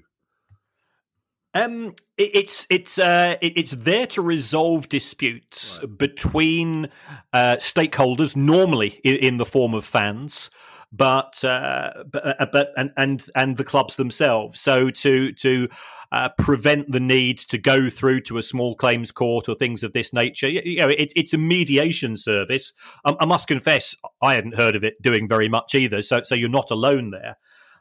Um, 1.54 1.94
it, 2.16 2.30
it's 2.34 2.66
it's 2.70 2.98
uh, 2.98 3.36
it, 3.40 3.56
it's 3.56 3.70
there 3.72 4.06
to 4.08 4.22
resolve 4.22 4.88
disputes 4.88 5.78
right. 5.80 5.98
between 5.98 6.88
uh, 7.32 7.56
stakeholders, 7.58 8.36
normally 8.36 9.00
in, 9.02 9.16
in, 9.16 9.36
the 9.38 9.46
form 9.46 9.74
of 9.74 9.84
fans, 9.84 10.50
but 10.92 11.42
uh, 11.44 12.04
but 12.10 12.40
uh, 12.40 12.46
but 12.50 12.72
and 12.76 12.92
and 12.96 13.24
and 13.34 13.56
the 13.56 13.64
clubs 13.64 13.96
themselves. 13.96 14.60
So 14.60 14.90
to 14.90 15.32
to 15.32 15.68
uh, 16.10 16.30
prevent 16.38 16.90
the 16.90 17.00
need 17.00 17.38
to 17.38 17.58
go 17.58 17.90
through 17.90 18.22
to 18.22 18.38
a 18.38 18.42
small 18.42 18.74
claims 18.74 19.12
court 19.12 19.48
or 19.48 19.54
things 19.54 19.82
of 19.82 19.92
this 19.92 20.12
nature. 20.12 20.48
You, 20.48 20.62
you 20.64 20.76
know, 20.78 20.88
it, 20.88 21.12
it's 21.14 21.34
a 21.34 21.38
mediation 21.38 22.16
service. 22.16 22.72
Um, 23.04 23.16
I 23.20 23.26
must 23.26 23.46
confess, 23.46 23.94
I 24.22 24.34
hadn't 24.34 24.54
heard 24.54 24.74
of 24.74 24.84
it 24.84 25.02
doing 25.02 25.28
very 25.28 25.48
much 25.48 25.74
either. 25.74 26.00
So 26.02 26.22
so 26.22 26.34
you're 26.34 26.48
not 26.48 26.70
alone 26.70 27.10
there. 27.10 27.36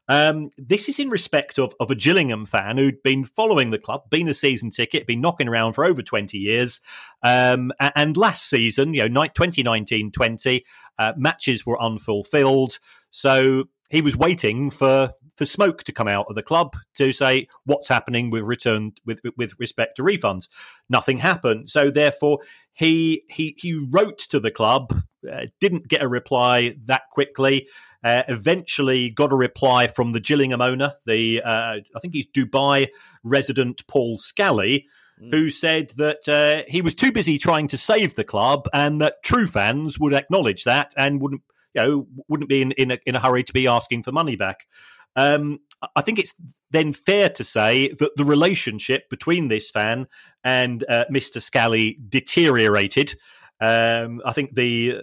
Um, 0.10 0.52
this 0.58 0.88
is 0.88 1.00
in 1.00 1.10
respect 1.10 1.60
of, 1.60 1.74
of 1.80 1.92
a 1.92 1.96
Gillingham 1.96 2.46
fan 2.46 2.78
who'd 2.78 3.04
been 3.04 3.26
following 3.26 3.72
the 3.72 3.78
club, 3.78 4.10
been 4.10 4.30
a 4.30 4.34
season 4.34 4.72
ticket, 4.72 5.06
been 5.06 5.20
knocking 5.20 5.50
around 5.50 5.74
for 5.74 5.84
over 5.84 6.02
20 6.02 6.38
years. 6.38 6.80
Um, 7.24 7.74
and 7.80 8.16
last 8.16 8.50
season, 8.50 8.94
you 8.94 9.08
know, 9.10 9.28
2019 9.28 10.12
20, 10.12 10.66
uh, 10.98 11.14
matches 11.18 11.66
were 11.66 11.82
unfulfilled. 11.82 12.80
So 13.12 13.66
he 13.90 14.02
was 14.02 14.16
waiting 14.16 14.70
for 14.70 15.12
for 15.38 15.46
smoke 15.46 15.84
to 15.84 15.92
come 15.92 16.08
out 16.08 16.26
of 16.30 16.36
the 16.36 16.42
club 16.42 16.76
to 16.96 17.12
say 17.12 17.48
what's 17.64 17.88
happening 17.88 18.30
with 18.30 18.44
return 18.44 18.94
with 19.06 19.22
with 19.38 19.54
respect 19.60 19.96
to 19.98 20.04
refunds. 20.04 20.48
Nothing 20.90 21.20
happened, 21.20 21.70
so 21.70 21.90
therefore 21.90 22.40
he 22.74 23.24
he 23.30 23.56
he 23.58 23.74
wrote 23.90 24.20
to 24.20 24.40
the 24.40 24.52
club, 24.52 25.04
uh, 25.32 25.46
didn't 25.60 25.88
get 25.88 26.02
a 26.02 26.08
reply 26.08 26.76
that 26.86 27.04
quickly. 27.12 27.68
Uh, 28.04 28.24
eventually, 28.28 29.10
got 29.10 29.32
a 29.32 29.36
reply 29.36 29.88
from 29.88 30.12
the 30.12 30.20
Gillingham 30.20 30.62
owner, 30.62 30.94
the 31.06 31.42
uh, 31.44 31.78
I 31.96 32.00
think 32.00 32.14
he's 32.14 32.28
Dubai 32.28 32.90
resident 33.24 33.86
Paul 33.88 34.20
Scally, 34.20 34.86
mm. 35.22 35.34
who 35.34 35.50
said 35.50 35.90
that 35.98 36.30
uh, 36.30 36.70
he 36.70 36.82
was 36.82 36.94
too 36.94 37.12
busy 37.12 37.40
trying 37.40 37.68
to 37.70 37.78
save 37.78 38.14
the 38.14 38.24
club, 38.24 38.68
and 38.72 39.02
that 39.02 39.24
true 39.24 39.48
fans 39.48 40.00
would 40.00 40.14
acknowledge 40.14 40.64
that 40.64 40.94
and 40.96 41.20
wouldn't 41.20 41.42
you 41.78 41.88
know 41.88 42.08
wouldn't 42.28 42.50
be 42.50 42.62
in 42.62 42.72
in 42.74 42.92
a, 42.92 42.98
in 43.06 43.16
a 43.16 43.20
hurry 43.20 43.44
to 43.44 43.54
be 43.54 43.68
asking 43.68 44.04
for 44.04 44.12
money 44.12 44.36
back. 44.36 44.68
Um, 45.16 45.60
I 45.96 46.02
think 46.02 46.20
it's 46.20 46.34
then 46.72 46.94
fair 46.94 47.30
to 47.30 47.44
say 47.44 47.90
that 48.00 48.12
the 48.18 48.26
relationship 48.26 49.10
between 49.10 49.48
this 49.48 49.70
fan 49.70 50.08
and 50.44 50.84
uh, 50.90 51.06
Mr. 51.12 51.42
Scally 51.42 51.98
deteriorated. 52.10 53.16
Um, 53.60 54.22
I 54.26 54.34
think 54.34 54.54
the 54.54 55.02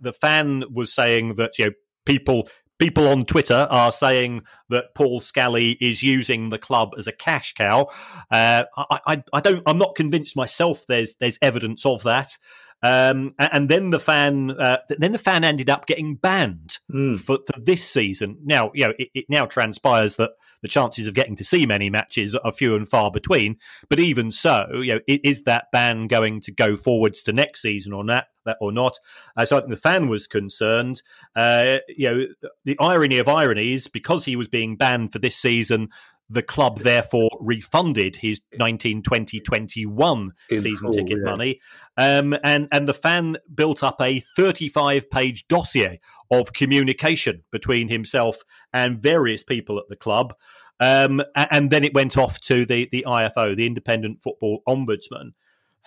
the 0.00 0.12
fan 0.12 0.64
was 0.72 0.92
saying 0.92 1.34
that 1.34 1.58
you 1.58 1.66
know 1.66 1.72
people 2.04 2.48
people 2.78 3.08
on 3.08 3.24
Twitter 3.24 3.66
are 3.70 3.92
saying 3.92 4.42
that 4.68 4.94
Paul 4.94 5.20
Scally 5.20 5.72
is 5.80 6.02
using 6.02 6.50
the 6.50 6.58
club 6.58 6.94
as 6.96 7.06
a 7.06 7.12
cash 7.12 7.54
cow. 7.54 7.88
Uh, 8.30 8.64
I, 8.76 9.00
I, 9.06 9.22
I, 9.32 9.40
don't. 9.40 9.62
I'm 9.66 9.78
not 9.78 9.96
convinced 9.96 10.36
myself. 10.36 10.84
There's 10.86 11.14
there's 11.14 11.38
evidence 11.42 11.84
of 11.84 12.02
that. 12.04 12.38
Um, 12.82 13.34
and 13.38 13.68
then 13.68 13.90
the 13.90 13.98
fan, 13.98 14.52
uh, 14.52 14.78
then 14.88 15.12
the 15.12 15.18
fan 15.18 15.42
ended 15.42 15.68
up 15.68 15.86
getting 15.86 16.14
banned 16.14 16.78
mm. 16.92 17.18
for, 17.18 17.38
for, 17.44 17.60
this 17.60 17.84
season. 17.84 18.38
Now, 18.44 18.70
you 18.72 18.86
know, 18.86 18.94
it, 18.98 19.08
it, 19.14 19.24
now 19.28 19.46
transpires 19.46 20.16
that 20.16 20.32
the 20.62 20.68
chances 20.68 21.06
of 21.06 21.14
getting 21.14 21.36
to 21.36 21.44
see 21.44 21.66
many 21.66 21.90
matches 21.90 22.34
are 22.36 22.52
few 22.52 22.76
and 22.76 22.88
far 22.88 23.10
between. 23.10 23.56
But 23.88 23.98
even 23.98 24.30
so, 24.30 24.68
you 24.74 24.94
know, 24.94 25.00
is 25.06 25.42
that 25.42 25.72
ban 25.72 26.06
going 26.06 26.40
to 26.42 26.52
go 26.52 26.76
forwards 26.76 27.22
to 27.24 27.32
next 27.32 27.62
season 27.62 27.92
or 27.92 28.04
not? 28.04 28.26
Or 28.62 28.72
not? 28.72 28.96
Uh, 29.36 29.44
so 29.44 29.58
I 29.58 29.60
think 29.60 29.70
the 29.70 29.76
fan 29.76 30.08
was 30.08 30.26
concerned. 30.26 31.02
Uh, 31.36 31.78
you 31.86 32.10
know, 32.10 32.26
the 32.64 32.78
irony 32.78 33.18
of 33.18 33.28
ironies, 33.28 33.88
because 33.88 34.24
he 34.24 34.36
was 34.36 34.48
being 34.48 34.76
banned 34.76 35.12
for 35.12 35.18
this 35.18 35.36
season, 35.36 35.90
the 36.30 36.42
club 36.42 36.80
therefore 36.80 37.30
refunded 37.40 38.16
his 38.16 38.40
1920 38.56 39.40
21 39.40 40.32
season 40.50 40.90
ticket 40.90 41.18
yeah. 41.18 41.24
money. 41.24 41.60
Um, 41.96 42.36
and, 42.44 42.68
and 42.70 42.86
the 42.86 42.94
fan 42.94 43.36
built 43.54 43.82
up 43.82 44.00
a 44.00 44.20
35 44.20 45.10
page 45.10 45.48
dossier 45.48 46.00
of 46.30 46.52
communication 46.52 47.42
between 47.50 47.88
himself 47.88 48.42
and 48.72 49.02
various 49.02 49.42
people 49.42 49.78
at 49.78 49.88
the 49.88 49.96
club. 49.96 50.34
Um, 50.80 51.22
and 51.34 51.70
then 51.70 51.82
it 51.82 51.94
went 51.94 52.16
off 52.16 52.40
to 52.42 52.64
the, 52.64 52.88
the 52.92 53.04
IFO, 53.06 53.56
the 53.56 53.66
Independent 53.66 54.22
Football 54.22 54.62
Ombudsman, 54.68 55.32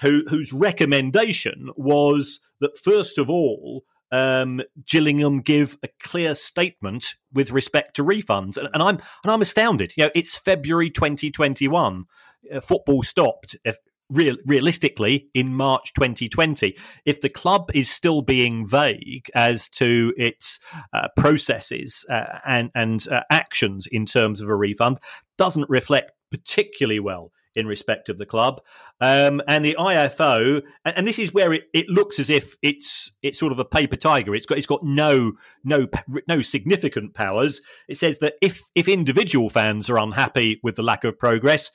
who, 0.02 0.24
whose 0.28 0.52
recommendation 0.52 1.70
was 1.76 2.40
that, 2.60 2.78
first 2.78 3.18
of 3.18 3.30
all, 3.30 3.86
um, 4.12 4.62
Gillingham 4.86 5.42
give 5.42 5.78
a 5.84 5.90
clear 6.00 6.36
statement 6.36 7.16
with 7.34 7.52
respect 7.52 7.96
to 7.96 8.04
refunds, 8.04 8.58
and, 8.58 8.70
and 8.74 8.84
I'm 8.84 9.00
and 9.24 9.32
I'm 9.32 9.42
astounded. 9.42 9.94
You 9.96 10.06
know, 10.06 10.12
it's 10.16 10.38
February 10.38 10.90
2021. 10.90 12.06
Uh, 12.54 12.60
football 12.60 13.04
stopped. 13.04 13.56
If, 13.64 13.78
real, 14.10 14.36
realistically, 14.46 15.30
in 15.34 15.56
March 15.56 15.94
2020, 15.94 16.76
if 17.06 17.22
the 17.22 17.30
club 17.30 17.72
is 17.74 17.90
still 17.90 18.22
being 18.22 18.68
vague 18.68 19.30
as 19.34 19.70
to 19.70 20.14
its 20.18 20.60
uh, 20.94 21.08
processes 21.16 22.06
uh, 22.10 22.40
and 22.46 22.72
and 22.76 23.08
uh, 23.08 23.24
actions 23.30 23.88
in 23.88 24.06
terms 24.06 24.42
of 24.42 24.50
a 24.50 24.56
refund, 24.56 25.00
doesn't 25.38 25.70
reflect 25.70 26.12
particularly 26.32 27.00
well 27.00 27.32
in 27.56 27.68
respect 27.68 28.10
of 28.10 28.18
the 28.18 28.26
club. 28.26 28.62
Um, 29.00 29.42
and 29.48 29.64
the 29.64 29.76
IFO, 29.78 30.62
and, 30.86 30.98
and, 30.98 31.08
this 31.08 31.20
is 31.20 31.34
where 31.34 31.54
it, 31.54 31.64
it 31.74 31.90
looks 31.90 32.20
as 32.20 32.30
if 32.30 32.56
it's 32.62 33.12
it's 33.22 33.40
sort 33.40 33.52
of 33.52 33.60
a 33.60 33.66
paper 33.66 33.96
tiger. 33.96 34.36
It's 34.36 34.46
got 34.46 34.58
it's 34.58 34.68
got 34.68 34.84
no 34.84 35.34
no 35.64 35.88
no 36.28 36.42
significant 36.42 37.14
powers. 37.14 37.62
It 37.88 37.98
says 37.98 38.20
that 38.20 38.36
if 38.42 38.62
if 38.76 38.88
individual 38.88 39.50
fans 39.50 39.90
are 39.90 39.98
unhappy 39.98 40.60
with 40.64 40.76
the 40.76 40.84
lack 40.84 41.04
of 41.04 41.18
progress, 41.18 41.72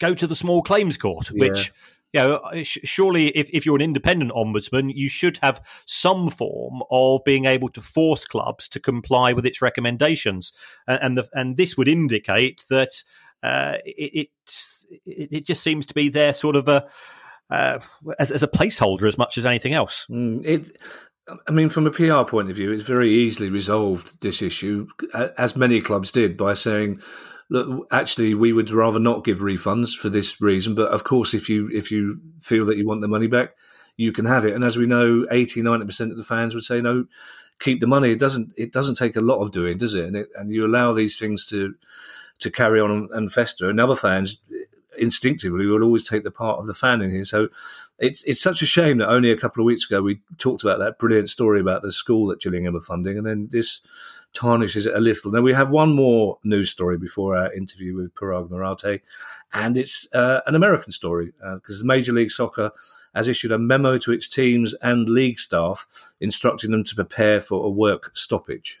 go 0.00 0.14
to 0.14 0.26
the 0.26 0.36
small 0.36 0.62
claims 0.62 0.96
court, 0.96 1.30
yeah. 1.32 1.48
which 1.48 1.72
you 2.12 2.20
know, 2.20 2.62
surely 2.64 3.28
if, 3.28 3.48
if 3.52 3.64
you're 3.64 3.76
an 3.76 3.82
independent 3.82 4.32
ombudsman, 4.32 4.92
you 4.92 5.08
should 5.08 5.38
have 5.42 5.64
some 5.86 6.28
form 6.28 6.82
of 6.90 7.22
being 7.24 7.44
able 7.44 7.68
to 7.68 7.80
force 7.80 8.24
clubs 8.24 8.68
to 8.70 8.80
comply 8.80 9.32
with 9.32 9.46
its 9.46 9.62
recommendations, 9.62 10.52
and 10.88 10.98
and, 11.02 11.18
the, 11.18 11.28
and 11.34 11.56
this 11.56 11.76
would 11.76 11.88
indicate 11.88 12.64
that 12.68 13.04
uh, 13.42 13.78
it, 13.84 14.28
it, 14.46 15.28
it 15.32 15.46
just 15.46 15.62
seems 15.62 15.86
to 15.86 15.94
be 15.94 16.08
there 16.08 16.34
sort 16.34 16.56
of 16.56 16.68
a 16.68 16.88
uh, 17.50 17.80
as, 18.18 18.30
as 18.30 18.42
a 18.42 18.48
placeholder 18.48 19.08
as 19.08 19.18
much 19.18 19.36
as 19.36 19.44
anything 19.44 19.72
else. 19.74 20.06
Mm, 20.08 20.44
it, 20.46 20.76
I 21.46 21.50
mean, 21.50 21.68
from 21.68 21.86
a 21.86 21.90
PR 21.90 22.22
point 22.22 22.50
of 22.50 22.56
view, 22.56 22.72
it's 22.72 22.82
very 22.82 23.10
easily 23.10 23.50
resolved 23.50 24.20
this 24.20 24.42
issue, 24.42 24.86
as 25.38 25.56
many 25.56 25.80
clubs 25.80 26.10
did, 26.10 26.36
by 26.36 26.54
saying, 26.54 27.00
"Look, 27.48 27.86
actually, 27.90 28.34
we 28.34 28.52
would 28.52 28.70
rather 28.70 28.98
not 28.98 29.24
give 29.24 29.38
refunds 29.38 29.96
for 29.96 30.08
this 30.08 30.40
reason, 30.40 30.74
but 30.74 30.90
of 30.90 31.04
course, 31.04 31.34
if 31.34 31.48
you 31.48 31.70
if 31.72 31.90
you 31.90 32.20
feel 32.40 32.64
that 32.66 32.78
you 32.78 32.86
want 32.86 33.00
the 33.00 33.08
money 33.08 33.26
back, 33.26 33.50
you 33.96 34.12
can 34.12 34.24
have 34.24 34.44
it." 34.44 34.54
And 34.54 34.64
as 34.64 34.76
we 34.76 34.86
know, 34.86 35.26
80 35.30 35.62
90 35.62 35.86
percent 35.86 36.10
of 36.10 36.16
the 36.16 36.24
fans 36.24 36.54
would 36.54 36.64
say, 36.64 36.80
"No, 36.80 37.06
keep 37.60 37.80
the 37.80 37.86
money." 37.86 38.10
It 38.10 38.18
doesn't 38.18 38.52
it 38.56 38.72
doesn't 38.72 38.96
take 38.96 39.16
a 39.16 39.20
lot 39.20 39.40
of 39.40 39.52
doing, 39.52 39.78
does 39.78 39.94
it? 39.94 40.06
And, 40.06 40.16
it, 40.16 40.28
and 40.36 40.52
you 40.52 40.66
allow 40.66 40.92
these 40.92 41.16
things 41.16 41.46
to 41.46 41.74
to 42.40 42.50
carry 42.50 42.80
on 42.80 43.08
and 43.12 43.32
fester. 43.32 43.70
And 43.70 43.80
other 43.80 43.96
fans 43.96 44.38
instinctively 44.98 45.66
will 45.66 45.82
always 45.82 46.06
take 46.06 46.24
the 46.24 46.30
part 46.30 46.58
of 46.58 46.66
the 46.66 46.74
fan 46.74 47.00
in 47.02 47.10
here. 47.10 47.24
So 47.24 47.48
it's 47.98 48.22
it's 48.24 48.40
such 48.40 48.62
a 48.62 48.66
shame 48.66 48.98
that 48.98 49.08
only 49.08 49.30
a 49.30 49.36
couple 49.36 49.62
of 49.62 49.66
weeks 49.66 49.86
ago 49.86 50.02
we 50.02 50.20
talked 50.38 50.62
about 50.62 50.78
that 50.78 50.98
brilliant 50.98 51.28
story 51.28 51.60
about 51.60 51.82
the 51.82 51.92
school 51.92 52.26
that 52.28 52.40
Gillingham 52.40 52.76
are 52.76 52.80
funding, 52.80 53.18
and 53.18 53.26
then 53.26 53.48
this 53.50 53.80
tarnishes 54.32 54.86
it 54.86 54.94
a 54.94 55.00
little. 55.00 55.30
Now 55.30 55.40
we 55.40 55.52
have 55.54 55.70
one 55.70 55.94
more 55.94 56.38
news 56.44 56.70
story 56.70 56.96
before 56.96 57.36
our 57.36 57.52
interview 57.52 57.96
with 57.96 58.14
Paraag 58.14 58.50
Marathe, 58.50 59.00
and 59.52 59.76
it's 59.76 60.06
uh, 60.14 60.40
an 60.46 60.54
American 60.54 60.92
story 60.92 61.32
because 61.54 61.80
uh, 61.80 61.84
Major 61.84 62.12
League 62.12 62.30
Soccer 62.30 62.70
has 63.14 63.26
issued 63.26 63.52
a 63.52 63.58
memo 63.58 63.98
to 63.98 64.12
its 64.12 64.28
teams 64.28 64.74
and 64.74 65.08
league 65.08 65.38
staff 65.38 65.86
instructing 66.20 66.70
them 66.70 66.84
to 66.84 66.94
prepare 66.94 67.40
for 67.40 67.66
a 67.66 67.70
work 67.70 68.16
stoppage. 68.16 68.80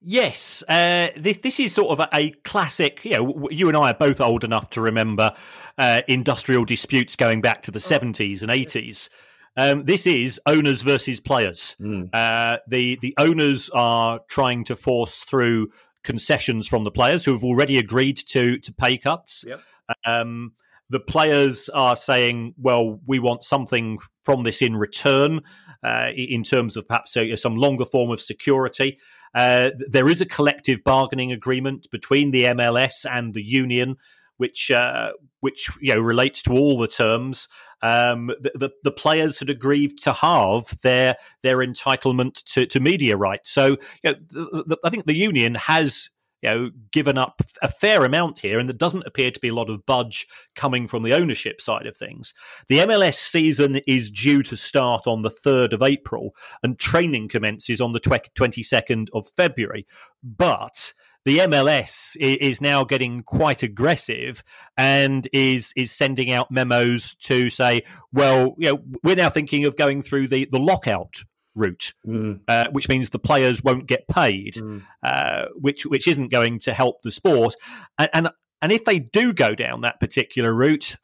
Yes, 0.00 0.62
uh, 0.68 1.08
this 1.16 1.38
this 1.38 1.58
is 1.58 1.74
sort 1.74 1.90
of 1.90 2.00
a, 2.00 2.08
a, 2.12 2.30
classic. 2.44 3.04
You 3.04 3.12
know, 3.12 3.48
you 3.50 3.68
and 3.68 3.76
I 3.76 3.90
are 3.90 3.94
both 3.94 4.20
old 4.20 4.44
enough 4.44 4.70
to 4.70 4.80
remember 4.80 5.34
uh, 5.76 6.02
industrial 6.06 6.64
disputes 6.64 7.16
going 7.16 7.40
back 7.40 7.62
to 7.62 7.72
the 7.72 7.80
seventies 7.80 8.42
and 8.42 8.50
eighties. 8.50 9.10
Um, 9.56 9.84
this 9.86 10.06
is 10.06 10.40
owners 10.46 10.82
versus 10.82 11.18
players. 11.18 11.74
Mm. 11.80 12.10
Uh, 12.12 12.58
the 12.68 12.96
the 13.02 13.12
owners 13.18 13.70
are 13.70 14.20
trying 14.28 14.62
to 14.64 14.76
force 14.76 15.24
through 15.24 15.70
concessions 16.04 16.68
from 16.68 16.84
the 16.84 16.92
players 16.92 17.24
who 17.24 17.32
have 17.32 17.42
already 17.42 17.76
agreed 17.76 18.18
to 18.28 18.58
to 18.58 18.72
pay 18.72 18.98
cuts. 18.98 19.44
Yep. 19.48 19.60
Um, 20.04 20.52
the 20.90 21.00
players 21.00 21.68
are 21.70 21.96
saying, 21.96 22.54
"Well, 22.56 23.00
we 23.04 23.18
want 23.18 23.42
something 23.42 23.98
from 24.22 24.44
this 24.44 24.62
in 24.62 24.76
return, 24.76 25.40
uh, 25.82 26.12
in 26.14 26.44
terms 26.44 26.76
of 26.76 26.86
perhaps 26.86 27.16
uh, 27.16 27.34
some 27.34 27.56
longer 27.56 27.84
form 27.84 28.12
of 28.12 28.20
security." 28.20 28.98
Uh, 29.34 29.70
there 29.88 30.08
is 30.08 30.20
a 30.20 30.26
collective 30.26 30.82
bargaining 30.84 31.32
agreement 31.32 31.90
between 31.90 32.30
the 32.30 32.44
MLS 32.44 33.04
and 33.10 33.34
the 33.34 33.42
union, 33.42 33.96
which 34.36 34.70
uh, 34.70 35.12
which 35.40 35.68
you 35.80 35.94
know 35.94 36.00
relates 36.00 36.42
to 36.42 36.52
all 36.52 36.78
the 36.78 36.88
terms. 36.88 37.48
Um, 37.80 38.28
the, 38.40 38.50
the, 38.54 38.70
the 38.82 38.90
players 38.90 39.38
had 39.38 39.50
agreed 39.50 39.98
to 39.98 40.12
halve 40.12 40.80
their 40.82 41.16
their 41.42 41.58
entitlement 41.58 42.42
to, 42.52 42.66
to 42.66 42.80
media 42.80 43.16
rights. 43.16 43.50
So 43.50 43.76
you 44.02 44.12
know, 44.12 44.14
the, 44.30 44.78
I 44.84 44.90
think 44.90 45.06
the 45.06 45.14
union 45.14 45.54
has 45.54 46.10
you 46.42 46.48
know, 46.48 46.70
given 46.92 47.18
up 47.18 47.42
a 47.62 47.68
fair 47.68 48.04
amount 48.04 48.40
here, 48.40 48.58
and 48.58 48.68
there 48.68 48.76
doesn't 48.76 49.06
appear 49.06 49.30
to 49.30 49.40
be 49.40 49.48
a 49.48 49.54
lot 49.54 49.70
of 49.70 49.86
budge 49.86 50.26
coming 50.54 50.86
from 50.86 51.02
the 51.02 51.14
ownership 51.14 51.60
side 51.60 51.86
of 51.86 51.96
things. 51.96 52.34
The 52.68 52.78
MLS 52.78 53.14
season 53.14 53.76
is 53.86 54.10
due 54.10 54.42
to 54.44 54.56
start 54.56 55.06
on 55.06 55.22
the 55.22 55.30
3rd 55.30 55.72
of 55.72 55.82
April, 55.82 56.34
and 56.62 56.78
training 56.78 57.28
commences 57.28 57.80
on 57.80 57.92
the 57.92 58.00
22nd 58.00 59.08
of 59.12 59.28
February. 59.36 59.86
But 60.22 60.92
the 61.24 61.38
MLS 61.40 62.16
is 62.18 62.60
now 62.60 62.84
getting 62.84 63.22
quite 63.22 63.62
aggressive 63.62 64.42
and 64.76 65.28
is 65.32 65.72
is 65.76 65.92
sending 65.92 66.30
out 66.30 66.50
memos 66.50 67.14
to 67.16 67.50
say, 67.50 67.82
well, 68.12 68.54
you 68.58 68.72
know, 68.72 68.82
we're 69.02 69.16
now 69.16 69.28
thinking 69.28 69.64
of 69.64 69.76
going 69.76 70.00
through 70.00 70.28
the, 70.28 70.46
the 70.50 70.58
lockout 70.58 71.24
route, 71.58 71.92
mm. 72.06 72.40
uh, 72.48 72.68
which 72.70 72.88
means 72.88 73.10
the 73.10 73.18
players 73.18 73.62
won't 73.62 73.86
get 73.86 74.08
paid, 74.08 74.54
mm. 74.54 74.82
uh, 75.02 75.46
which 75.54 75.84
which 75.86 76.08
isn't 76.08 76.30
going 76.30 76.58
to 76.60 76.74
help 76.74 77.02
the 77.02 77.10
sport. 77.10 77.54
And, 77.98 78.10
and, 78.12 78.28
and 78.60 78.72
if 78.72 78.84
they 78.84 78.98
do 78.98 79.32
go 79.32 79.54
down 79.54 79.82
that 79.82 80.00
particular 80.00 80.54
route, 80.54 80.96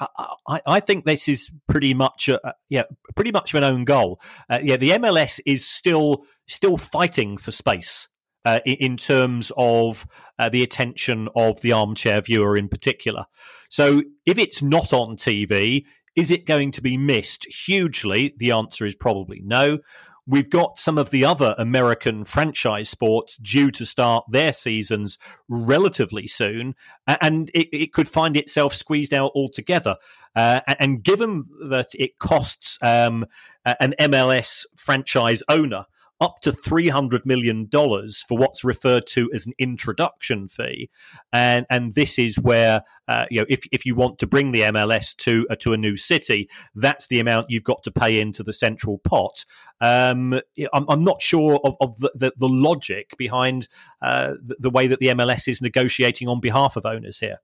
I, 0.49 0.61
I 0.67 0.81
think 0.81 1.05
this 1.05 1.29
is 1.29 1.51
pretty 1.69 1.95
much 1.95 2.29
a, 2.29 2.55
yeah 2.69 2.85
pretty 3.15 3.33
much 3.33 3.55
an 3.55 3.65
own 3.65 3.85
goal. 3.85 4.21
Uh, 4.49 4.61
yeah, 4.63 4.77
the 4.77 4.91
MLS 4.91 5.41
is 5.47 5.67
still 5.67 6.25
still 6.47 6.77
fighting 6.77 7.37
for 7.37 7.51
space. 7.51 8.09
Uh, 8.47 8.61
in 8.67 8.99
terms 8.99 9.51
of 9.57 10.07
uh, 10.39 10.51
the 10.51 10.63
attention 10.63 11.31
of 11.35 11.63
the 11.63 11.73
armchair 11.73 12.21
viewer 12.21 12.59
in 12.59 12.69
particular. 12.69 13.25
So 13.71 14.03
if 14.27 14.37
it's 14.37 14.61
not 14.61 14.93
on 14.93 15.17
TV, 15.17 15.87
is 16.17 16.31
it 16.31 16.47
going 16.47 16.71
to 16.73 16.83
be 16.83 16.97
missed 16.97 17.47
hugely? 17.47 18.35
The 18.37 18.53
answer 18.53 18.87
is 18.87 18.95
probably 18.95 19.41
no. 19.43 19.79
We've 20.27 20.49
got 20.49 20.79
some 20.79 20.97
of 20.97 21.11
the 21.11 21.25
other 21.25 21.55
American 21.59 22.25
franchise 22.25 22.89
sports 22.89 23.37
due 23.37 23.71
to 23.73 23.85
start 23.85 24.25
their 24.29 24.53
seasons 24.53 25.19
relatively 25.49 26.27
soon, 26.27 26.75
and 27.07 27.51
it, 27.51 27.69
it 27.77 27.93
could 27.93 28.09
find 28.09 28.37
itself 28.37 28.75
squeezed 28.75 29.13
out 29.13 29.33
altogether. 29.35 29.97
Uh, 30.35 30.61
and 30.79 31.03
given 31.03 31.45
that 31.69 31.91
it 31.95 32.19
costs 32.19 32.79
um, 32.83 33.27
an 33.65 33.95
MLS 34.01 34.65
franchise 34.75 35.43
owner 35.49 35.87
up 36.25 36.41
to 36.41 36.53
$300 36.53 37.27
million 37.27 37.69
for 37.69 38.39
what's 38.39 38.65
referred 38.65 39.07
to 39.09 39.31
as 39.35 39.45
an 39.45 39.53
introduction 39.59 40.49
fee. 40.49 40.89
And, 41.33 41.67
and 41.69 41.95
this 41.95 42.19
is 42.19 42.39
where, 42.39 42.83
uh, 43.07 43.27
you 43.31 43.41
know, 43.41 43.47
if, 43.51 43.67
if 43.71 43.85
you 43.85 43.95
want 43.95 44.19
to 44.21 44.27
bring 44.27 44.53
the 44.53 44.63
MLS 44.63 45.15
to, 45.17 45.47
uh, 45.51 45.57
to 45.61 45.75
a 45.75 45.77
new 45.77 45.99
city, 45.99 46.49
that's 46.75 47.09
the 47.09 47.21
amount 47.21 47.51
you've 47.51 47.63
got 47.63 47.83
to 47.85 47.91
pay 47.91 48.19
into 48.19 48.43
the 48.43 48.55
central 48.55 48.99
pot. 48.99 49.45
Um, 49.81 50.41
I'm, 50.73 50.87
I'm, 50.89 51.05
not 51.05 51.21
sure 51.21 51.61
of, 51.63 51.77
of 51.81 51.99
the, 51.99 52.11
the, 52.15 52.33
the, 52.39 52.49
logic 52.49 53.15
behind 53.19 53.69
uh, 54.01 54.35
the, 54.43 54.57
the 54.59 54.71
way 54.71 54.87
that 54.87 55.01
the 55.01 55.09
MLS 55.09 55.47
is 55.47 55.61
negotiating 55.61 56.29
on 56.29 56.41
behalf 56.41 56.77
of 56.77 56.87
owners 56.87 57.19
here. 57.19 57.41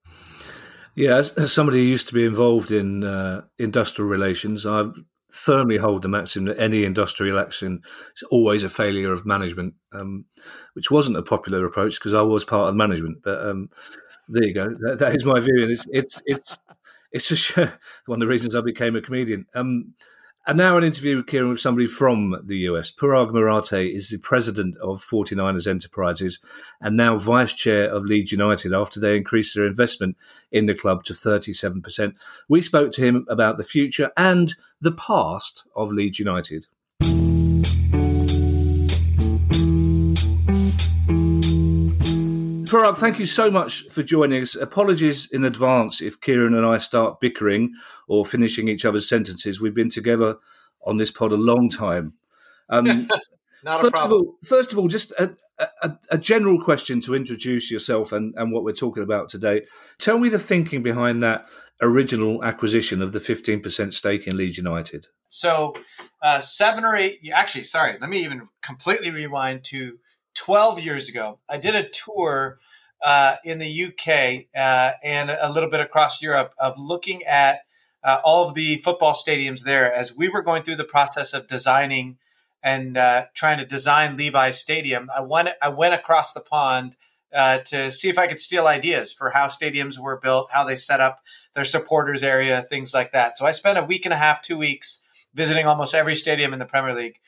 Yeah, 0.94 1.16
as, 1.16 1.34
as, 1.34 1.52
somebody 1.52 1.78
who 1.78 1.84
used 1.84 2.08
to 2.08 2.14
be 2.14 2.24
involved 2.24 2.72
in 2.72 3.04
uh, 3.04 3.42
industrial 3.58 4.08
relations, 4.08 4.64
I've 4.64 4.94
firmly 5.30 5.76
hold 5.76 6.02
the 6.02 6.08
maxim 6.08 6.44
that 6.46 6.60
any 6.60 6.84
industrial 6.84 7.38
action 7.38 7.82
is 8.16 8.22
always 8.30 8.64
a 8.64 8.68
failure 8.68 9.12
of 9.12 9.26
management, 9.26 9.74
um, 9.92 10.24
which 10.74 10.90
wasn't 10.90 11.16
a 11.16 11.22
popular 11.22 11.64
approach 11.64 11.98
because 11.98 12.14
I 12.14 12.22
was 12.22 12.44
part 12.44 12.68
of 12.68 12.76
management. 12.76 13.22
But 13.22 13.46
um, 13.46 13.70
there 14.28 14.44
you 14.44 14.54
go. 14.54 14.68
That, 14.68 14.98
that 15.00 15.14
is 15.14 15.24
my 15.24 15.40
view, 15.40 15.62
and 15.62 15.70
it's 15.70 15.86
it's 15.90 16.22
it's 16.26 16.58
it's 17.12 17.30
a 17.30 17.36
show, 17.36 17.68
one 18.06 18.20
of 18.22 18.26
the 18.26 18.30
reasons 18.30 18.54
I 18.54 18.60
became 18.60 18.96
a 18.96 19.00
comedian. 19.02 19.46
Um, 19.54 19.94
and 20.50 20.56
now 20.56 20.76
an 20.76 20.82
interview 20.82 21.16
with 21.16 21.28
Kieran 21.28 21.50
with 21.50 21.60
somebody 21.60 21.86
from 21.86 22.34
the 22.42 22.58
US. 22.70 22.90
Paraag 22.90 23.32
Marathe 23.32 23.94
is 23.94 24.08
the 24.08 24.18
president 24.18 24.76
of 24.78 25.00
49ers 25.00 25.68
Enterprises 25.68 26.40
and 26.80 26.96
now 26.96 27.16
vice 27.16 27.52
chair 27.52 27.88
of 27.88 28.02
Leeds 28.02 28.32
United 28.32 28.72
after 28.72 28.98
they 28.98 29.16
increased 29.16 29.54
their 29.54 29.64
investment 29.64 30.16
in 30.50 30.66
the 30.66 30.74
club 30.74 31.04
to 31.04 31.12
37%. 31.12 32.16
We 32.48 32.60
spoke 32.62 32.90
to 32.94 33.00
him 33.00 33.26
about 33.28 33.58
the 33.58 33.62
future 33.62 34.10
and 34.16 34.52
the 34.80 34.90
past 34.90 35.68
of 35.76 35.92
Leeds 35.92 36.18
United. 36.18 36.66
Paraag, 42.70 42.96
thank 42.96 43.18
you 43.18 43.26
so 43.26 43.50
much 43.50 43.88
for 43.88 44.04
joining 44.04 44.42
us. 44.42 44.54
Apologies 44.54 45.28
in 45.32 45.44
advance 45.44 46.00
if 46.00 46.20
Kieran 46.20 46.54
and 46.54 46.64
I 46.64 46.76
start 46.76 47.18
bickering 47.18 47.74
or 48.06 48.24
finishing 48.24 48.68
each 48.68 48.84
other's 48.84 49.08
sentences. 49.08 49.60
We've 49.60 49.74
been 49.74 49.90
together 49.90 50.36
on 50.86 50.96
this 50.96 51.10
pod 51.10 51.32
a 51.32 51.36
long 51.36 51.68
time. 51.68 52.12
Um, 52.68 53.08
first 53.64 53.96
of 53.96 54.12
all, 54.12 54.36
first 54.44 54.72
of 54.72 54.78
all, 54.78 54.86
just 54.86 55.10
a, 55.18 55.32
a, 55.82 55.98
a, 56.10 56.16
general 56.18 56.62
question 56.62 57.00
to 57.00 57.16
introduce 57.16 57.72
yourself 57.72 58.12
and, 58.12 58.34
and 58.36 58.52
what 58.52 58.62
we're 58.62 58.70
talking 58.70 59.02
about 59.02 59.28
today. 59.28 59.62
Tell 59.98 60.20
me 60.20 60.28
the 60.28 60.38
thinking 60.38 60.80
behind 60.80 61.24
that 61.24 61.46
original 61.82 62.44
acquisition 62.44 63.02
of 63.02 63.10
the 63.10 63.18
15% 63.18 63.92
stake 63.92 64.28
in 64.28 64.36
Leeds 64.36 64.58
United. 64.58 65.08
So, 65.28 65.74
uh, 66.22 66.38
seven 66.38 66.84
or 66.84 66.96
eight, 66.96 67.18
actually, 67.32 67.64
sorry, 67.64 67.98
let 68.00 68.10
me 68.10 68.22
even 68.22 68.48
completely 68.62 69.10
rewind 69.10 69.64
to 69.64 69.98
12 70.40 70.80
years 70.80 71.10
ago, 71.10 71.38
I 71.50 71.58
did 71.58 71.76
a 71.76 71.86
tour 71.86 72.58
uh, 73.04 73.36
in 73.44 73.58
the 73.58 73.84
UK 73.84 74.46
uh, 74.56 74.92
and 75.04 75.28
a 75.28 75.52
little 75.52 75.68
bit 75.68 75.80
across 75.80 76.22
Europe 76.22 76.54
of 76.58 76.78
looking 76.78 77.22
at 77.24 77.60
uh, 78.02 78.22
all 78.24 78.48
of 78.48 78.54
the 78.54 78.76
football 78.78 79.12
stadiums 79.12 79.64
there 79.64 79.92
as 79.92 80.16
we 80.16 80.30
were 80.30 80.40
going 80.40 80.62
through 80.62 80.76
the 80.76 80.84
process 80.84 81.34
of 81.34 81.46
designing 81.46 82.16
and 82.62 82.96
uh, 82.96 83.26
trying 83.34 83.58
to 83.58 83.66
design 83.66 84.16
Levi's 84.16 84.58
Stadium. 84.58 85.10
I 85.14 85.20
went, 85.20 85.50
I 85.60 85.68
went 85.68 85.92
across 85.92 86.32
the 86.32 86.40
pond 86.40 86.96
uh, 87.34 87.58
to 87.66 87.90
see 87.90 88.08
if 88.08 88.16
I 88.16 88.26
could 88.26 88.40
steal 88.40 88.66
ideas 88.66 89.12
for 89.12 89.28
how 89.28 89.46
stadiums 89.46 89.98
were 89.98 90.16
built, 90.16 90.48
how 90.50 90.64
they 90.64 90.76
set 90.76 91.02
up 91.02 91.20
their 91.52 91.66
supporters 91.66 92.22
area, 92.22 92.64
things 92.70 92.94
like 92.94 93.12
that. 93.12 93.36
So 93.36 93.44
I 93.44 93.50
spent 93.50 93.76
a 93.76 93.84
week 93.84 94.06
and 94.06 94.14
a 94.14 94.18
half, 94.18 94.40
two 94.40 94.56
weeks 94.56 95.02
visiting 95.34 95.66
almost 95.66 95.94
every 95.94 96.14
stadium 96.14 96.54
in 96.54 96.58
the 96.58 96.64
Premier 96.64 96.94
League 96.94 97.20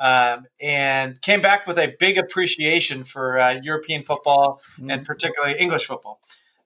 um, 0.00 0.46
and 0.60 1.20
came 1.20 1.42
back 1.42 1.66
with 1.66 1.78
a 1.78 1.94
big 2.00 2.16
appreciation 2.18 3.04
for 3.04 3.38
uh, 3.38 3.60
European 3.62 4.02
football 4.02 4.60
mm-hmm. 4.72 4.90
and 4.90 5.06
particularly 5.06 5.56
English 5.58 5.86
football. 5.86 6.20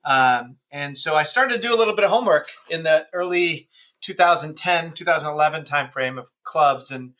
Um, 0.04 0.56
and 0.70 0.96
so 0.96 1.14
I 1.14 1.24
started 1.24 1.54
to 1.54 1.60
do 1.60 1.74
a 1.74 1.76
little 1.76 1.94
bit 1.94 2.04
of 2.04 2.10
homework 2.10 2.48
in 2.70 2.84
the 2.84 3.06
early 3.12 3.68
2010, 4.02 4.92
2011 4.92 5.64
timeframe 5.64 6.18
of 6.18 6.28
clubs, 6.44 6.90
and 6.90 7.14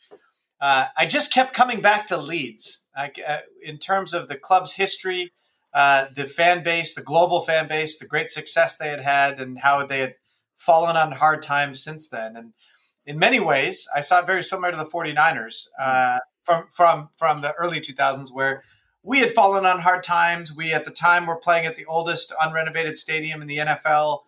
uh, 0.61 0.85
I 0.95 1.05
just 1.05 1.33
kept 1.33 1.53
coming 1.53 1.81
back 1.81 2.07
to 2.07 2.17
Leeds. 2.17 2.81
uh, 2.97 3.39
in 3.61 3.77
terms 3.77 4.13
of 4.13 4.27
the 4.27 4.37
club's 4.37 4.71
history, 4.71 5.33
uh, 5.73 6.05
the 6.15 6.25
fan 6.25 6.63
base, 6.63 6.93
the 6.95 7.01
global 7.01 7.41
fan 7.41 7.67
base, 7.67 7.97
the 7.97 8.07
great 8.07 8.31
success 8.31 8.77
they 8.77 8.87
had 8.87 9.01
had, 9.01 9.39
and 9.39 9.59
how 9.59 9.85
they 9.85 9.99
had 9.99 10.15
fallen 10.57 10.95
on 10.95 11.11
hard 11.11 11.41
times 11.41 11.83
since 11.83 12.07
then. 12.07 12.37
And 12.37 12.53
in 13.05 13.19
many 13.19 13.39
ways, 13.39 13.87
I 13.95 14.01
saw 14.01 14.19
it 14.19 14.25
very 14.25 14.43
similar 14.43 14.71
to 14.71 14.77
the 14.77 14.85
49ers 14.85 15.67
uh, 15.79 16.19
from 16.43 16.67
from 16.71 17.09
from 17.17 17.41
the 17.41 17.53
early 17.53 17.79
2000s, 17.79 18.31
where 18.31 18.63
we 19.03 19.19
had 19.19 19.33
fallen 19.33 19.65
on 19.65 19.79
hard 19.79 20.03
times. 20.03 20.53
We 20.55 20.73
at 20.73 20.85
the 20.85 20.91
time 20.91 21.27
were 21.27 21.35
playing 21.35 21.65
at 21.65 21.75
the 21.75 21.85
oldest 21.85 22.33
unrenovated 22.41 22.95
stadium 22.95 23.41
in 23.41 23.47
the 23.47 23.57
NFL. 23.57 24.23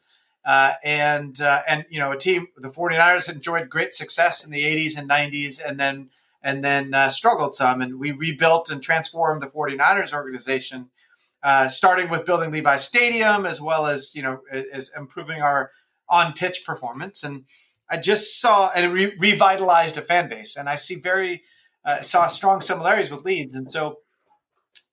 Uh, 0.46 0.76
and 0.84 1.42
uh, 1.42 1.62
and 1.68 1.86
you 1.90 2.00
know 2.00 2.14
a 2.14 2.18
team 2.18 2.48
the 2.56 2.70
49ers 2.70 3.30
enjoyed 3.30 3.70
great 3.70 3.94
success 3.94 4.46
in 4.46 4.52
the 4.52 4.64
80s 4.64 4.98
and 4.98 5.10
90s 5.10 5.60
and 5.66 5.78
then 5.78 6.10
and 6.42 6.64
then 6.64 6.94
uh, 6.94 7.10
struggled 7.10 7.54
some 7.54 7.82
and 7.82 8.00
we 8.00 8.12
rebuilt 8.14 8.72
and 8.72 8.82
transformed 8.82 9.42
the 9.42 9.48
49ers 9.48 10.14
organization 10.14 10.90
uh, 11.44 11.68
starting 11.68 12.10
with 12.10 12.26
building 12.26 12.52
Levi 12.52 12.78
Stadium 12.78 13.46
as 13.46 13.60
well 13.60 13.88
as 13.88 14.16
you 14.16 14.22
know 14.22 14.40
as 14.72 14.90
improving 14.96 15.42
our 15.42 15.72
on 16.08 16.32
pitch 16.32 16.64
performance 16.66 17.26
and 17.26 17.44
I 17.90 17.98
just 17.98 18.42
saw 18.42 18.72
and 18.76 18.94
re- 18.94 19.16
revitalized 19.18 19.98
a 19.98 20.02
fan 20.02 20.30
base 20.30 20.58
and 20.58 20.68
I 20.68 20.76
see 20.76 20.96
very 20.96 21.44
uh, 21.86 22.02
saw 22.02 22.28
strong 22.28 22.62
similarities 22.62 23.10
with 23.10 23.24
Leeds 23.24 23.56
and 23.56 23.72
so 23.72 24.00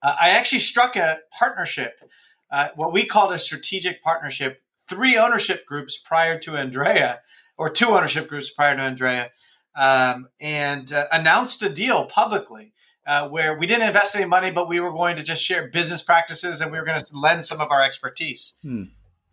uh, 0.02 0.14
I 0.20 0.30
actually 0.30 0.60
struck 0.60 0.96
a 0.96 1.18
partnership 1.38 2.00
what 2.76 2.92
we 2.92 3.04
called 3.04 3.32
a 3.32 3.38
strategic 3.38 4.00
partnership 4.00 4.62
three 4.88 5.16
ownership 5.16 5.66
groups 5.66 5.96
prior 5.96 6.38
to 6.40 6.56
Andrea, 6.56 7.20
or 7.56 7.70
two 7.70 7.88
ownership 7.88 8.28
groups 8.28 8.50
prior 8.50 8.76
to 8.76 8.82
Andrea, 8.82 9.30
um, 9.76 10.28
and 10.40 10.92
uh, 10.92 11.06
announced 11.12 11.62
a 11.62 11.68
deal 11.68 12.06
publicly 12.06 12.72
uh, 13.06 13.28
where 13.28 13.56
we 13.56 13.66
didn't 13.66 13.86
invest 13.86 14.16
any 14.16 14.24
money, 14.24 14.50
but 14.50 14.68
we 14.68 14.80
were 14.80 14.92
going 14.92 15.16
to 15.16 15.22
just 15.22 15.42
share 15.42 15.68
business 15.68 16.02
practices 16.02 16.60
and 16.60 16.70
we 16.72 16.78
were 16.78 16.84
going 16.84 16.98
to 16.98 17.16
lend 17.16 17.44
some 17.44 17.60
of 17.60 17.70
our 17.70 17.82
expertise. 17.82 18.54
Hmm. 18.62 18.84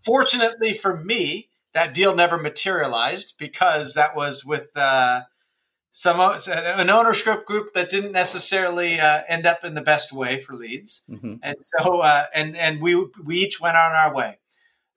Fortunately 0.04 0.74
for 0.74 0.98
me, 0.98 1.50
that 1.74 1.94
deal 1.94 2.16
never 2.16 2.38
materialized 2.38 3.36
because 3.38 3.94
that 3.94 4.16
was 4.16 4.46
with 4.46 4.76
uh, 4.76 5.22
some 5.92 6.20
an 6.20 6.90
ownership 6.90 7.46
group 7.46 7.74
that 7.74 7.90
didn't 7.90 8.14
necessarily 8.14 9.00
uh, 9.00 9.22
end 9.28 9.46
up 9.46 9.64
in 9.64 9.74
the 9.74 9.82
best 9.82 10.14
way 10.14 10.42
for 10.42 10.54
Leeds, 10.54 11.04
mm-hmm. 11.10 11.36
and 11.44 11.56
so 11.60 12.00
uh, 12.00 12.26
and 12.34 12.56
and 12.56 12.82
we 12.82 12.96
we 13.24 13.38
each 13.38 13.60
went 13.60 13.78
on 13.78 13.92
our 13.92 14.14
way. 14.14 14.38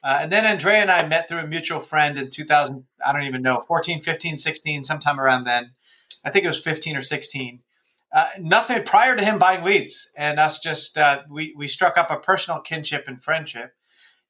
Uh, 0.05 0.18
and 0.20 0.31
then 0.31 0.45
Andrea 0.45 0.83
and 0.83 0.91
I 0.91 1.07
met 1.09 1.29
through 1.29 1.39
a 1.39 1.47
mutual 1.47 1.81
friend 1.81 2.18
in 2.18 2.29
2000, 2.29 2.85
I 3.05 3.12
don't 3.14 3.22
even 3.22 3.41
know, 3.41 3.62
14, 3.66 4.03
15, 4.03 4.37
16, 4.37 4.85
sometime 4.85 5.18
around 5.18 5.45
then. 5.45 5.70
I 6.27 6.31
think 6.31 6.45
it 6.45 6.49
was 6.49 6.61
15 6.61 6.99
or 6.99 7.03
16. 7.03 7.61
Uh, 8.12 8.29
nothing 8.39 8.83
prior 8.83 9.16
to 9.16 9.25
him 9.25 9.39
buying 9.39 9.64
Leeds 9.64 10.12
and 10.16 10.39
us 10.39 10.61
just, 10.61 10.99
uh, 10.99 11.22
we, 11.31 11.55
we 11.57 11.66
struck 11.66 11.97
up 11.97 12.11
a 12.11 12.18
personal 12.18 12.61
kinship 12.61 13.09
and 13.09 13.22
friendship. 13.22 13.72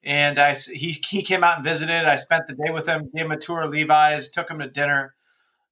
And 0.04 0.38
I, 0.38 0.54
he, 0.54 1.02
he 1.08 1.22
came 1.22 1.42
out 1.42 1.56
and 1.56 1.64
visited. 1.64 2.04
I 2.04 2.16
spent 2.16 2.46
the 2.46 2.54
day 2.54 2.70
with 2.70 2.86
him, 2.86 3.10
gave 3.14 3.26
him 3.26 3.32
a 3.32 3.38
tour 3.38 3.62
of 3.62 3.70
Levi's, 3.70 4.28
took 4.28 4.50
him 4.50 4.58
to 4.58 4.68
dinner. 4.68 5.14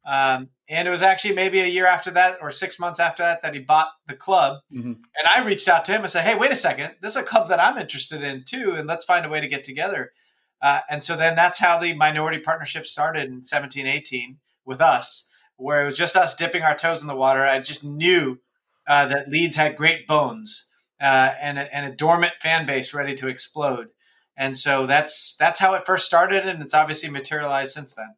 Um, 0.04 0.48
and 0.68 0.88
it 0.88 0.90
was 0.90 1.02
actually 1.02 1.34
maybe 1.34 1.60
a 1.60 1.66
year 1.66 1.86
after 1.86 2.10
that 2.12 2.38
or 2.40 2.50
six 2.50 2.80
months 2.80 2.98
after 2.98 3.22
that 3.22 3.42
that 3.42 3.54
he 3.54 3.60
bought 3.60 3.88
the 4.08 4.16
club. 4.16 4.58
Mm-hmm. 4.74 4.92
And 4.92 5.28
I 5.34 5.44
reached 5.44 5.68
out 5.68 5.84
to 5.84 5.92
him 5.92 6.00
and 6.00 6.10
said, 6.10 6.24
Hey, 6.24 6.34
wait 6.34 6.50
a 6.50 6.56
second. 6.56 6.94
This 7.00 7.12
is 7.12 7.22
a 7.22 7.22
club 7.22 7.48
that 7.50 7.60
I'm 7.60 7.78
interested 7.78 8.22
in 8.22 8.44
too. 8.44 8.74
And 8.74 8.88
let's 8.88 9.04
find 9.04 9.24
a 9.24 9.28
way 9.28 9.40
to 9.40 9.48
get 9.48 9.64
together. 9.64 10.12
Uh, 10.60 10.80
and 10.88 11.02
so 11.02 11.16
then 11.16 11.34
that's 11.34 11.58
how 11.58 11.78
the 11.78 11.94
minority 11.94 12.38
partnership 12.38 12.86
started 12.86 13.28
in 13.28 13.42
17, 13.42 13.86
18 13.86 14.38
with 14.64 14.80
us, 14.80 15.28
where 15.56 15.82
it 15.82 15.86
was 15.86 15.96
just 15.96 16.16
us 16.16 16.34
dipping 16.34 16.62
our 16.62 16.74
toes 16.74 17.02
in 17.02 17.08
the 17.08 17.16
water. 17.16 17.44
I 17.44 17.60
just 17.60 17.84
knew 17.84 18.38
uh, 18.86 19.06
that 19.06 19.28
Leeds 19.28 19.56
had 19.56 19.76
great 19.76 20.06
bones 20.06 20.68
uh, 21.00 21.34
and, 21.40 21.58
a, 21.58 21.74
and 21.74 21.86
a 21.86 21.96
dormant 21.96 22.34
fan 22.40 22.64
base 22.64 22.94
ready 22.94 23.14
to 23.16 23.28
explode. 23.28 23.88
And 24.36 24.56
so 24.56 24.86
that's 24.86 25.36
that's 25.38 25.60
how 25.60 25.74
it 25.74 25.86
first 25.86 26.06
started, 26.06 26.46
and 26.46 26.62
it's 26.62 26.74
obviously 26.74 27.10
materialized 27.10 27.72
since 27.72 27.94
then. 27.94 28.14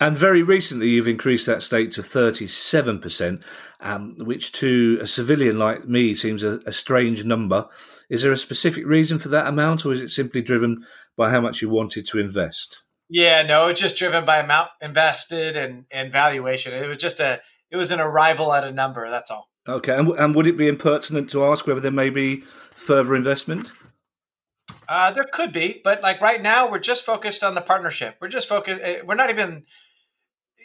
And 0.00 0.16
very 0.16 0.42
recently, 0.42 0.90
you've 0.90 1.08
increased 1.08 1.46
that 1.46 1.62
stake 1.62 1.90
to 1.92 2.02
37%, 2.02 3.42
um, 3.80 4.14
which 4.18 4.52
to 4.52 4.98
a 5.02 5.08
civilian 5.08 5.58
like 5.58 5.88
me 5.88 6.14
seems 6.14 6.44
a, 6.44 6.60
a, 6.66 6.70
strange 6.70 7.24
number. 7.24 7.66
Is 8.08 8.22
there 8.22 8.30
a 8.30 8.36
specific 8.36 8.86
reason 8.86 9.18
for 9.18 9.28
that 9.30 9.48
amount, 9.48 9.84
or 9.84 9.92
is 9.92 10.00
it 10.00 10.10
simply 10.10 10.40
driven 10.40 10.86
by 11.16 11.30
how 11.30 11.40
much 11.40 11.62
you 11.62 11.68
wanted 11.68 12.06
to 12.06 12.20
invest? 12.20 12.84
Yeah, 13.10 13.42
no, 13.42 13.68
it's 13.68 13.80
just 13.80 13.96
driven 13.96 14.24
by 14.24 14.38
amount 14.38 14.70
invested 14.80 15.56
and, 15.56 15.86
and 15.90 16.12
valuation. 16.12 16.74
It 16.74 16.86
was 16.86 16.98
just 16.98 17.18
a, 17.18 17.40
it 17.70 17.76
was 17.76 17.90
an 17.90 18.00
arrival 18.00 18.52
at 18.52 18.64
a 18.64 18.70
number. 18.70 19.08
That's 19.10 19.32
all. 19.32 19.48
Okay, 19.66 19.96
and, 19.96 20.08
and 20.10 20.34
would 20.34 20.46
it 20.46 20.56
be 20.56 20.68
impertinent 20.68 21.28
to 21.30 21.44
ask 21.44 21.66
whether 21.66 21.80
there 21.80 21.90
may 21.90 22.10
be 22.10 22.36
further 22.76 23.16
investment? 23.16 23.68
Uh, 24.88 25.10
there 25.10 25.26
could 25.30 25.52
be, 25.52 25.80
but 25.84 26.00
like 26.02 26.20
right 26.20 26.40
now, 26.40 26.70
we're 26.70 26.78
just 26.78 27.04
focused 27.04 27.44
on 27.44 27.54
the 27.54 27.60
partnership. 27.60 28.16
We're 28.20 28.28
just 28.28 28.48
focused. 28.48 28.80
Eh, 28.82 29.02
we're 29.04 29.14
not 29.16 29.30
even 29.30 29.64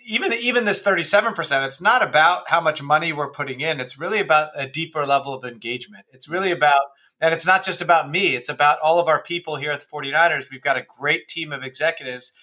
even 0.05 0.33
even 0.33 0.65
this 0.65 0.83
37% 0.83 1.65
it's 1.65 1.81
not 1.81 2.03
about 2.03 2.49
how 2.49 2.59
much 2.59 2.81
money 2.81 3.13
we're 3.13 3.29
putting 3.29 3.61
in 3.61 3.79
it's 3.79 3.97
really 3.97 4.19
about 4.19 4.49
a 4.55 4.67
deeper 4.67 5.05
level 5.05 5.33
of 5.33 5.45
engagement 5.45 6.05
it's 6.11 6.27
really 6.27 6.51
about 6.51 6.81
and 7.21 7.33
it's 7.33 7.45
not 7.45 7.63
just 7.63 7.81
about 7.81 8.09
me 8.11 8.35
it's 8.35 8.49
about 8.49 8.79
all 8.79 8.99
of 8.99 9.07
our 9.07 9.23
people 9.23 9.55
here 9.55 9.71
at 9.71 9.79
the 9.79 9.85
49ers 9.85 10.49
we've 10.51 10.61
got 10.61 10.77
a 10.77 10.85
great 10.99 11.27
team 11.27 11.51
of 11.51 11.63
executives 11.63 12.33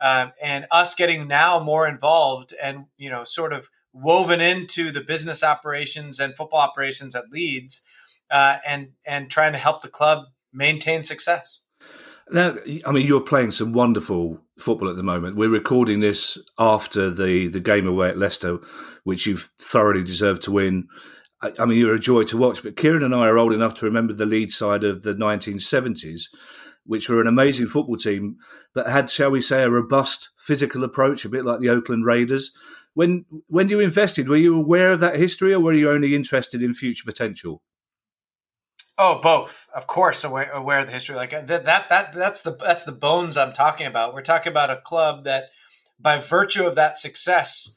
um, 0.00 0.32
and 0.42 0.66
us 0.70 0.94
getting 0.94 1.28
now 1.28 1.60
more 1.60 1.86
involved 1.86 2.52
and 2.60 2.86
you 2.96 3.10
know 3.10 3.24
sort 3.24 3.52
of 3.52 3.70
woven 3.92 4.40
into 4.40 4.90
the 4.90 5.00
business 5.00 5.44
operations 5.44 6.18
and 6.18 6.34
football 6.34 6.60
operations 6.60 7.14
at 7.14 7.30
leeds 7.30 7.82
uh, 8.30 8.56
and 8.66 8.88
and 9.06 9.30
trying 9.30 9.52
to 9.52 9.58
help 9.58 9.82
the 9.82 9.88
club 9.88 10.24
maintain 10.54 11.02
success 11.02 11.60
now, 12.30 12.56
I 12.86 12.92
mean, 12.92 13.06
you're 13.06 13.20
playing 13.20 13.50
some 13.50 13.72
wonderful 13.72 14.40
football 14.58 14.88
at 14.88 14.96
the 14.96 15.02
moment. 15.02 15.36
We're 15.36 15.50
recording 15.50 16.00
this 16.00 16.38
after 16.58 17.10
the, 17.10 17.48
the 17.48 17.60
game 17.60 17.86
away 17.86 18.08
at 18.08 18.18
Leicester, 18.18 18.58
which 19.04 19.26
you've 19.26 19.50
thoroughly 19.58 20.02
deserved 20.02 20.42
to 20.42 20.52
win. 20.52 20.88
I, 21.42 21.52
I 21.58 21.66
mean, 21.66 21.78
you're 21.78 21.94
a 21.94 22.00
joy 22.00 22.22
to 22.24 22.38
watch. 22.38 22.62
But 22.62 22.76
Kieran 22.76 23.02
and 23.02 23.14
I 23.14 23.26
are 23.26 23.38
old 23.38 23.52
enough 23.52 23.74
to 23.74 23.86
remember 23.86 24.14
the 24.14 24.24
Leeds 24.24 24.56
side 24.56 24.84
of 24.84 25.02
the 25.02 25.12
1970s, 25.12 26.28
which 26.86 27.10
were 27.10 27.20
an 27.20 27.26
amazing 27.26 27.66
football 27.66 27.96
team 27.96 28.36
that 28.74 28.88
had, 28.88 29.10
shall 29.10 29.30
we 29.30 29.42
say, 29.42 29.62
a 29.62 29.70
robust 29.70 30.30
physical 30.38 30.82
approach, 30.82 31.26
a 31.26 31.30
bit 31.30 31.44
like 31.44 31.60
the 31.60 31.68
Oakland 31.68 32.06
Raiders. 32.06 32.52
When 32.94 33.26
when 33.48 33.68
you 33.68 33.80
invested, 33.80 34.28
were 34.28 34.36
you 34.36 34.56
aware 34.56 34.92
of 34.92 35.00
that 35.00 35.16
history, 35.16 35.52
or 35.52 35.60
were 35.60 35.72
you 35.72 35.90
only 35.90 36.14
interested 36.14 36.62
in 36.62 36.72
future 36.72 37.04
potential? 37.04 37.60
Oh, 38.96 39.18
both, 39.20 39.68
of 39.74 39.86
course, 39.88 40.22
aware, 40.22 40.50
aware 40.52 40.78
of 40.78 40.86
the 40.86 40.92
history. 40.92 41.16
Like 41.16 41.30
that, 41.30 41.46
that, 41.64 41.88
that, 41.88 42.12
that's 42.14 42.42
the 42.42 42.54
that's 42.54 42.84
the 42.84 42.92
bones 42.92 43.36
I'm 43.36 43.52
talking 43.52 43.86
about. 43.86 44.14
We're 44.14 44.22
talking 44.22 44.52
about 44.52 44.70
a 44.70 44.76
club 44.76 45.24
that, 45.24 45.46
by 45.98 46.18
virtue 46.18 46.64
of 46.66 46.76
that 46.76 46.98
success, 46.98 47.74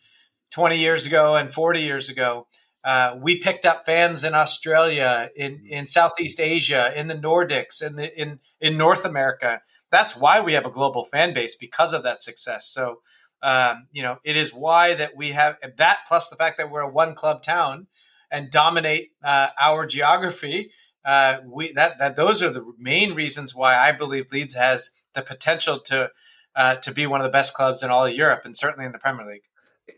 20 0.51 0.77
years 0.77 1.07
ago 1.07 1.35
and 1.35 1.51
40 1.51 1.81
years 1.81 2.09
ago, 2.09 2.45
uh, 2.83 3.15
we 3.19 3.39
picked 3.39 3.65
up 3.65 3.83
fans 3.85 4.23
in 4.23 4.35
Australia, 4.35 5.31
in 5.35 5.61
in 5.67 5.87
Southeast 5.87 6.39
Asia, 6.39 6.93
in 6.95 7.07
the 7.07 7.15
Nordics, 7.15 7.81
in 7.81 7.95
the, 7.95 8.21
in 8.21 8.39
in 8.61 8.77
North 8.77 9.03
America. 9.03 9.61
That's 9.91 10.15
why 10.15 10.41
we 10.41 10.53
have 10.53 10.67
a 10.67 10.69
global 10.69 11.03
fan 11.03 11.33
base 11.33 11.55
because 11.55 11.93
of 11.93 12.03
that 12.03 12.21
success. 12.21 12.67
So, 12.67 13.01
um, 13.41 13.87
you 13.91 14.03
know, 14.03 14.17
it 14.23 14.37
is 14.37 14.53
why 14.53 14.93
that 14.93 15.15
we 15.15 15.29
have 15.31 15.57
that 15.77 15.99
plus 16.07 16.29
the 16.29 16.35
fact 16.35 16.57
that 16.59 16.69
we're 16.69 16.81
a 16.81 16.89
one 16.91 17.15
club 17.15 17.41
town 17.41 17.87
and 18.29 18.51
dominate 18.51 19.11
uh, 19.23 19.47
our 19.59 19.85
geography 19.87 20.71
uh, 21.07 21.39
we 21.45 21.71
that 21.71 21.97
that 21.99 22.17
those 22.17 22.43
are 22.43 22.49
the 22.49 22.65
main 22.77 23.13
reasons 23.13 23.55
why 23.55 23.77
I 23.77 23.93
believe 23.93 24.31
Leeds 24.31 24.55
has 24.55 24.91
the 25.15 25.21
potential 25.21 25.79
to 25.85 26.11
uh, 26.55 26.75
to 26.75 26.91
be 26.91 27.07
one 27.07 27.21
of 27.21 27.25
the 27.25 27.31
best 27.31 27.53
clubs 27.53 27.81
in 27.81 27.89
all 27.89 28.05
of 28.05 28.13
Europe 28.13 28.41
and 28.43 28.55
certainly 28.55 28.85
in 28.85 28.91
the 28.91 28.99
Premier 28.99 29.25
League. 29.25 29.43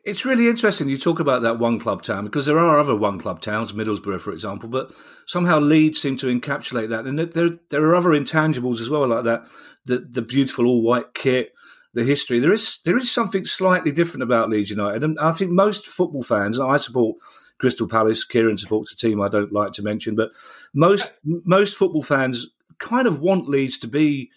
It's 0.05 0.23
really 0.23 0.47
interesting 0.47 0.87
you 0.87 0.99
talk 0.99 1.19
about 1.19 1.41
that 1.41 1.57
one 1.57 1.79
club 1.79 2.03
town 2.03 2.25
because 2.25 2.45
there 2.45 2.59
are 2.59 2.77
other 2.77 2.95
one 2.95 3.19
club 3.19 3.41
towns, 3.41 3.73
Middlesbrough, 3.73 4.21
for 4.21 4.31
example, 4.31 4.69
but 4.69 4.93
somehow 5.25 5.57
Leeds 5.57 5.99
seem 5.99 6.15
to 6.17 6.27
encapsulate 6.27 6.89
that. 6.89 7.05
And 7.05 7.17
there, 7.17 7.57
there 7.71 7.83
are 7.85 7.95
other 7.95 8.11
intangibles 8.11 8.79
as 8.79 8.91
well, 8.91 9.07
like 9.07 9.23
that 9.23 9.47
the, 9.85 9.97
the 9.97 10.21
beautiful 10.21 10.67
all 10.67 10.83
white 10.83 11.15
kit, 11.15 11.53
the 11.95 12.03
history. 12.03 12.39
There 12.39 12.53
is 12.53 12.77
there 12.85 12.97
is 12.97 13.11
something 13.11 13.45
slightly 13.45 13.91
different 13.91 14.21
about 14.21 14.51
Leeds 14.51 14.69
United, 14.69 15.03
and 15.03 15.19
I 15.19 15.31
think 15.31 15.49
most 15.49 15.87
football 15.87 16.21
fans, 16.21 16.59
I 16.59 16.77
support 16.77 17.17
Crystal 17.59 17.87
Palace. 17.87 18.23
Kieran 18.23 18.57
supports 18.57 18.93
a 18.93 18.97
team 18.97 19.21
I 19.21 19.27
don't 19.27 19.53
like 19.53 19.71
to 19.73 19.83
mention, 19.83 20.15
but 20.15 20.31
most 20.73 21.11
most 21.23 21.75
football 21.75 22.01
fans 22.01 22.47
kind 22.79 23.07
of 23.07 23.21
want 23.21 23.49
Leeds 23.49 23.77
to 23.79 23.87
be 23.87 24.31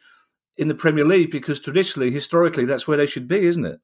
in 0.59 0.68
the 0.68 0.75
Premier 0.75 1.05
League 1.05 1.31
because 1.31 1.61
traditionally, 1.61 2.11
historically, 2.11 2.64
that's 2.64 2.87
where 2.87 2.97
they 2.97 3.07
should 3.07 3.29
be, 3.29 3.47
isn't 3.47 3.64
it? 3.64 3.81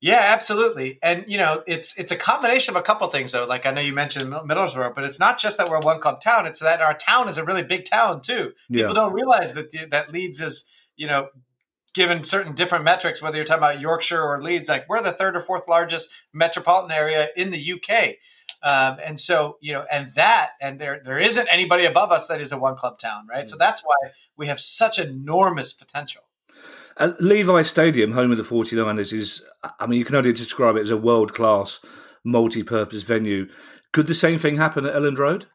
Yeah, 0.00 0.20
absolutely. 0.20 0.98
And 1.02 1.24
you 1.28 1.36
know, 1.38 1.62
it's 1.66 1.96
it's 1.98 2.10
a 2.10 2.16
combination 2.16 2.74
of 2.74 2.80
a 2.80 2.84
couple 2.84 3.06
things 3.08 3.32
though. 3.32 3.44
Like 3.44 3.66
I 3.66 3.70
know 3.70 3.82
you 3.82 3.92
mentioned 3.92 4.32
Middlesbrough, 4.32 4.94
but 4.94 5.04
it's 5.04 5.20
not 5.20 5.38
just 5.38 5.58
that 5.58 5.68
we're 5.68 5.76
a 5.76 5.80
one 5.80 6.00
club 6.00 6.20
town. 6.20 6.46
It's 6.46 6.60
that 6.60 6.80
our 6.80 6.94
town 6.94 7.28
is 7.28 7.36
a 7.36 7.44
really 7.44 7.62
big 7.62 7.84
town 7.84 8.22
too. 8.22 8.52
People 8.72 8.94
don't 8.94 9.12
realize 9.12 9.52
that 9.54 9.70
that 9.90 10.10
Leeds 10.10 10.40
is, 10.40 10.64
you 10.96 11.06
know, 11.06 11.28
given 11.92 12.24
certain 12.24 12.54
different 12.54 12.84
metrics, 12.84 13.20
whether 13.20 13.36
you're 13.36 13.44
talking 13.44 13.62
about 13.62 13.80
Yorkshire 13.80 14.22
or 14.22 14.40
Leeds, 14.40 14.68
like 14.68 14.88
we're 14.88 15.02
the 15.02 15.12
third 15.12 15.36
or 15.36 15.40
fourth 15.40 15.68
largest 15.68 16.10
metropolitan 16.32 16.92
area 16.92 17.28
in 17.36 17.50
the 17.50 17.72
UK. 17.72 18.14
Um, 18.62 18.98
and 19.04 19.18
so, 19.18 19.56
you 19.60 19.72
know, 19.72 19.84
and 19.90 20.10
that, 20.16 20.50
and 20.60 20.78
there 20.78 21.00
there 21.02 21.18
isn't 21.18 21.48
anybody 21.50 21.86
above 21.86 22.12
us 22.12 22.28
that 22.28 22.40
is 22.40 22.52
a 22.52 22.58
one 22.58 22.76
club 22.76 22.98
town, 22.98 23.26
right? 23.28 23.48
So 23.48 23.56
that's 23.58 23.82
why 23.82 23.94
we 24.36 24.46
have 24.48 24.60
such 24.60 24.98
enormous 24.98 25.72
potential. 25.72 26.22
Uh, 26.96 27.12
Levi 27.18 27.62
Stadium, 27.62 28.12
home 28.12 28.30
of 28.30 28.36
the 28.36 28.42
49ers, 28.42 29.12
is, 29.14 29.42
I 29.78 29.86
mean, 29.86 29.98
you 29.98 30.04
can 30.04 30.16
only 30.16 30.32
describe 30.32 30.76
it 30.76 30.82
as 30.82 30.90
a 30.90 30.96
world 30.96 31.32
class, 31.32 31.80
multi 32.24 32.62
purpose 32.62 33.02
venue. 33.02 33.48
Could 33.92 34.06
the 34.06 34.14
same 34.14 34.38
thing 34.38 34.56
happen 34.56 34.84
at 34.84 34.94
Elland 34.94 35.18
Road? 35.18 35.46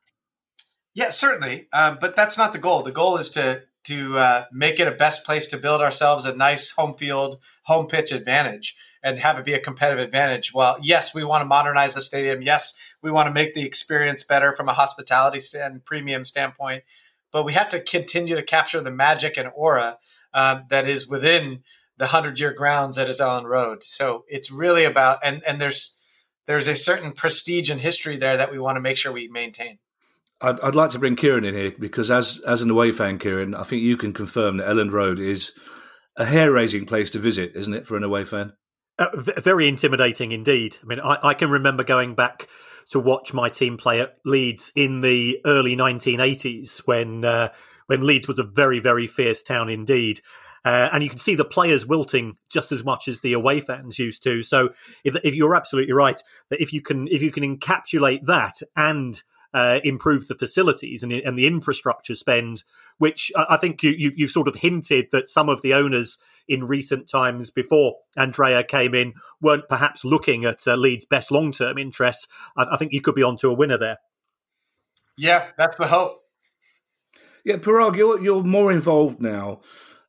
Yeah, 0.96 1.10
certainly. 1.10 1.68
Um, 1.72 2.00
but 2.02 2.16
that's 2.16 2.38
not 2.38 2.54
the 2.54 2.60
goal. 2.60 2.82
The 2.82 2.92
goal 2.92 3.18
is 3.18 3.30
to 3.32 3.64
to 3.86 4.18
uh, 4.18 4.46
make 4.52 4.80
it 4.80 4.88
a 4.88 4.92
best 4.92 5.26
place 5.26 5.48
to 5.48 5.58
build 5.58 5.82
ourselves 5.82 6.26
a 6.26 6.36
nice 6.36 6.72
home 6.72 6.96
field, 6.96 7.40
home 7.64 7.88
pitch 7.88 8.12
advantage 8.12 8.76
and 9.06 9.20
have 9.20 9.38
it 9.38 9.46
be 9.46 9.54
a 9.54 9.60
competitive 9.60 10.04
advantage. 10.04 10.52
Well, 10.52 10.78
yes, 10.82 11.14
we 11.14 11.24
want 11.24 11.44
to 11.44 11.46
modernize 11.46 11.94
the 11.94 12.02
stadium. 12.02 12.42
Yes, 12.42 12.74
we 13.04 13.12
want 13.12 13.28
to 13.28 13.34
make 13.34 13.54
the 13.54 13.64
experience 13.64 14.24
better 14.24 14.56
from 14.56 14.68
a 14.68 14.74
hospitality 14.74 15.40
and 15.58 15.86
premium 15.86 16.26
standpoint. 16.26 16.84
But 17.32 17.46
we 17.46 17.54
have 17.54 17.70
to 17.70 17.82
continue 17.82 18.36
to 18.36 18.42
capture 18.42 18.82
the 18.82 18.90
magic 18.90 19.38
and 19.38 19.52
aura 19.56 20.00
uh, 20.34 20.62
that 20.70 20.88
is 20.88 21.08
within 21.08 21.64
the 21.98 22.08
hundred 22.08 22.40
year 22.40 22.52
grounds 22.52 22.96
that 22.96 23.08
is 23.08 23.22
Elland 23.22 23.46
Road. 23.46 23.84
So 23.84 24.26
it's 24.28 24.50
really 24.50 24.86
about 24.86 25.20
and 25.24 25.44
and 25.46 25.62
there's 25.62 25.98
there's 26.48 26.68
a 26.68 26.76
certain 26.76 27.12
prestige 27.12 27.70
and 27.70 27.80
history 27.80 28.18
there 28.18 28.38
that 28.38 28.52
we 28.52 28.60
want 28.60 28.78
to 28.78 28.82
make 28.82 28.98
sure 28.98 29.12
we 29.12 29.28
maintain. 29.28 29.78
I'd, 30.42 30.60
I'd, 30.60 30.76
like 30.76 30.90
to 30.92 31.00
bring 31.00 31.16
Kieran 31.16 31.46
in 31.46 31.56
here 31.56 31.74
because, 31.80 32.12
as 32.12 32.40
as 32.46 32.62
an 32.62 32.70
away 32.70 32.92
fan, 32.92 33.20
Kieran, 33.20 33.56
I 33.56 33.64
think 33.64 33.82
you 33.82 33.98
can 33.98 34.14
confirm 34.14 34.58
that 34.58 34.68
Elland 34.68 34.92
Road 34.92 35.20
is 35.20 35.54
a 36.18 36.26
hair 36.26 36.52
raising 36.52 36.86
place 36.86 37.10
to 37.12 37.20
visit, 37.20 37.54
isn't 37.56 37.74
it, 37.74 37.88
for 37.88 37.98
an 37.98 38.04
away 38.04 38.24
fan? 38.26 38.54
Uh, 38.98 39.08
very 39.14 39.68
intimidating 39.68 40.32
indeed. 40.32 40.78
I 40.82 40.86
mean, 40.86 41.00
I, 41.00 41.18
I, 41.22 41.34
can 41.34 41.50
remember 41.50 41.84
going 41.84 42.16
back 42.16 42.48
to 42.92 43.00
watch 43.00 43.34
my 43.34 43.50
team 43.50 43.76
play 43.76 44.00
at 44.00 44.16
Leeds 44.24 44.72
in 44.76 45.02
the 45.02 45.42
early 45.46 45.76
1980s 45.76 46.80
when 46.86 47.26
uh, 47.26 47.50
when 47.88 48.06
Leeds 48.06 48.28
was 48.28 48.40
a 48.40 48.44
very 48.44 48.80
very 48.80 49.08
fierce 49.08 49.42
town 49.42 49.70
indeed. 49.70 50.22
Uh, 50.64 50.90
and 50.92 51.04
you 51.04 51.10
can 51.10 51.20
see 51.20 51.36
the 51.36 51.46
players 51.46 51.86
wilting 51.86 52.38
just 52.50 52.72
as 52.72 52.84
much 52.84 53.08
as 53.08 53.22
the 53.22 53.34
away 53.34 53.60
fans 53.60 54.00
used 54.00 54.24
to. 54.24 54.42
So, 54.42 54.70
if, 55.04 55.16
if 55.24 55.36
you're 55.36 55.56
absolutely 55.56 55.94
right 55.94 56.20
that 56.50 56.62
if 56.62 56.74
you 56.74 56.82
can 56.82 57.08
if 57.08 57.22
you 57.22 57.32
can 57.32 57.44
encapsulate 57.44 58.26
that 58.26 58.56
and 58.76 59.22
uh, 59.56 59.80
improve 59.86 60.28
the 60.28 60.36
facilities 60.36 61.02
and, 61.02 61.14
and, 61.14 61.38
the 61.38 61.48
infrastructure 61.48 62.14
spend, 62.14 62.66
which 62.98 63.32
I 63.38 63.56
think 63.56 63.82
you, 63.84 63.92
you, 63.92 64.12
you've 64.14 64.30
sort 64.30 64.50
of 64.50 64.58
hinted 64.58 65.08
that 65.14 65.30
some 65.30 65.48
of 65.48 65.62
the 65.62 65.74
owners 65.74 66.18
in 66.46 66.66
recent 66.66 67.08
times 67.08 67.52
before 67.52 67.96
Andrea 68.18 68.66
came 68.66 68.94
in 68.94 69.14
weren't 69.40 69.70
perhaps 69.70 70.04
looking 70.04 70.44
at 70.44 70.68
uh, 70.68 70.76
Leeds' 70.76 71.06
best 71.06 71.32
long 71.32 71.54
term 71.54 71.78
interests. 71.78 72.28
I, 72.58 72.68
I, 72.72 72.78
think 72.78 72.92
you 72.92 73.00
could 73.00 73.16
be 73.16 73.24
onto 73.24 73.50
a 73.50 73.54
winner 73.54 73.78
there. 73.78 74.00
Yeah, 75.18 75.48
that's 75.58 75.78
the 75.78 75.88
hope. 75.88 76.20
Yeah, 77.46 77.56
Paraag, 77.56 77.96
you're, 77.96 78.20
you're 78.22 78.44
more 78.44 78.74
involved 78.74 79.22
now 79.22 79.62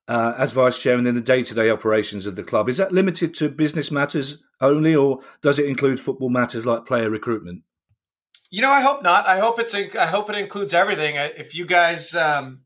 uh, 0.09 0.35
as 0.37 0.51
vice 0.51 0.83
chairman 0.83 1.07
in 1.07 1.15
the 1.15 1.21
day 1.21 1.45
to 1.45 1.55
day 1.55 1.71
operations 1.71 2.27
of 2.27 2.35
the 2.35 2.43
club. 2.43 2.69
Is 2.69 2.79
that 2.79 2.91
limited 2.91 3.33
to 3.35 3.49
business 3.49 3.93
matters 3.93 4.43
only, 4.61 4.97
or 4.97 5.21
does 5.41 5.61
it 5.61 5.67
include 5.67 6.01
football 6.01 6.31
matters 6.31 6.67
like 6.67 6.85
player 6.85 7.09
recruitment? 7.09 7.63
You 8.51 8.63
know, 8.63 8.71
I 8.71 8.81
hope 8.81 9.03
not. 9.03 9.27
I 9.27 9.39
hope 9.39 9.59
it's. 9.59 9.75
A, 9.75 10.01
I 10.01 10.07
hope 10.07 10.31
it 10.31 10.37
includes 10.37 10.75
everything. 10.75 11.17
If 11.17 11.55
you 11.55 11.67
guys, 11.67 12.15
um, 12.15 12.61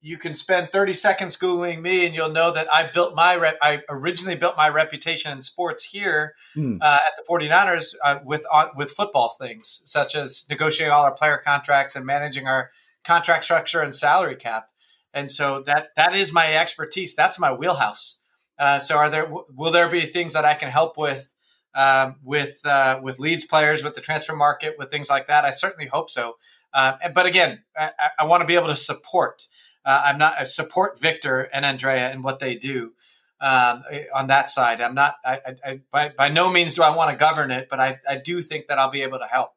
you 0.00 0.18
can 0.18 0.34
spend 0.34 0.70
thirty 0.70 0.92
seconds 0.92 1.36
googling 1.36 1.82
me, 1.82 2.06
and 2.06 2.14
you'll 2.14 2.30
know 2.30 2.52
that 2.52 2.72
I 2.72 2.90
built 2.90 3.14
my. 3.14 3.54
I 3.60 3.82
originally 3.88 4.36
built 4.36 4.56
my 4.56 4.68
reputation 4.68 5.32
in 5.32 5.42
sports 5.42 5.84
here 5.84 6.34
mm. 6.56 6.78
uh, 6.80 6.98
at 7.06 7.12
the 7.16 7.24
49ers 7.28 7.94
uh, 8.04 8.20
with 8.24 8.44
uh, 8.52 8.66
with 8.76 8.90
football 8.92 9.36
things 9.40 9.82
such 9.84 10.14
as 10.14 10.46
negotiating 10.48 10.92
all 10.92 11.04
our 11.04 11.14
player 11.14 11.40
contracts 11.44 11.96
and 11.96 12.06
managing 12.06 12.46
our 12.46 12.70
contract 13.04 13.44
structure 13.44 13.80
and 13.80 13.94
salary 13.94 14.36
cap. 14.36 14.68
And 15.12 15.30
so 15.30 15.62
that 15.62 15.88
that 15.96 16.14
is 16.14 16.32
my 16.32 16.54
expertise. 16.54 17.14
That's 17.16 17.38
my 17.40 17.52
wheelhouse. 17.52 18.18
Uh, 18.60 18.78
so, 18.78 18.96
are 18.96 19.08
there 19.08 19.26
will 19.56 19.72
there 19.72 19.88
be 19.88 20.02
things 20.02 20.34
that 20.34 20.44
I 20.44 20.54
can 20.54 20.70
help 20.70 20.98
with 20.98 21.29
um, 21.74 22.16
with 22.22 22.60
uh, 22.64 23.00
with 23.02 23.18
Leeds 23.18 23.44
players, 23.44 23.82
with 23.82 23.94
the 23.94 24.00
transfer 24.00 24.34
market, 24.34 24.76
with 24.78 24.90
things 24.90 25.08
like 25.08 25.28
that. 25.28 25.44
I 25.44 25.50
certainly 25.50 25.86
hope 25.86 26.10
so. 26.10 26.36
Uh, 26.72 26.96
but 27.14 27.26
again, 27.26 27.62
I, 27.76 27.90
I 28.20 28.24
want 28.26 28.42
to 28.42 28.46
be 28.46 28.54
able 28.54 28.68
to 28.68 28.76
support. 28.76 29.46
Uh, 29.84 30.02
I'm 30.06 30.18
not 30.18 30.34
I 30.38 30.44
support 30.44 31.00
Victor 31.00 31.42
and 31.52 31.64
Andrea 31.64 32.10
and 32.10 32.22
what 32.22 32.38
they 32.38 32.56
do 32.56 32.92
um, 33.40 33.82
on 34.14 34.28
that 34.28 34.50
side. 34.50 34.80
I'm 34.80 34.94
not. 34.94 35.16
I, 35.24 35.40
I, 35.64 35.80
by, 35.90 36.10
by 36.10 36.28
no 36.28 36.50
means 36.50 36.74
do 36.74 36.82
I 36.82 36.94
want 36.94 37.10
to 37.10 37.16
govern 37.16 37.50
it, 37.50 37.68
but 37.70 37.80
I, 37.80 37.98
I 38.08 38.16
do 38.16 38.42
think 38.42 38.68
that 38.68 38.78
I'll 38.78 38.90
be 38.90 39.02
able 39.02 39.18
to 39.18 39.26
help. 39.26 39.52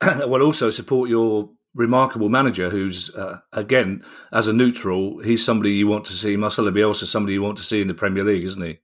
well, 0.02 0.42
also 0.42 0.70
support 0.70 1.08
your 1.08 1.50
remarkable 1.74 2.28
manager 2.28 2.70
who's 2.70 3.10
uh, 3.14 3.40
again 3.52 4.04
as 4.32 4.46
a 4.46 4.52
neutral 4.52 5.18
he's 5.18 5.44
somebody 5.44 5.72
you 5.72 5.88
want 5.88 6.04
to 6.04 6.12
see 6.12 6.36
Marcelo 6.36 6.70
Bielsa 6.70 7.04
somebody 7.04 7.32
you 7.32 7.42
want 7.42 7.58
to 7.58 7.64
see 7.64 7.80
in 7.80 7.88
the 7.88 7.94
Premier 7.94 8.22
League 8.22 8.44
isn't 8.44 8.62
he 8.62 8.78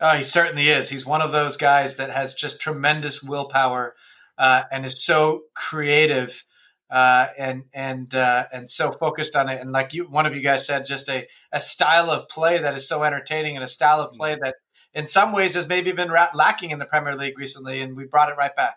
Oh, 0.00 0.16
he 0.16 0.22
certainly 0.22 0.68
is. 0.68 0.88
He's 0.88 1.04
one 1.04 1.22
of 1.22 1.32
those 1.32 1.56
guys 1.56 1.96
that 1.96 2.10
has 2.10 2.34
just 2.34 2.60
tremendous 2.60 3.22
willpower 3.22 3.96
uh, 4.36 4.62
and 4.70 4.84
is 4.84 5.04
so 5.04 5.42
creative 5.54 6.44
uh, 6.90 7.26
and 7.36 7.64
and 7.74 8.14
uh, 8.14 8.46
and 8.52 8.68
so 8.70 8.92
focused 8.92 9.34
on 9.36 9.48
it. 9.48 9.60
And 9.60 9.72
like 9.72 9.94
you, 9.94 10.04
one 10.04 10.24
of 10.24 10.34
you 10.34 10.40
guys 10.40 10.66
said, 10.66 10.86
just 10.86 11.08
a 11.08 11.26
a 11.52 11.60
style 11.60 12.10
of 12.10 12.28
play 12.28 12.58
that 12.58 12.74
is 12.74 12.88
so 12.88 13.02
entertaining 13.02 13.56
and 13.56 13.64
a 13.64 13.68
style 13.68 14.00
of 14.00 14.12
play 14.12 14.36
that, 14.40 14.54
in 14.94 15.04
some 15.04 15.32
ways, 15.32 15.54
has 15.54 15.68
maybe 15.68 15.92
been 15.92 16.12
lacking 16.34 16.70
in 16.70 16.78
the 16.78 16.86
Premier 16.86 17.16
League 17.16 17.38
recently, 17.38 17.80
and 17.80 17.96
we 17.96 18.04
brought 18.04 18.30
it 18.30 18.36
right 18.38 18.54
back. 18.54 18.76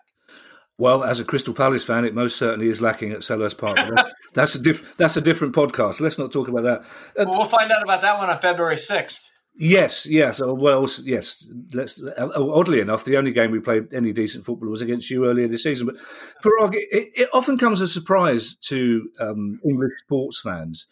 Well, 0.78 1.04
as 1.04 1.20
a 1.20 1.24
Crystal 1.24 1.54
Palace 1.54 1.84
fan, 1.84 2.04
it 2.04 2.14
most 2.14 2.36
certainly 2.36 2.68
is 2.68 2.80
lacking 2.80 3.12
at 3.12 3.20
Selhurst 3.20 3.58
Park. 3.58 3.76
That's, 3.76 4.14
that's, 4.34 4.54
a 4.56 4.58
diff- 4.58 4.96
that's 4.96 5.16
a 5.16 5.20
different 5.20 5.54
podcast. 5.54 6.00
Let's 6.00 6.18
not 6.18 6.32
talk 6.32 6.48
about 6.48 6.64
that. 6.64 6.84
Well, 7.16 7.38
we'll 7.38 7.48
find 7.48 7.70
out 7.70 7.82
about 7.82 8.02
that 8.02 8.18
one 8.18 8.28
on 8.30 8.40
February 8.40 8.78
sixth. 8.78 9.30
Yes, 9.64 10.06
yes. 10.06 10.40
Oh, 10.40 10.54
well, 10.54 10.88
yes. 11.04 11.48
Let's. 11.72 12.02
Oddly 12.18 12.80
enough, 12.80 13.04
the 13.04 13.16
only 13.16 13.30
game 13.30 13.52
we 13.52 13.60
played 13.60 13.94
any 13.94 14.12
decent 14.12 14.44
football 14.44 14.68
was 14.68 14.82
against 14.82 15.08
you 15.08 15.24
earlier 15.24 15.46
this 15.46 15.62
season. 15.62 15.86
But 15.86 15.98
Paraag, 16.42 16.74
it, 16.74 17.12
it 17.14 17.28
often 17.32 17.56
comes 17.56 17.80
as 17.80 17.90
a 17.90 17.92
surprise 17.92 18.56
to 18.56 19.08
um, 19.20 19.60
English 19.64 19.92
sports 20.00 20.40
fans 20.40 20.88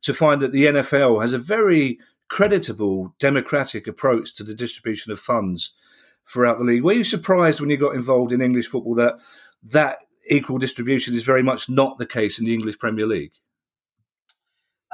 to 0.00 0.14
find 0.14 0.40
that 0.40 0.52
the 0.52 0.64
NFL 0.64 1.20
has 1.20 1.34
a 1.34 1.38
very 1.38 1.98
creditable, 2.30 3.14
democratic 3.18 3.86
approach 3.86 4.34
to 4.36 4.42
the 4.42 4.54
distribution 4.54 5.12
of 5.12 5.20
funds 5.20 5.74
throughout 6.26 6.56
the 6.56 6.64
league. 6.64 6.82
Were 6.82 6.94
you 6.94 7.04
surprised 7.04 7.60
when 7.60 7.68
you 7.68 7.76
got 7.76 7.94
involved 7.94 8.32
in 8.32 8.40
English 8.40 8.68
football 8.68 8.94
that 8.94 9.20
that 9.62 9.98
equal 10.30 10.56
distribution 10.56 11.14
is 11.14 11.24
very 11.24 11.42
much 11.42 11.68
not 11.68 11.98
the 11.98 12.06
case 12.06 12.38
in 12.38 12.46
the 12.46 12.54
English 12.54 12.78
Premier 12.78 13.06
League? 13.06 13.32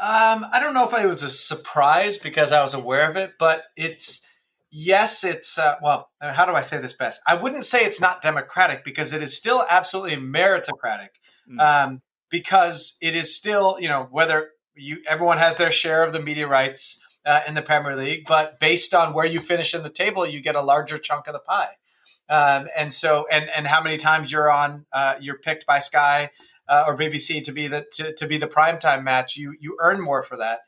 Um, 0.00 0.46
I 0.50 0.60
don't 0.60 0.72
know 0.72 0.88
if 0.88 0.94
it 0.94 1.06
was 1.06 1.22
a 1.22 1.30
surprise 1.30 2.16
because 2.16 2.52
I 2.52 2.62
was 2.62 2.72
aware 2.72 3.08
of 3.10 3.16
it, 3.16 3.32
but 3.38 3.64
it's 3.76 4.26
yes, 4.70 5.24
it's 5.24 5.58
uh, 5.58 5.76
well. 5.82 6.08
How 6.20 6.46
do 6.46 6.52
I 6.52 6.62
say 6.62 6.78
this 6.78 6.94
best? 6.94 7.20
I 7.26 7.34
wouldn't 7.34 7.66
say 7.66 7.84
it's 7.84 8.00
not 8.00 8.22
democratic 8.22 8.82
because 8.82 9.12
it 9.12 9.22
is 9.22 9.36
still 9.36 9.64
absolutely 9.68 10.16
meritocratic. 10.16 11.08
Mm. 11.50 11.60
Um, 11.60 12.02
because 12.30 12.96
it 13.02 13.14
is 13.14 13.34
still, 13.34 13.76
you 13.78 13.88
know, 13.88 14.08
whether 14.10 14.50
you 14.74 15.02
everyone 15.06 15.38
has 15.38 15.56
their 15.56 15.70
share 15.70 16.02
of 16.02 16.12
the 16.12 16.20
media 16.20 16.46
rights 16.46 17.04
uh, 17.26 17.40
in 17.46 17.54
the 17.54 17.62
Premier 17.62 17.94
League, 17.94 18.24
but 18.26 18.58
based 18.60 18.94
on 18.94 19.12
where 19.12 19.26
you 19.26 19.40
finish 19.40 19.74
in 19.74 19.82
the 19.82 19.90
table, 19.90 20.26
you 20.26 20.40
get 20.40 20.56
a 20.56 20.62
larger 20.62 20.96
chunk 20.96 21.26
of 21.26 21.34
the 21.34 21.40
pie. 21.40 21.76
Um, 22.30 22.68
and 22.76 22.94
so, 22.94 23.26
and 23.30 23.50
and 23.50 23.66
how 23.66 23.82
many 23.82 23.96
times 23.96 24.32
you're 24.32 24.50
on, 24.50 24.86
uh, 24.92 25.16
you're 25.20 25.38
picked 25.38 25.66
by 25.66 25.80
Sky 25.80 26.30
uh, 26.70 26.84
or 26.86 26.96
BBC 26.96 27.42
to 27.42 27.52
be 27.52 27.66
the 27.66 27.84
to, 27.94 28.14
to 28.14 28.26
be 28.26 28.38
the 28.38 28.46
primetime 28.46 29.02
match, 29.02 29.36
you 29.36 29.54
you 29.58 29.76
earn 29.80 30.00
more 30.00 30.22
for 30.22 30.38
that. 30.38 30.60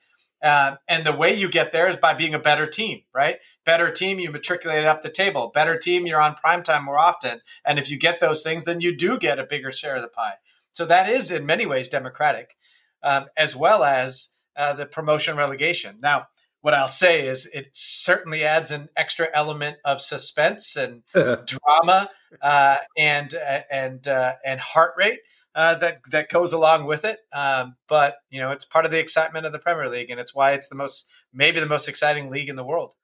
Uh, 0.43 0.75
and 0.89 1.07
the 1.07 1.15
way 1.15 1.33
you 1.33 1.49
get 1.49 1.71
there 1.71 1.89
is 1.89 1.95
by 1.95 2.15
being 2.15 2.35
a 2.35 2.39
better 2.39 2.67
team, 2.67 3.03
right? 3.15 3.39
Better 3.65 3.93
team, 3.93 4.19
you 4.19 4.29
matriculate 4.29 4.85
up 4.85 5.03
the 5.03 5.09
table. 5.09 5.53
Better 5.55 5.79
team, 5.79 6.05
you're 6.05 6.21
on 6.21 6.35
primetime 6.35 6.83
more 6.83 6.99
often. 6.99 7.41
And 7.65 7.79
if 7.79 7.89
you 7.89 7.97
get 7.97 8.19
those 8.19 8.43
things, 8.43 8.65
then 8.65 8.81
you 8.81 8.97
do 8.97 9.21
get 9.21 9.39
a 9.39 9.45
bigger 9.45 9.71
share 9.71 9.95
of 9.95 10.03
the 10.03 10.09
pie. 10.09 10.35
So 10.73 10.85
that 10.87 11.09
is 11.09 11.31
in 11.31 11.47
many 11.47 11.65
ways 11.65 11.89
democratic, 11.89 12.57
um, 13.05 13.27
as 13.37 13.55
well 13.55 13.85
as 13.85 14.31
uh, 14.57 14.73
the 14.73 14.87
promotion 14.87 15.37
relegation. 15.37 15.99
Now, 16.03 16.27
what 16.61 16.75
I'll 16.75 16.89
say 16.89 17.29
is 17.29 17.47
it 17.47 17.69
certainly 17.73 18.45
adds 18.45 18.73
an 18.73 18.89
extra 18.97 19.29
element 19.33 19.77
of 19.85 20.01
suspense 20.01 20.77
and 20.77 21.03
drama 21.13 22.09
uh, 22.41 22.79
and 22.99 23.33
uh, 23.35 23.61
and 23.71 24.09
uh, 24.09 24.35
and 24.45 24.59
heart 24.59 24.95
rate 24.97 25.21
uh, 25.55 25.75
that 25.77 26.01
that 26.11 26.29
goes 26.29 26.53
along 26.53 26.87
with 26.87 27.05
it. 27.05 27.19
Um, 27.33 27.77
but 27.89 28.17
you 28.31 28.41
know, 28.41 28.51
it's 28.51 28.65
part 28.65 28.85
of 28.85 28.91
the 28.91 28.99
excitement 28.99 29.47
of 29.47 29.53
the 29.53 29.59
Premier 29.59 29.89
League, 29.89 30.11
and 30.11 30.21
it's 30.21 30.35
why 30.35 30.53
it's 30.53 30.69
the 30.69 30.75
most 30.75 31.11
maybe 31.33 31.61
the 31.61 31.67
most 31.67 31.89
exciting 31.89 32.31
league 32.31 32.49
in 32.49 32.57
the 32.57 32.65
world. 32.65 32.95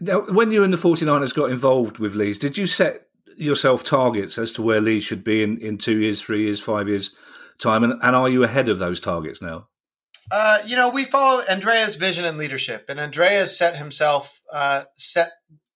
Now, 0.00 0.22
when 0.22 0.50
you 0.50 0.64
and 0.64 0.72
the 0.72 0.78
49ers 0.78 1.34
got 1.34 1.50
involved 1.50 1.98
with 1.98 2.14
Leeds, 2.14 2.38
did 2.38 2.56
you 2.56 2.66
set 2.66 3.06
yourself 3.36 3.84
targets 3.84 4.38
as 4.38 4.52
to 4.52 4.62
where 4.62 4.80
Leeds 4.80 5.04
should 5.04 5.22
be 5.22 5.42
in, 5.42 5.58
in 5.58 5.76
two 5.76 5.98
years, 5.98 6.22
three 6.22 6.44
years, 6.44 6.60
five 6.60 6.88
years 6.88 7.14
time, 7.58 7.84
and, 7.84 8.02
and 8.02 8.16
are 8.16 8.28
you 8.28 8.42
ahead 8.42 8.68
of 8.68 8.78
those 8.78 8.98
targets 9.00 9.42
now? 9.42 9.68
Uh, 10.32 10.58
you 10.64 10.76
know, 10.76 10.88
we 10.88 11.04
follow 11.04 11.42
Andrea's 11.42 11.96
vision 11.96 12.24
and 12.24 12.38
leadership, 12.38 12.86
and 12.88 12.98
Andrea 12.98 13.46
set 13.46 13.76
himself 13.76 14.40
uh, 14.52 14.84
set 14.96 15.30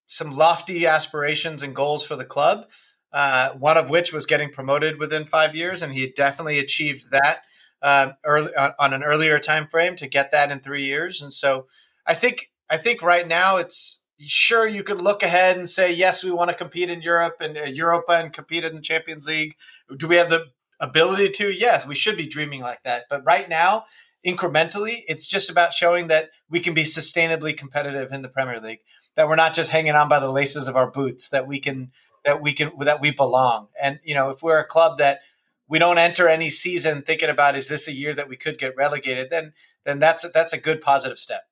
some 0.07 0.30
lofty 0.30 0.86
aspirations 0.86 1.62
and 1.62 1.74
goals 1.74 2.07
for 2.07 2.16
the 2.16 2.24
club 2.24 2.66
uh, 3.14 3.52
one 3.52 3.78
of 3.78 3.88
which 3.88 4.12
was 4.12 4.26
getting 4.26 4.50
promoted 4.50 4.98
within 4.98 5.24
five 5.24 5.54
years, 5.54 5.82
and 5.82 5.92
he 5.92 6.08
definitely 6.08 6.58
achieved 6.58 7.12
that 7.12 7.38
uh, 7.80 8.12
early 8.24 8.50
on 8.56 8.92
an 8.92 9.04
earlier 9.04 9.38
time 9.38 9.68
frame 9.68 9.94
to 9.94 10.08
get 10.08 10.32
that 10.32 10.50
in 10.50 10.58
three 10.58 10.82
years. 10.82 11.22
And 11.22 11.32
so, 11.32 11.68
I 12.06 12.14
think 12.14 12.50
I 12.68 12.76
think 12.76 13.02
right 13.02 13.26
now 13.26 13.58
it's 13.58 14.02
sure 14.18 14.66
you 14.66 14.82
could 14.82 15.00
look 15.00 15.22
ahead 15.22 15.56
and 15.56 15.68
say 15.68 15.92
yes, 15.92 16.24
we 16.24 16.32
want 16.32 16.50
to 16.50 16.56
compete 16.56 16.90
in 16.90 17.02
Europe 17.02 17.36
and 17.38 17.56
uh, 17.56 17.62
Europa 17.62 18.14
and 18.14 18.32
compete 18.32 18.64
in 18.64 18.74
the 18.74 18.80
Champions 18.80 19.28
League. 19.28 19.54
Do 19.96 20.08
we 20.08 20.16
have 20.16 20.28
the 20.30 20.46
ability 20.80 21.30
to? 21.30 21.52
Yes, 21.52 21.86
we 21.86 21.94
should 21.94 22.16
be 22.16 22.26
dreaming 22.26 22.62
like 22.62 22.82
that. 22.82 23.04
But 23.08 23.24
right 23.24 23.48
now, 23.48 23.84
incrementally, 24.26 25.04
it's 25.06 25.28
just 25.28 25.50
about 25.50 25.72
showing 25.72 26.08
that 26.08 26.30
we 26.50 26.58
can 26.58 26.74
be 26.74 26.82
sustainably 26.82 27.56
competitive 27.56 28.10
in 28.10 28.22
the 28.22 28.28
Premier 28.28 28.58
League. 28.58 28.80
That 29.14 29.28
we're 29.28 29.36
not 29.36 29.54
just 29.54 29.70
hanging 29.70 29.94
on 29.94 30.08
by 30.08 30.18
the 30.18 30.32
laces 30.32 30.66
of 30.66 30.74
our 30.74 30.90
boots. 30.90 31.28
That 31.28 31.46
we 31.46 31.60
can 31.60 31.92
that 32.25 32.43
we 32.43 32.53
can 32.53 32.72
that 32.81 33.01
we 33.01 33.11
belong. 33.11 33.68
And 33.81 34.01
you 34.05 34.14
know, 34.14 34.31
if 34.31 34.43
we're 34.43 34.59
a 34.59 34.66
club 34.66 34.99
that 34.99 35.20
we 35.68 35.79
don't 35.79 35.99
enter 35.99 36.29
any 36.29 36.51
season 36.51 37.03
thinking 37.03 37.31
about 37.31 37.57
is 37.57 37.68
this 37.68 37.89
a 37.89 37.93
year 37.93 38.14
that 38.14 38.29
we 38.29 38.37
could 38.37 38.59
get 38.59 38.77
relegated, 38.77 39.31
then 39.31 39.53
then 39.85 39.99
that's 39.99 40.25
a, 40.25 40.29
that's 40.29 40.53
a 40.53 40.61
good 40.61 40.81
positive 40.81 41.18
step. 41.18 41.43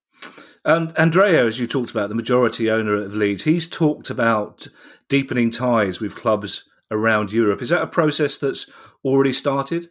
And 0.65 0.97
Andrea, 0.97 1.47
as 1.47 1.59
you 1.59 1.67
talked 1.67 1.91
about, 1.91 2.09
the 2.09 2.15
majority 2.15 2.71
owner 2.71 2.95
of 2.95 3.15
Leeds, 3.17 3.45
he's 3.45 3.67
talked 3.67 4.11
about 4.11 4.69
deepening 5.09 5.51
ties 5.51 6.01
with 6.01 6.15
clubs 6.15 6.65
around 6.91 7.33
Europe. 7.33 7.61
Is 7.63 7.71
that 7.71 7.83
a 7.83 7.87
process 7.87 8.39
that's 8.39 8.71
already 9.05 9.33
started? 9.33 9.89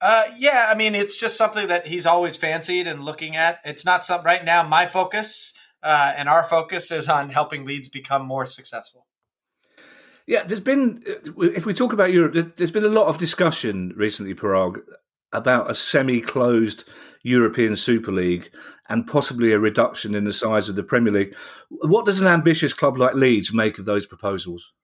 Uh, 0.00 0.24
yeah, 0.36 0.66
I 0.68 0.74
mean, 0.74 0.94
it's 0.94 1.18
just 1.18 1.36
something 1.36 1.68
that 1.68 1.86
he's 1.86 2.06
always 2.06 2.36
fancied 2.36 2.86
and 2.86 3.02
looking 3.02 3.36
at. 3.36 3.60
It's 3.64 3.84
not 3.84 4.04
some 4.04 4.22
right 4.22 4.44
now. 4.44 4.62
My 4.62 4.86
focus 4.86 5.54
uh, 5.82 6.12
and 6.16 6.28
our 6.28 6.44
focus 6.44 6.90
is 6.90 7.08
on 7.08 7.30
helping 7.30 7.64
Leeds 7.64 7.88
become 7.88 8.26
more 8.26 8.46
successful. 8.46 9.06
Yeah, 10.28 10.42
there's 10.42 10.60
been, 10.60 11.02
if 11.38 11.64
we 11.64 11.72
talk 11.72 11.94
about 11.94 12.12
Europe, 12.12 12.54
there's 12.56 12.70
been 12.70 12.84
a 12.84 12.88
lot 12.88 13.06
of 13.06 13.16
discussion 13.16 13.94
recently, 13.96 14.34
Paraag, 14.34 14.78
about 15.32 15.70
a 15.70 15.74
semi 15.74 16.20
closed 16.20 16.84
European 17.22 17.76
Super 17.76 18.12
League 18.12 18.50
and 18.90 19.06
possibly 19.06 19.52
a 19.52 19.58
reduction 19.58 20.14
in 20.14 20.24
the 20.24 20.32
size 20.32 20.68
of 20.68 20.76
the 20.76 20.82
Premier 20.82 21.14
League. 21.14 21.34
What 21.70 22.04
does 22.04 22.20
an 22.20 22.26
ambitious 22.26 22.74
club 22.74 22.98
like 22.98 23.14
Leeds 23.14 23.54
make 23.54 23.78
of 23.78 23.86
those 23.86 24.06
proposals? 24.06 24.74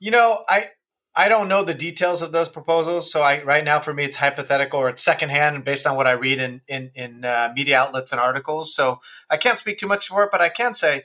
You 0.00 0.10
know, 0.10 0.44
I. 0.48 0.66
I 1.12 1.28
don't 1.28 1.48
know 1.48 1.64
the 1.64 1.74
details 1.74 2.22
of 2.22 2.30
those 2.30 2.48
proposals, 2.48 3.10
so 3.10 3.20
I 3.20 3.42
right 3.42 3.64
now 3.64 3.80
for 3.80 3.92
me 3.92 4.04
it's 4.04 4.14
hypothetical 4.14 4.78
or 4.78 4.88
it's 4.88 5.02
secondhand 5.02 5.56
and 5.56 5.64
based 5.64 5.84
on 5.84 5.96
what 5.96 6.06
I 6.06 6.12
read 6.12 6.38
in 6.38 6.60
in, 6.68 6.92
in 6.94 7.24
uh, 7.24 7.52
media 7.54 7.80
outlets 7.80 8.12
and 8.12 8.20
articles. 8.20 8.76
So 8.76 9.00
I 9.28 9.36
can't 9.36 9.58
speak 9.58 9.78
too 9.78 9.88
much 9.88 10.06
for 10.06 10.22
it, 10.22 10.30
but 10.30 10.40
I 10.40 10.50
can 10.50 10.72
say 10.72 11.02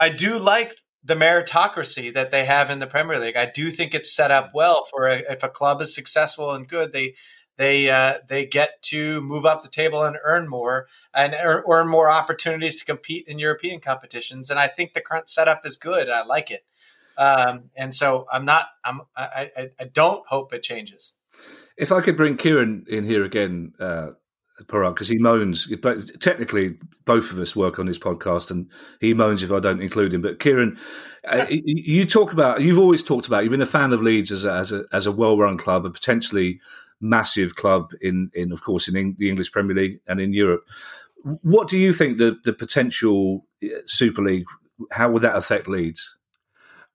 I 0.00 0.08
do 0.08 0.38
like 0.38 0.74
the 1.06 1.14
meritocracy 1.14 2.12
that 2.14 2.32
they 2.32 2.44
have 2.44 2.68
in 2.68 2.80
the 2.80 2.86
Premier 2.86 3.18
League. 3.18 3.36
I 3.36 3.46
do 3.46 3.70
think 3.70 3.94
it's 3.94 4.12
set 4.12 4.30
up 4.30 4.50
well 4.52 4.86
for 4.90 5.06
a, 5.06 5.18
if 5.30 5.42
a 5.44 5.48
club 5.48 5.80
is 5.80 5.94
successful 5.94 6.52
and 6.52 6.68
good, 6.68 6.92
they 6.92 7.14
they 7.56 7.88
uh, 7.88 8.18
they 8.28 8.44
get 8.44 8.82
to 8.82 9.20
move 9.22 9.46
up 9.46 9.62
the 9.62 9.68
table 9.68 10.02
and 10.02 10.16
earn 10.22 10.48
more 10.48 10.88
and 11.14 11.34
earn 11.34 11.88
more 11.88 12.10
opportunities 12.10 12.76
to 12.76 12.84
compete 12.84 13.26
in 13.28 13.38
European 13.38 13.80
competitions. 13.80 14.50
And 14.50 14.58
I 14.58 14.66
think 14.66 14.92
the 14.92 15.00
current 15.00 15.28
setup 15.28 15.64
is 15.64 15.76
good. 15.76 16.10
I 16.10 16.24
like 16.24 16.50
it, 16.50 16.64
um, 17.16 17.70
and 17.76 17.94
so 17.94 18.26
I'm 18.30 18.44
not. 18.44 18.66
I'm. 18.84 19.02
I, 19.16 19.50
I, 19.56 19.70
I, 19.80 19.84
don't 19.84 20.26
hope 20.26 20.52
it 20.52 20.62
changes. 20.62 21.12
If 21.76 21.92
I 21.92 22.00
could 22.00 22.16
bring 22.16 22.36
Kieran 22.36 22.84
in 22.88 23.04
here 23.04 23.24
again, 23.24 23.72
uh, 23.78 24.08
Paraag 24.64 24.94
because 24.94 25.08
he 25.08 25.18
moans. 25.18 25.66
But 25.82 26.20
Technically, 26.20 26.76
both 27.04 27.32
of 27.32 27.38
us 27.38 27.54
work 27.54 27.78
on 27.78 27.86
this 27.86 27.98
podcast, 27.98 28.50
and 28.50 28.70
he 29.00 29.14
moans 29.14 29.42
if 29.42 29.52
I 29.52 29.60
don't 29.60 29.82
include 29.82 30.14
him. 30.14 30.22
But 30.22 30.40
Kieran, 30.40 30.78
uh, 31.26 31.46
you 31.50 32.06
talk 32.06 32.32
about 32.32 32.62
you've 32.62 32.78
always 32.78 33.02
talked 33.02 33.26
about 33.26 33.42
you've 33.42 33.50
been 33.50 33.60
a 33.60 33.66
fan 33.66 33.92
of 33.92 34.02
Leeds 34.02 34.32
as 34.32 34.44
a, 34.44 34.52
as 34.52 34.72
a, 34.72 34.84
as 34.92 35.06
a 35.06 35.12
well 35.12 35.36
run 35.36 35.58
club, 35.58 35.84
a 35.84 35.90
potentially 35.90 36.60
massive 37.00 37.56
club 37.56 37.92
in 38.00 38.30
in 38.34 38.52
of 38.52 38.62
course 38.62 38.88
in 38.88 39.14
the 39.18 39.28
English 39.28 39.52
Premier 39.52 39.76
League 39.76 40.00
and 40.06 40.20
in 40.20 40.32
Europe. 40.32 40.64
What 41.42 41.68
do 41.68 41.78
you 41.78 41.92
think 41.92 42.18
the 42.18 42.36
the 42.44 42.52
potential 42.52 43.44
uh, 43.62 43.68
Super 43.84 44.22
League? 44.22 44.46
How 44.92 45.10
would 45.10 45.22
that 45.22 45.36
affect 45.36 45.68
Leeds? 45.68 46.16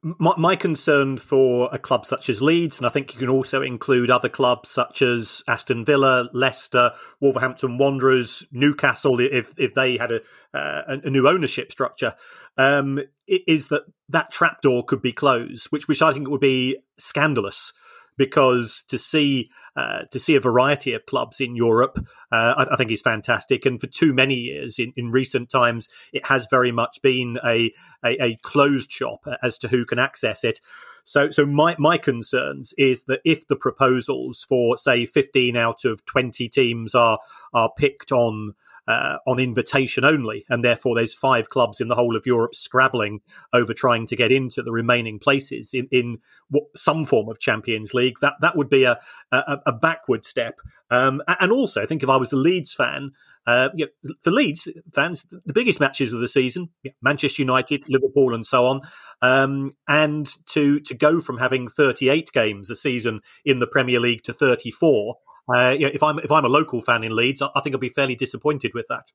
My, 0.04 0.34
my, 0.36 0.56
concern 0.56 1.20
for 1.20 1.70
a 1.72 1.78
club 1.78 2.08
such 2.08 2.28
as 2.28 2.42
Leeds, 2.42 2.80
and 2.80 2.88
I 2.88 2.90
think 2.90 3.14
you 3.14 3.20
can 3.20 3.30
also 3.30 3.62
include 3.62 4.10
other 4.10 4.30
clubs 4.30 4.68
such 4.68 5.04
as 5.04 5.44
Aston 5.48 5.86
Villa, 5.86 6.28
Leicester, 6.34 6.94
Wolverhampton 7.20 7.78
Wanderers, 7.78 8.44
Newcastle, 8.52 9.20
if 9.20 9.54
if 9.60 9.76
they 9.76 9.98
had 9.98 10.12
a 10.12 10.22
uh, 10.56 10.98
a 11.04 11.10
new 11.12 11.28
ownership 11.28 11.72
structure, 11.72 12.16
um, 12.58 13.00
is 13.28 13.68
that 13.68 13.84
that 14.10 14.32
trapdoor 14.32 14.84
could 14.84 15.04
be 15.04 15.12
closed, 15.12 15.68
which 15.68 15.88
which 15.88 16.02
I 16.02 16.14
think 16.14 16.28
would 16.30 16.42
be 16.42 16.80
scandalous 16.98 17.72
because 18.18 18.84
to 18.88 18.98
see 18.98 19.50
uh, 19.76 20.04
to 20.12 20.20
see 20.20 20.36
a 20.36 20.42
variety 20.42 20.94
of 20.94 21.06
clubs 21.06 21.40
in 21.40 21.56
Europe, 21.56 21.98
uh, 22.32 22.54
I, 22.58 22.74
I, 22.74 22.76
think 22.76 22.92
is 22.92 23.02
fantastic. 23.02 23.66
And 23.66 23.80
for 23.80 23.88
too 23.88 24.14
many 24.14 24.36
years 24.36 24.78
in, 24.78 24.92
in 24.98 25.12
recent 25.12 25.50
times, 25.50 25.88
it 26.12 26.26
has 26.26 26.46
very 26.52 26.74
much 26.74 27.02
been 27.02 27.40
a, 27.46 27.72
a, 28.04 28.22
a 28.22 28.36
closed 28.44 28.92
shop 28.92 29.26
as 29.42 29.58
to 29.60 29.70
who 29.70 29.86
can 29.86 29.98
access 29.98 30.44
it. 30.44 30.60
So, 31.04 31.32
so 31.32 31.46
my 31.46 31.76
my 31.80 31.98
concerns 31.98 32.74
is 32.78 33.06
that 33.06 33.22
if 33.24 33.48
the 33.48 33.56
proposals 33.56 34.46
for 34.48 34.78
say 34.78 35.06
fifteen 35.06 35.56
out 35.56 35.86
of 35.86 36.06
twenty 36.06 36.50
teams 36.50 36.94
are 36.94 37.20
are 37.54 37.72
picked 37.76 38.12
on 38.12 38.54
uh, 38.92 39.20
on 39.26 39.40
invitation 39.40 40.04
only, 40.04 40.46
and 40.50 40.66
therefore 40.66 40.96
there's 40.96 41.14
five 41.14 41.50
clubs 41.50 41.80
in 41.80 41.88
the 41.88 41.96
whole 41.96 42.18
of 42.18 42.26
Europe 42.26 42.54
scrabbling 42.54 43.22
over 43.54 43.74
trying 43.74 44.06
to 44.06 44.18
get 44.18 44.34
into 44.34 44.62
the 44.62 44.72
remaining 44.72 45.18
places 45.18 45.74
in, 45.74 45.88
in 45.92 46.18
what, 46.50 46.64
some 46.76 47.06
form 47.06 47.30
of 47.30 47.40
Champions 47.40 47.94
League. 47.94 48.16
That 48.20 48.34
that 48.42 48.58
would 48.58 48.70
be 48.70 48.84
a 48.84 49.00
a, 49.32 49.60
a 49.68 49.72
backward 49.72 50.26
step. 50.26 50.60
Um, 50.90 51.22
and 51.40 51.54
also, 51.54 51.82
I 51.82 51.86
think 51.86 52.04
if 52.04 52.10
I 52.10 52.18
was 52.18 52.34
a 52.34 52.36
Leeds 52.38 52.74
fan, 52.74 53.12
uh, 53.48 53.70
you 53.74 53.88
know, 54.04 54.14
for 54.24 54.32
Leeds 54.32 54.68
fans, 54.94 55.26
the 55.46 55.54
biggest 55.54 55.80
matches 55.80 56.12
of 56.12 56.20
the 56.20 56.28
season, 56.28 56.68
Manchester 57.02 57.44
United, 57.44 57.86
Liverpool, 57.88 58.36
and 58.36 58.46
so 58.46 58.66
on. 58.66 58.82
Um, 59.22 59.70
and 59.88 60.30
to 60.48 60.82
to 60.82 60.94
go 60.94 61.22
from 61.22 61.38
having 61.38 61.70
38 61.70 62.32
games 62.34 62.70
a 62.70 62.76
season 62.76 63.22
in 63.46 63.60
the 63.60 63.68
Premier 63.68 64.02
League 64.02 64.24
to 64.24 64.34
34 64.34 65.16
uh, 65.48 65.76
yeah, 65.78 65.90
if 65.94 66.04
I'm 66.04 66.20
if 66.20 66.32
I'm 66.32 66.46
a 66.46 66.50
local 66.50 66.82
fan 66.82 67.04
in 67.04 67.16
Leeds, 67.16 67.42
I, 67.42 67.50
I 67.56 67.62
think 67.62 67.76
I'll 67.76 67.80
be 67.80 67.90
fairly 67.90 68.16
disappointed 68.16 68.74
with 68.74 68.88
that. 68.90 69.12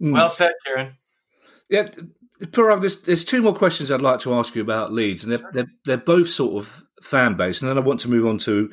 Hmm. 0.00 0.12
Well 0.12 0.30
said, 0.30 0.52
Kieran. 0.64 0.96
Yeah, 1.68 1.88
Paraag, 2.42 2.80
there's, 2.80 3.00
there's 3.02 3.24
two 3.24 3.42
more 3.42 3.54
questions 3.54 3.90
I'd 3.90 4.02
like 4.02 4.20
to 4.20 4.34
ask 4.34 4.54
you 4.54 4.62
about 4.62 4.92
Leeds, 4.92 5.24
and 5.24 5.32
they're, 5.32 5.50
they're, 5.52 5.72
they're 5.84 5.96
both 5.96 6.28
sort 6.28 6.62
of 6.62 6.82
fan 7.02 7.36
based, 7.36 7.62
and 7.62 7.70
then 7.70 7.78
I 7.78 7.80
want 7.80 8.00
to 8.00 8.10
move 8.10 8.26
on 8.26 8.38
to 8.38 8.70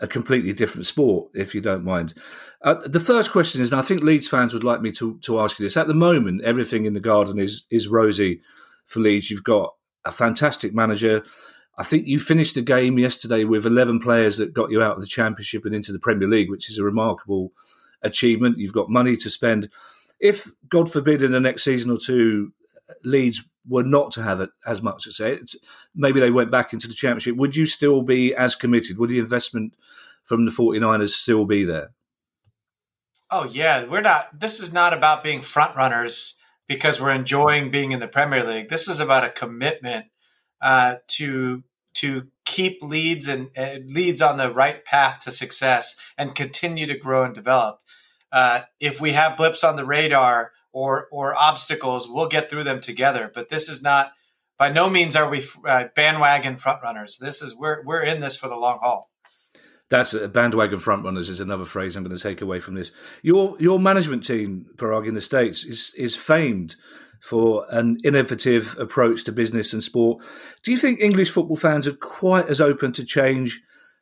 a 0.00 0.06
completely 0.06 0.52
different 0.52 0.86
sport, 0.86 1.30
if 1.34 1.54
you 1.54 1.60
don't 1.60 1.84
mind. 1.84 2.14
Uh, 2.62 2.74
the 2.86 3.00
first 3.00 3.32
question 3.32 3.60
is, 3.60 3.70
and 3.70 3.78
I 3.78 3.82
think 3.82 4.02
Leeds 4.02 4.28
fans 4.28 4.54
would 4.54 4.64
like 4.64 4.80
me 4.80 4.92
to, 4.92 5.18
to 5.18 5.40
ask 5.40 5.58
you 5.58 5.66
this. 5.66 5.76
At 5.76 5.88
the 5.88 5.94
moment, 5.94 6.42
everything 6.44 6.86
in 6.86 6.94
the 6.94 7.00
garden 7.00 7.38
is 7.38 7.66
is 7.70 7.88
rosy 7.88 8.40
for 8.86 9.00
Leeds. 9.00 9.30
You've 9.30 9.44
got 9.44 9.74
a 10.04 10.12
fantastic 10.12 10.74
manager. 10.74 11.22
I 11.80 11.82
think 11.82 12.06
you 12.06 12.18
finished 12.18 12.56
the 12.56 12.60
game 12.60 12.98
yesterday 12.98 13.44
with 13.44 13.64
11 13.64 14.00
players 14.00 14.36
that 14.36 14.52
got 14.52 14.70
you 14.70 14.82
out 14.82 14.96
of 14.96 15.00
the 15.00 15.06
Championship 15.06 15.64
and 15.64 15.74
into 15.74 15.92
the 15.92 15.98
Premier 15.98 16.28
League, 16.28 16.50
which 16.50 16.68
is 16.68 16.76
a 16.76 16.84
remarkable 16.84 17.54
achievement. 18.02 18.58
You've 18.58 18.74
got 18.74 18.90
money 18.90 19.16
to 19.16 19.30
spend. 19.30 19.70
If, 20.20 20.52
God 20.68 20.92
forbid, 20.92 21.22
in 21.22 21.32
the 21.32 21.40
next 21.40 21.64
season 21.64 21.90
or 21.90 21.96
two, 21.96 22.52
Leeds 23.02 23.48
were 23.66 23.82
not 23.82 24.12
to 24.12 24.22
have 24.22 24.42
it 24.42 24.50
as 24.66 24.82
much 24.82 25.04
to 25.04 25.12
say, 25.12 25.38
maybe 25.94 26.20
they 26.20 26.30
went 26.30 26.50
back 26.50 26.74
into 26.74 26.86
the 26.86 26.92
Championship, 26.92 27.36
would 27.36 27.56
you 27.56 27.64
still 27.64 28.02
be 28.02 28.34
as 28.34 28.54
committed? 28.54 28.98
Would 28.98 29.08
the 29.08 29.18
investment 29.18 29.72
from 30.22 30.44
the 30.44 30.50
49ers 30.50 31.08
still 31.08 31.46
be 31.46 31.64
there? 31.64 31.92
Oh, 33.30 33.44
yeah. 33.44 33.86
We're 33.86 34.02
not, 34.02 34.38
this 34.38 34.60
is 34.60 34.70
not 34.70 34.92
about 34.92 35.24
being 35.24 35.40
front 35.40 35.74
runners 35.76 36.36
because 36.68 37.00
we're 37.00 37.12
enjoying 37.12 37.70
being 37.70 37.92
in 37.92 38.00
the 38.00 38.06
Premier 38.06 38.44
League. 38.44 38.68
This 38.68 38.86
is 38.86 39.00
about 39.00 39.24
a 39.24 39.30
commitment 39.30 40.04
uh, 40.60 40.96
to 41.06 41.64
to 41.94 42.28
keep 42.44 42.82
leads 42.82 43.28
and 43.28 43.50
uh, 43.56 43.76
Leeds 43.86 44.22
on 44.22 44.36
the 44.36 44.52
right 44.52 44.84
path 44.84 45.20
to 45.20 45.30
success 45.30 45.96
and 46.16 46.34
continue 46.34 46.86
to 46.86 46.98
grow 46.98 47.24
and 47.24 47.34
develop. 47.34 47.80
Uh, 48.32 48.62
if 48.78 49.00
we 49.00 49.12
have 49.12 49.36
blips 49.36 49.64
on 49.64 49.76
the 49.76 49.84
radar 49.84 50.52
or 50.72 51.08
or 51.10 51.34
obstacles, 51.34 52.08
we'll 52.08 52.28
get 52.28 52.48
through 52.48 52.64
them 52.64 52.80
together. 52.80 53.30
But 53.32 53.48
this 53.48 53.68
is 53.68 53.82
not. 53.82 54.12
By 54.58 54.70
no 54.70 54.90
means 54.90 55.16
are 55.16 55.28
we 55.28 55.42
uh, 55.66 55.86
bandwagon 55.96 56.58
front 56.58 56.82
runners. 56.82 57.18
This 57.18 57.42
is 57.42 57.54
we're 57.54 57.82
we're 57.84 58.02
in 58.02 58.20
this 58.20 58.36
for 58.36 58.48
the 58.48 58.56
long 58.56 58.78
haul. 58.80 59.10
That's 59.88 60.14
a 60.14 60.28
bandwagon 60.28 60.78
front 60.78 61.04
runners 61.04 61.28
is 61.28 61.40
another 61.40 61.64
phrase 61.64 61.96
I'm 61.96 62.04
going 62.04 62.16
to 62.16 62.22
take 62.22 62.40
away 62.40 62.60
from 62.60 62.74
this. 62.74 62.92
Your 63.22 63.56
your 63.58 63.80
management 63.80 64.24
team, 64.24 64.66
Paraag, 64.76 65.08
in 65.08 65.14
the 65.14 65.20
states 65.20 65.64
is 65.64 65.92
is 65.96 66.14
famed 66.14 66.76
for 67.20 67.66
an 67.70 67.98
innovative 68.02 68.76
approach 68.78 69.24
to 69.24 69.32
business 69.32 69.72
and 69.72 69.84
sport. 69.84 70.22
Do 70.64 70.72
you 70.72 70.78
think 70.78 71.00
English 71.00 71.30
football 71.30 71.56
fans 71.56 71.86
are 71.86 71.94
quite 71.94 72.48
as 72.48 72.60
open 72.60 72.92
to 72.94 73.04
change 73.04 73.60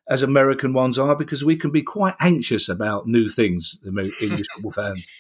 as 0.08 0.22
American 0.22 0.72
ones 0.72 0.98
are? 0.98 1.16
Because 1.16 1.44
we 1.44 1.56
can 1.56 1.70
be 1.70 1.82
quite 1.82 2.14
anxious 2.20 2.68
about 2.68 3.06
new 3.06 3.28
things, 3.28 3.78
English 3.84 4.46
football 4.54 4.72
fans. 4.72 5.06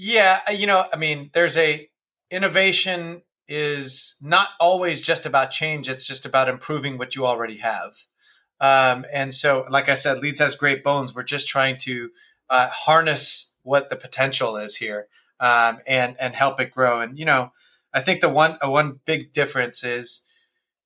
Yeah, 0.00 0.42
uh, 0.46 0.52
you 0.52 0.68
know, 0.68 0.84
I 0.92 0.96
mean, 0.96 1.30
there's 1.32 1.56
a 1.56 1.90
innovation 2.30 3.22
is 3.48 4.16
not 4.20 4.48
always 4.60 5.00
just 5.00 5.26
about 5.26 5.50
change. 5.50 5.88
It's 5.88 6.06
just 6.06 6.24
about 6.24 6.48
improving 6.48 6.98
what 6.98 7.16
you 7.16 7.26
already 7.26 7.56
have. 7.56 7.96
Um, 8.60 9.06
and 9.12 9.32
so, 9.34 9.64
like 9.68 9.88
I 9.88 9.94
said, 9.94 10.18
Leeds 10.18 10.38
has 10.38 10.54
great 10.54 10.84
bones. 10.84 11.14
We're 11.14 11.24
just 11.24 11.48
trying 11.48 11.78
to 11.78 12.10
uh, 12.50 12.68
harness 12.68 13.56
what 13.62 13.88
the 13.88 13.96
potential 13.96 14.56
is 14.56 14.76
here 14.76 15.08
um, 15.40 15.78
and 15.86 16.16
and 16.20 16.34
help 16.34 16.60
it 16.60 16.70
grow. 16.70 17.00
And 17.00 17.18
you 17.18 17.24
know, 17.24 17.52
I 17.92 18.00
think 18.00 18.20
the 18.20 18.28
one 18.28 18.58
uh, 18.64 18.70
one 18.70 19.00
big 19.04 19.32
difference 19.32 19.84
is 19.84 20.24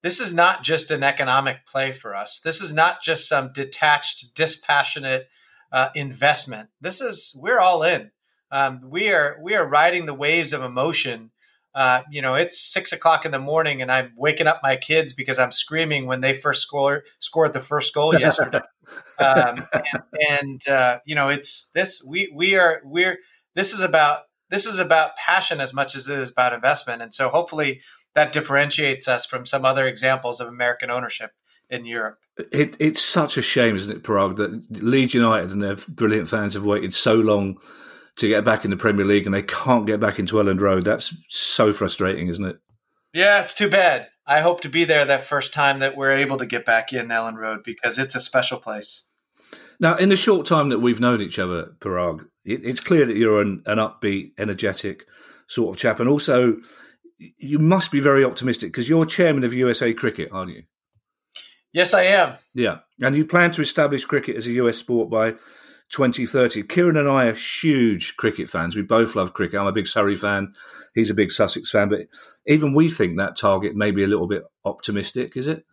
this 0.02 0.20
is 0.20 0.32
not 0.32 0.62
just 0.62 0.90
an 0.90 1.02
economic 1.02 1.66
play 1.66 1.92
for 1.92 2.14
us. 2.14 2.40
This 2.40 2.60
is 2.60 2.72
not 2.72 3.02
just 3.02 3.28
some 3.28 3.52
detached, 3.52 4.34
dispassionate 4.34 5.28
uh, 5.70 5.88
investment. 5.94 6.68
This 6.80 7.00
is 7.00 7.38
we're 7.40 7.60
all 7.60 7.82
in. 7.82 8.10
Um, 8.50 8.80
we 8.90 9.12
are 9.12 9.38
we 9.42 9.54
are 9.54 9.66
riding 9.66 10.06
the 10.06 10.14
waves 10.14 10.52
of 10.52 10.62
emotion. 10.62 11.30
Uh, 11.74 12.02
you 12.10 12.20
know, 12.20 12.34
it's 12.34 12.60
six 12.60 12.92
o'clock 12.92 13.24
in 13.24 13.32
the 13.32 13.38
morning, 13.38 13.80
and 13.80 13.90
I'm 13.90 14.12
waking 14.16 14.46
up 14.46 14.60
my 14.62 14.76
kids 14.76 15.14
because 15.14 15.38
I'm 15.38 15.52
screaming 15.52 16.04
when 16.04 16.20
they 16.20 16.34
first 16.34 16.60
scored 16.60 17.04
scored 17.18 17.54
the 17.54 17.60
first 17.60 17.94
goal 17.94 18.14
yesterday. 18.18 18.60
um, 19.18 19.66
and, 19.72 20.02
and 20.28 20.68
uh, 20.68 20.98
you 21.06 21.14
know, 21.14 21.28
it's 21.28 21.70
this. 21.74 22.04
We 22.06 22.30
we 22.34 22.56
are 22.56 22.82
we're 22.84 23.18
this 23.54 23.72
is 23.72 23.80
about 23.80 24.24
this 24.52 24.66
is 24.66 24.78
about 24.78 25.16
passion 25.16 25.60
as 25.60 25.74
much 25.74 25.96
as 25.96 26.08
it 26.08 26.18
is 26.18 26.30
about 26.30 26.52
investment, 26.52 27.02
and 27.02 27.12
so 27.12 27.28
hopefully 27.28 27.80
that 28.14 28.32
differentiates 28.32 29.08
us 29.08 29.24
from 29.24 29.46
some 29.46 29.64
other 29.64 29.88
examples 29.88 30.40
of 30.40 30.48
American 30.48 30.90
ownership 30.90 31.32
in 31.70 31.86
Europe. 31.86 32.18
It, 32.52 32.76
it's 32.78 33.02
such 33.02 33.36
a 33.36 33.42
shame, 33.42 33.76
isn't 33.76 33.90
it, 33.90 34.02
Paraag, 34.02 34.36
that 34.36 34.82
Leeds 34.82 35.14
United 35.14 35.50
and 35.50 35.62
their 35.62 35.76
brilliant 35.88 36.28
fans 36.28 36.54
have 36.54 36.64
waited 36.64 36.92
so 36.94 37.14
long 37.14 37.58
to 38.16 38.28
get 38.28 38.44
back 38.44 38.64
in 38.64 38.70
the 38.70 38.76
Premier 38.76 39.06
League 39.06 39.24
and 39.24 39.34
they 39.34 39.42
can't 39.42 39.86
get 39.86 40.00
back 40.00 40.18
into 40.18 40.36
Elland 40.36 40.60
Road. 40.60 40.82
That's 40.82 41.16
so 41.28 41.72
frustrating, 41.72 42.28
isn't 42.28 42.44
it? 42.44 42.58
Yeah, 43.14 43.40
it's 43.40 43.54
too 43.54 43.70
bad. 43.70 44.08
I 44.26 44.40
hope 44.40 44.60
to 44.60 44.68
be 44.68 44.84
there 44.84 45.04
that 45.04 45.24
first 45.24 45.52
time 45.52 45.78
that 45.78 45.96
we're 45.96 46.12
able 46.12 46.36
to 46.36 46.46
get 46.46 46.64
back 46.64 46.92
in 46.92 47.08
Elland 47.08 47.36
Road 47.36 47.60
because 47.64 47.98
it's 47.98 48.14
a 48.14 48.20
special 48.20 48.58
place. 48.58 49.04
Now, 49.80 49.96
in 49.96 50.10
the 50.10 50.16
short 50.16 50.46
time 50.46 50.68
that 50.68 50.78
we've 50.78 51.00
known 51.00 51.20
each 51.20 51.38
other, 51.38 51.72
Paraag, 51.80 52.26
it, 52.44 52.64
it's 52.64 52.80
clear 52.80 53.06
that 53.06 53.16
you're 53.16 53.40
an, 53.40 53.62
an 53.66 53.78
upbeat, 53.78 54.32
energetic 54.38 55.06
sort 55.46 55.74
of 55.74 55.80
chap. 55.80 56.00
And 56.00 56.08
also, 56.08 56.56
you 57.38 57.58
must 57.58 57.92
be 57.92 58.00
very 58.00 58.24
optimistic 58.24 58.72
because 58.72 58.88
you're 58.88 59.04
chairman 59.04 59.44
of 59.44 59.54
USA 59.54 59.92
Cricket, 59.92 60.30
aren't 60.32 60.52
you? 60.52 60.62
Yes, 61.72 61.94
I 61.94 62.02
am. 62.02 62.34
Yeah. 62.54 62.78
And 63.00 63.16
you 63.16 63.24
plan 63.24 63.50
to 63.52 63.62
establish 63.62 64.04
cricket 64.04 64.36
as 64.36 64.46
a 64.46 64.52
US 64.52 64.76
sport 64.76 65.10
by 65.10 65.32
2030. 65.90 66.64
Kieran 66.64 66.96
and 66.96 67.08
I 67.08 67.26
are 67.26 67.34
huge 67.34 68.16
cricket 68.16 68.50
fans. 68.50 68.76
We 68.76 68.82
both 68.82 69.16
love 69.16 69.32
cricket. 69.32 69.58
I'm 69.58 69.66
a 69.66 69.72
big 69.72 69.86
Surrey 69.86 70.16
fan. 70.16 70.52
He's 70.94 71.10
a 71.10 71.14
big 71.14 71.32
Sussex 71.32 71.70
fan. 71.70 71.88
But 71.88 72.00
even 72.46 72.74
we 72.74 72.90
think 72.90 73.16
that 73.16 73.36
target 73.36 73.74
may 73.74 73.90
be 73.90 74.04
a 74.04 74.06
little 74.06 74.26
bit 74.26 74.42
optimistic, 74.64 75.36
is 75.36 75.48
it? 75.48 75.64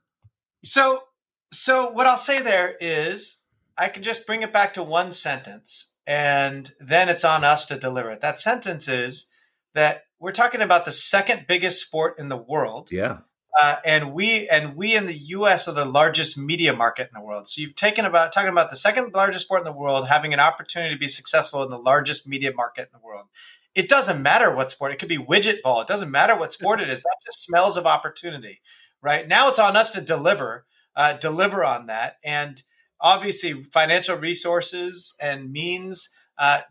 So, 0.63 1.03
so 1.51 1.91
what 1.91 2.07
I'll 2.07 2.17
say 2.17 2.41
there 2.41 2.75
is 2.79 3.41
I 3.77 3.89
can 3.89 4.03
just 4.03 4.25
bring 4.25 4.41
it 4.41 4.53
back 4.53 4.73
to 4.75 4.83
one 4.83 5.11
sentence 5.11 5.88
and 6.09 6.73
then 6.79 7.07
it's 7.07 7.23
on 7.23 7.43
us 7.43 7.67
to 7.67 7.77
deliver 7.77 8.09
it. 8.09 8.21
That 8.21 8.39
sentence 8.39 8.87
is 8.87 9.29
that 9.75 10.05
we're 10.19 10.31
talking 10.31 10.61
about 10.61 10.85
the 10.85 10.91
second 10.91 11.45
biggest 11.47 11.85
sport 11.85 12.17
in 12.17 12.29
the 12.29 12.35
world. 12.35 12.91
Yeah. 12.91 13.19
Uh, 13.59 13.75
and 13.85 14.13
we 14.13 14.49
and 14.49 14.75
we 14.75 14.95
in 14.95 15.05
the 15.05 15.17
U.S. 15.17 15.67
are 15.67 15.73
the 15.73 15.85
largest 15.85 16.35
media 16.35 16.73
market 16.73 17.09
in 17.13 17.19
the 17.19 17.23
world. 17.23 17.47
So 17.47 17.61
you've 17.61 17.75
taken 17.75 18.05
about 18.05 18.31
talking 18.31 18.49
about 18.49 18.71
the 18.71 18.75
second 18.75 19.13
largest 19.13 19.45
sport 19.45 19.61
in 19.61 19.65
the 19.65 19.71
world 19.71 20.07
having 20.07 20.33
an 20.33 20.39
opportunity 20.39 20.95
to 20.95 20.99
be 20.99 21.07
successful 21.07 21.63
in 21.63 21.69
the 21.69 21.77
largest 21.77 22.27
media 22.27 22.53
market 22.55 22.89
in 22.91 22.99
the 22.99 23.05
world. 23.05 23.27
It 23.75 23.87
doesn't 23.87 24.21
matter 24.21 24.53
what 24.53 24.71
sport. 24.71 24.91
It 24.91 24.97
could 24.97 25.09
be 25.09 25.17
widget 25.17 25.61
ball. 25.61 25.81
It 25.81 25.87
doesn't 25.87 26.09
matter 26.09 26.35
what 26.35 26.53
sport 26.53 26.81
it 26.81 26.89
is. 26.89 27.03
That 27.03 27.17
just 27.23 27.43
smells 27.43 27.77
of 27.77 27.85
opportunity, 27.85 28.61
right? 29.03 29.27
Now 29.27 29.49
it's 29.49 29.59
on 29.59 29.77
us 29.77 29.91
to 29.91 30.01
deliver, 30.01 30.65
uh, 30.95 31.13
deliver 31.13 31.63
on 31.63 31.85
that, 31.85 32.17
and 32.23 32.61
obviously 33.01 33.63
financial 33.63 34.17
resources 34.17 35.15
and 35.19 35.51
means 35.51 36.09
uh, 36.37 36.61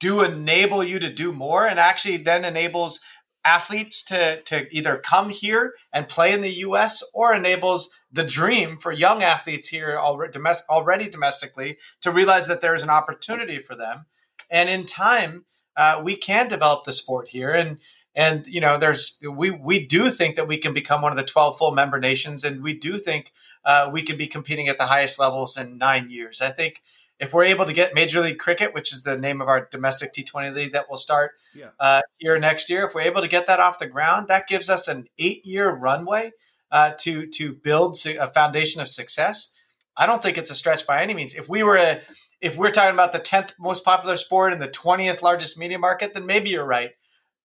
do 0.00 0.22
enable 0.22 0.82
you 0.84 0.98
to 0.98 1.10
do 1.10 1.32
more, 1.32 1.66
and 1.66 1.78
actually 1.78 2.18
then 2.18 2.44
enables 2.44 3.00
athletes 3.44 4.02
to, 4.02 4.40
to 4.42 4.66
either 4.76 4.96
come 4.96 5.28
here 5.28 5.74
and 5.92 6.08
play 6.08 6.32
in 6.32 6.40
the 6.40 6.60
US 6.66 7.02
or 7.12 7.34
enables 7.34 7.90
the 8.10 8.24
dream 8.24 8.78
for 8.78 8.90
young 8.90 9.22
athletes 9.22 9.68
here 9.68 9.98
already, 9.98 10.32
domestic, 10.32 10.68
already 10.68 11.08
domestically 11.08 11.76
to 12.00 12.10
realize 12.10 12.46
that 12.46 12.60
there's 12.60 12.82
an 12.82 12.90
opportunity 12.90 13.58
for 13.58 13.74
them. 13.74 14.06
And 14.50 14.68
in 14.68 14.86
time, 14.86 15.44
uh, 15.76 16.00
we 16.02 16.16
can 16.16 16.48
develop 16.48 16.84
the 16.84 16.92
sport 16.92 17.28
here. 17.28 17.50
And, 17.50 17.78
and, 18.14 18.46
you 18.46 18.60
know, 18.60 18.78
there's, 18.78 19.18
we, 19.28 19.50
we 19.50 19.84
do 19.84 20.10
think 20.10 20.36
that 20.36 20.46
we 20.46 20.58
can 20.58 20.72
become 20.72 21.02
one 21.02 21.12
of 21.12 21.16
the 21.16 21.24
12 21.24 21.58
full 21.58 21.72
member 21.72 21.98
nations. 21.98 22.44
And 22.44 22.62
we 22.62 22.74
do 22.74 22.98
think 22.98 23.32
uh, 23.64 23.90
we 23.92 24.02
can 24.02 24.16
be 24.16 24.26
competing 24.26 24.68
at 24.68 24.78
the 24.78 24.86
highest 24.86 25.18
levels 25.18 25.56
in 25.56 25.78
nine 25.78 26.10
years. 26.10 26.40
I 26.40 26.50
think 26.50 26.80
if 27.20 27.32
we're 27.32 27.44
able 27.44 27.64
to 27.64 27.72
get 27.72 27.94
Major 27.94 28.20
League 28.20 28.38
Cricket, 28.38 28.74
which 28.74 28.92
is 28.92 29.02
the 29.02 29.16
name 29.16 29.40
of 29.40 29.48
our 29.48 29.68
domestic 29.70 30.12
T20 30.12 30.54
league 30.54 30.72
that 30.72 30.90
will 30.90 30.96
start 30.96 31.32
yeah. 31.54 31.68
uh, 31.78 32.02
here 32.18 32.38
next 32.38 32.68
year, 32.68 32.86
if 32.86 32.94
we're 32.94 33.02
able 33.02 33.22
to 33.22 33.28
get 33.28 33.46
that 33.46 33.60
off 33.60 33.78
the 33.78 33.86
ground, 33.86 34.28
that 34.28 34.48
gives 34.48 34.68
us 34.68 34.88
an 34.88 35.06
eight-year 35.18 35.70
runway 35.70 36.32
uh, 36.70 36.92
to 36.98 37.26
to 37.28 37.52
build 37.52 37.96
a 38.06 38.32
foundation 38.32 38.80
of 38.80 38.88
success. 38.88 39.54
I 39.96 40.06
don't 40.06 40.22
think 40.22 40.38
it's 40.38 40.50
a 40.50 40.56
stretch 40.56 40.86
by 40.86 41.02
any 41.02 41.14
means. 41.14 41.34
If 41.34 41.48
we 41.48 41.62
were 41.62 41.76
a, 41.76 42.00
if 42.40 42.56
we're 42.56 42.72
talking 42.72 42.94
about 42.94 43.12
the 43.12 43.20
tenth 43.20 43.54
most 43.60 43.84
popular 43.84 44.16
sport 44.16 44.52
and 44.52 44.60
the 44.60 44.68
twentieth 44.68 45.22
largest 45.22 45.56
media 45.56 45.78
market, 45.78 46.14
then 46.14 46.26
maybe 46.26 46.50
you're 46.50 46.64
right. 46.64 46.90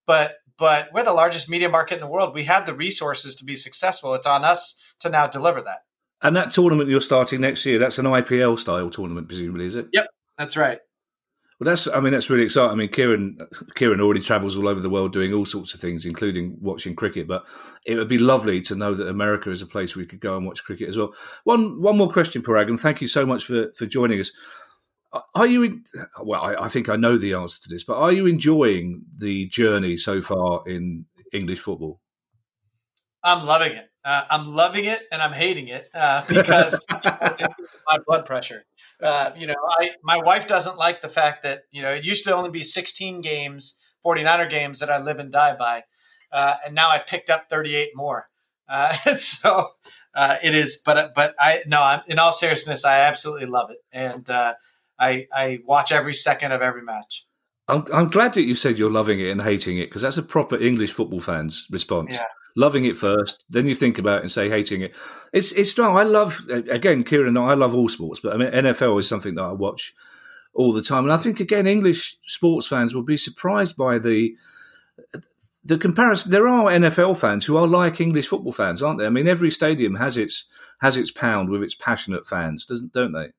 But 0.08 0.39
but 0.60 0.90
we're 0.94 1.04
the 1.04 1.14
largest 1.14 1.50
media 1.50 1.70
market 1.70 1.96
in 1.96 2.02
the 2.02 2.08
world. 2.08 2.34
We 2.34 2.44
have 2.44 2.66
the 2.66 2.74
resources 2.74 3.36
to 3.38 3.46
be 3.46 3.56
successful. 3.56 4.14
It's 4.14 4.28
on 4.28 4.44
us 4.44 4.80
to 5.00 5.10
now 5.10 5.28
deliver 5.28 5.62
that. 5.62 5.80
And 6.22 6.36
that 6.36 6.52
tournament 6.52 6.90
you're 6.90 7.02
starting 7.02 7.42
next 7.42 7.66
year, 7.66 7.80
that's 7.80 7.98
an 7.98 8.06
IPL 8.06 8.60
style 8.60 8.90
tournament, 8.90 9.28
presumably, 9.28 9.66
is 9.66 9.76
it? 9.76 9.88
Yep, 9.94 10.08
that's 10.38 10.58
right. 10.58 10.80
Well, 11.60 11.66
that's. 11.66 11.88
I 11.88 12.00
mean, 12.00 12.14
that's 12.14 12.30
really 12.30 12.46
exciting. 12.46 12.72
I 12.72 12.76
mean, 12.76 12.88
Kieran, 12.88 13.38
Kieran 13.76 14.00
already 14.00 14.22
travels 14.22 14.56
all 14.56 14.68
over 14.70 14.80
the 14.80 14.90
world 14.90 15.12
doing 15.12 15.34
all 15.34 15.44
sorts 15.44 15.74
of 15.74 15.82
things, 15.82 16.06
including 16.06 16.58
watching 16.62 16.96
cricket. 16.96 17.28
But 17.28 17.46
it 17.86 17.96
would 17.96 18.08
be 18.08 18.18
lovely 18.18 18.62
to 18.62 18.76
know 18.76 18.94
that 18.94 19.10
America 19.10 19.52
is 19.52 19.62
a 19.62 19.66
place 19.66 19.94
we 19.94 20.06
could 20.06 20.22
go 20.22 20.38
and 20.38 20.46
watch 20.46 20.64
cricket 20.64 20.88
as 20.88 20.98
well. 20.98 21.14
One, 21.44 21.82
one 21.82 21.98
more 21.98 22.10
question, 22.10 22.42
Paraag, 22.42 22.70
and 22.70 22.80
thank 22.80 23.02
you 23.02 23.10
so 23.10 23.26
much 23.26 23.44
for 23.44 23.74
for 23.74 23.86
joining 23.86 24.22
us. 24.22 24.32
Are 25.34 25.48
you? 25.48 25.64
In, 25.64 25.84
well, 26.22 26.42
I, 26.42 26.66
I 26.66 26.68
think 26.68 26.88
I 26.88 26.96
know 26.96 27.18
the 27.18 27.34
answer 27.34 27.62
to 27.64 27.70
this, 27.70 27.84
but 27.84 27.98
are 27.98 28.12
you 28.12 28.28
enjoying 28.28 29.06
the 29.18 29.48
journey 29.48 29.98
so 29.98 30.22
far 30.22 30.64
in 30.68 31.06
English 31.34 31.60
football? 31.60 32.02
I'm 33.24 33.46
loving 33.46 33.74
it. 33.74 33.90
Uh, 34.06 34.24
I'm 34.30 34.48
loving 34.48 34.86
it 34.86 35.02
and 35.12 35.22
I'm 35.22 35.34
hating 35.34 35.68
it 35.68 35.90
uh, 35.94 36.24
because 36.28 36.86
my 37.04 37.98
blood 38.08 38.26
pressure. 38.26 38.66
Uh, 39.02 39.32
you 39.38 39.46
know, 39.46 39.56
I 39.80 39.92
my 40.04 40.18
wife 40.18 40.48
doesn't 40.48 40.78
like 40.78 41.02
the 41.02 41.10
fact 41.10 41.44
that 41.44 41.64
you 41.72 41.82
know 41.82 41.92
it 41.92 42.06
used 42.06 42.24
to 42.26 42.36
only 42.36 42.50
be 42.50 42.64
16 42.64 43.22
games, 43.22 43.78
49er 44.06 44.50
games 44.50 44.80
that 44.80 44.90
I 44.90 45.02
live 45.02 45.20
and 45.20 45.32
die 45.32 45.56
by, 45.58 45.84
uh, 46.32 46.56
and 46.66 46.76
now 46.76 46.90
I 46.90 47.00
picked 47.00 47.30
up 47.30 47.50
38 47.50 47.90
more. 47.96 48.30
Uh, 48.70 48.94
so 49.18 49.70
uh, 50.16 50.38
it 50.42 50.56
is, 50.56 50.82
but 50.86 51.14
but 51.14 51.36
I 51.40 51.64
no, 51.66 51.82
I'm, 51.82 52.02
in 52.08 52.20
all 52.20 52.32
seriousness, 52.32 52.86
I 52.86 53.02
absolutely 53.02 53.48
love 53.48 53.70
it, 53.70 53.80
and 53.92 54.30
I 55.00 55.28
I 55.34 55.60
watch 55.66 55.92
every 55.92 56.14
second 56.14 56.52
of 56.52 56.62
every 56.62 56.84
match. 56.84 57.26
I'm, 57.68 57.86
I'm 57.94 58.08
glad 58.08 58.34
that 58.34 58.48
you 58.48 58.56
said 58.56 58.80
you're 58.80 58.90
loving 58.90 59.20
it 59.20 59.30
and 59.30 59.44
hating 59.44 59.78
it 59.78 59.86
because 59.86 60.02
that's 60.02 60.18
a 60.18 60.24
proper 60.24 60.58
English 60.58 60.92
football 60.92 61.20
fans 61.20 61.68
response. 61.70 62.16
Yeah 62.16 62.26
loving 62.56 62.86
it 62.86 62.98
first, 62.98 63.46
then 63.50 63.68
you 63.68 63.74
think 63.74 63.98
about 63.98 64.20
it 64.20 64.24
and 64.24 64.32
say 64.32 64.50
hating 64.50 64.82
it. 64.82 64.96
It's 65.34 65.52
it's 65.54 65.72
strong. 65.72 65.98
I 65.98 66.04
love 66.04 66.42
again, 66.50 67.04
Kieran. 67.04 67.38
I 67.38 67.54
love 67.54 67.76
all 67.76 67.88
sports, 67.88 68.20
but 68.20 68.34
I 68.34 68.38
mean 68.38 68.52
NFL 68.52 69.00
is 69.00 69.08
something 69.08 69.36
that 69.36 69.44
I 69.44 69.54
watch 69.54 69.94
all 70.54 70.74
the 70.74 70.82
time, 70.82 71.04
and 71.04 71.14
I 71.14 71.18
think 71.18 71.40
again 71.40 71.68
English 71.68 72.18
sports 72.24 72.68
fans 72.68 72.94
will 72.94 73.04
be 73.04 73.18
surprised 73.18 73.78
by 73.78 73.98
the 73.98 74.36
the 75.64 75.78
comparison. 75.78 76.32
There 76.32 76.48
are 76.48 76.70
NFL 76.70 77.18
fans 77.18 77.46
who 77.46 77.58
are 77.58 77.68
like 77.68 78.02
English 78.02 78.28
football 78.28 78.54
fans, 78.54 78.82
aren't 78.84 79.00
there? 79.00 79.08
I 79.08 79.12
mean, 79.12 79.28
every 79.28 79.52
stadium 79.52 79.96
has 79.96 80.18
its 80.18 80.48
has 80.82 80.98
its 80.98 81.12
pound 81.12 81.50
with 81.50 81.64
its 81.64 81.76
passionate 81.76 82.28
fans, 82.28 82.66
doesn't 82.66 82.94
don't 82.94 83.14
they? 83.14 83.30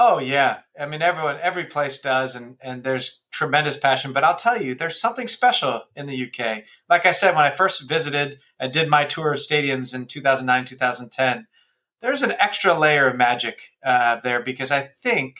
Oh 0.00 0.20
yeah, 0.20 0.60
I 0.78 0.86
mean 0.86 1.02
everyone, 1.02 1.38
every 1.42 1.64
place 1.64 1.98
does, 1.98 2.36
and 2.36 2.56
and 2.62 2.84
there's 2.84 3.20
tremendous 3.32 3.76
passion. 3.76 4.12
But 4.12 4.22
I'll 4.22 4.36
tell 4.36 4.62
you, 4.62 4.76
there's 4.76 5.00
something 5.00 5.26
special 5.26 5.82
in 5.96 6.06
the 6.06 6.26
UK. 6.26 6.62
Like 6.88 7.04
I 7.04 7.10
said, 7.10 7.34
when 7.34 7.44
I 7.44 7.50
first 7.50 7.88
visited 7.88 8.38
and 8.60 8.72
did 8.72 8.88
my 8.88 9.04
tour 9.06 9.32
of 9.32 9.38
stadiums 9.38 9.96
in 9.96 10.06
2009, 10.06 10.66
2010, 10.66 11.48
there's 12.00 12.22
an 12.22 12.30
extra 12.38 12.78
layer 12.78 13.08
of 13.08 13.16
magic 13.16 13.58
uh, 13.84 14.20
there 14.20 14.40
because 14.40 14.70
I 14.70 14.82
think, 15.02 15.34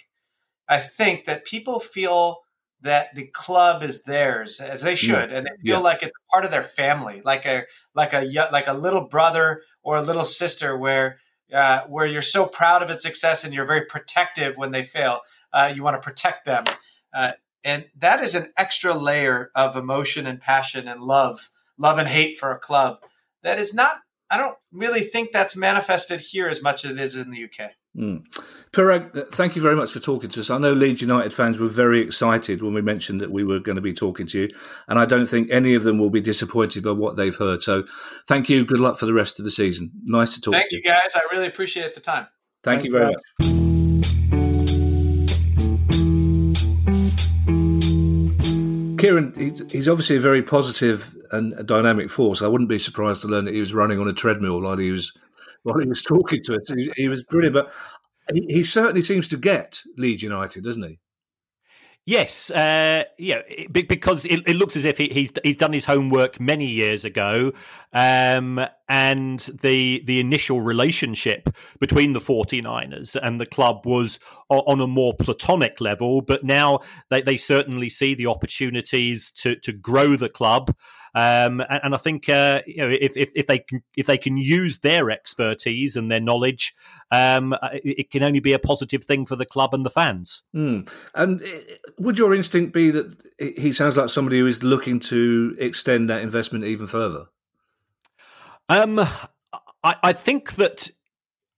I 0.68 0.80
think 0.80 1.26
that 1.26 1.44
people 1.44 1.78
feel 1.78 2.40
that 2.80 3.14
the 3.14 3.26
club 3.26 3.84
is 3.84 4.02
theirs 4.02 4.58
as 4.58 4.82
they 4.82 4.96
should, 4.96 5.30
yeah. 5.30 5.36
and 5.36 5.46
they 5.46 5.62
feel 5.62 5.78
yeah. 5.78 5.78
like 5.78 6.02
it's 6.02 6.10
part 6.32 6.44
of 6.44 6.50
their 6.50 6.64
family, 6.64 7.22
like 7.24 7.46
a 7.46 7.62
like 7.94 8.12
a 8.12 8.22
like 8.50 8.66
a 8.66 8.74
little 8.74 9.02
brother 9.02 9.62
or 9.84 9.98
a 9.98 10.02
little 10.02 10.24
sister, 10.24 10.76
where 10.76 11.18
uh, 11.52 11.82
where 11.86 12.06
you're 12.06 12.22
so 12.22 12.46
proud 12.46 12.82
of 12.82 12.90
its 12.90 13.02
success 13.02 13.44
and 13.44 13.54
you're 13.54 13.66
very 13.66 13.84
protective 13.84 14.56
when 14.56 14.70
they 14.72 14.82
fail. 14.82 15.20
Uh, 15.52 15.72
you 15.74 15.82
want 15.82 16.00
to 16.00 16.06
protect 16.06 16.44
them. 16.44 16.64
Uh, 17.12 17.32
and 17.64 17.86
that 17.98 18.22
is 18.22 18.34
an 18.34 18.52
extra 18.56 18.94
layer 18.94 19.50
of 19.54 19.76
emotion 19.76 20.26
and 20.26 20.40
passion 20.40 20.88
and 20.88 21.02
love, 21.02 21.50
love 21.76 21.98
and 21.98 22.08
hate 22.08 22.38
for 22.38 22.52
a 22.52 22.58
club 22.58 22.98
that 23.42 23.58
is 23.58 23.74
not. 23.74 23.96
I 24.30 24.36
don't 24.36 24.56
really 24.72 25.00
think 25.00 25.32
that's 25.32 25.56
manifested 25.56 26.20
here 26.20 26.48
as 26.48 26.62
much 26.62 26.84
as 26.84 26.92
it 26.92 27.00
is 27.00 27.16
in 27.16 27.30
the 27.30 27.44
UK. 27.44 27.70
Mm. 27.98 28.22
Paraag, 28.72 29.32
thank 29.32 29.56
you 29.56 29.62
very 29.62 29.74
much 29.74 29.90
for 29.90 29.98
talking 29.98 30.30
to 30.30 30.40
us. 30.40 30.50
I 30.50 30.58
know 30.58 30.72
Leeds 30.72 31.02
United 31.02 31.32
fans 31.32 31.58
were 31.58 31.68
very 31.68 32.00
excited 32.00 32.62
when 32.62 32.72
we 32.72 32.80
mentioned 32.80 33.20
that 33.20 33.32
we 33.32 33.42
were 33.42 33.58
going 33.58 33.76
to 33.76 33.82
be 33.82 33.92
talking 33.92 34.26
to 34.28 34.42
you, 34.42 34.48
and 34.86 34.98
I 34.98 35.04
don't 35.04 35.26
think 35.26 35.50
any 35.50 35.74
of 35.74 35.82
them 35.82 35.98
will 35.98 36.10
be 36.10 36.20
disappointed 36.20 36.84
by 36.84 36.92
what 36.92 37.16
they've 37.16 37.34
heard. 37.34 37.62
So, 37.62 37.84
thank 38.28 38.48
you. 38.48 38.64
Good 38.64 38.78
luck 38.78 38.98
for 38.98 39.06
the 39.06 39.14
rest 39.14 39.40
of 39.40 39.44
the 39.44 39.50
season. 39.50 39.90
Nice 40.04 40.34
to 40.34 40.40
talk. 40.40 40.54
Thank 40.54 40.70
to 40.70 40.76
you, 40.76 40.82
Thank 40.86 40.96
you 40.96 41.10
guys. 41.10 41.16
I 41.16 41.34
really 41.34 41.48
appreciate 41.48 41.94
the 41.96 42.00
time. 42.00 42.28
Thank 42.62 42.82
Thanks, 42.82 42.86
you 42.86 42.92
very 42.92 43.06
much. 43.06 43.78
Kieran, 48.98 49.32
he's, 49.36 49.72
he's, 49.72 49.88
obviously 49.88 50.16
a 50.16 50.20
very 50.20 50.42
positive 50.42 51.16
and 51.30 51.66
dynamic 51.66 52.10
force. 52.10 52.42
I 52.42 52.48
wouldn't 52.48 52.68
be 52.68 52.78
surprised 52.78 53.22
to 53.22 53.28
learn 53.28 53.44
that 53.44 53.54
he 53.54 53.60
was 53.60 53.72
running 53.72 54.00
on 54.00 54.08
a 54.08 54.12
treadmill 54.12 54.60
while 54.60 54.76
he 54.76 54.90
was 54.90 55.12
while 55.62 55.78
he 55.78 55.86
was 55.86 56.02
talking 56.02 56.42
to 56.44 56.56
us. 56.56 56.70
He, 56.74 56.92
he 56.96 57.08
was 57.08 57.24
brilliant, 57.24 57.54
but 57.54 57.72
he, 58.32 58.46
he, 58.48 58.64
certainly 58.64 59.02
seems 59.02 59.28
to 59.28 59.36
get 59.36 59.82
Leeds 59.96 60.22
United, 60.22 60.64
doesn't 60.64 60.82
he? 60.82 60.98
Yes, 62.08 62.50
uh, 62.50 63.04
yeah, 63.18 63.42
because 63.70 64.24
it, 64.24 64.48
it, 64.48 64.56
looks 64.56 64.76
as 64.76 64.86
if 64.86 64.96
he, 64.96 65.08
he's 65.08 65.30
he's 65.42 65.58
done 65.58 65.74
his 65.74 65.84
homework 65.84 66.40
many 66.40 66.64
years 66.64 67.04
ago, 67.04 67.52
um, 67.92 68.64
and 68.88 69.40
the 69.40 70.02
the 70.06 70.18
initial 70.18 70.62
relationship 70.62 71.50
between 71.80 72.14
the 72.14 72.18
49ers 72.18 73.14
and 73.22 73.38
the 73.38 73.44
club 73.44 73.84
was 73.84 74.18
on 74.48 74.80
a 74.80 74.86
more 74.86 75.12
platonic 75.12 75.82
level, 75.82 76.22
but 76.22 76.44
now 76.44 76.80
they, 77.10 77.20
they 77.20 77.36
certainly 77.36 77.90
see 77.90 78.14
the 78.14 78.26
opportunities 78.26 79.30
to 79.32 79.56
to 79.56 79.74
grow 79.74 80.16
the 80.16 80.30
club. 80.30 80.74
Um, 81.14 81.60
and, 81.68 81.80
and, 81.84 81.94
I 81.94 81.98
think 81.98 82.28
uh, 82.28 82.62
you 82.66 82.78
know 82.78 82.88
if, 82.88 83.16
if, 83.16 83.30
if, 83.34 83.46
they 83.46 83.58
can 83.58 83.82
if 83.96 84.06
they 84.06 84.18
can 84.18 84.36
use 84.36 84.78
their 84.78 85.10
expertise 85.10 85.96
and 85.96 86.10
their 86.10 86.20
knowledge, 86.20 86.74
um, 87.10 87.52
uh, 87.54 87.70
it, 87.72 87.98
it, 87.98 88.10
can 88.10 88.22
only 88.22 88.40
be 88.40 88.52
a 88.52 88.58
positive 88.58 89.04
thing 89.04 89.26
for 89.26 89.36
the 89.36 89.46
club 89.46 89.74
and 89.74 89.84
the 89.84 89.90
fans. 89.90 90.42
Mm. 90.54 90.90
And 91.14 91.42
uh, 91.42 91.46
would 91.98 92.18
your 92.18 92.34
instinct 92.34 92.72
be 92.72 92.90
that 92.90 93.14
he 93.38 93.72
sounds 93.72 93.96
like 93.96 94.10
somebody 94.10 94.38
who 94.38 94.46
is 94.46 94.62
looking 94.62 95.00
to 95.00 95.56
extend 95.58 96.10
that 96.10 96.22
investment 96.22 96.64
even 96.64 96.86
further? 96.86 97.26
Um, 98.68 98.98
I, 99.82 99.96
I 100.02 100.12
think 100.12 100.56
that 100.56 100.90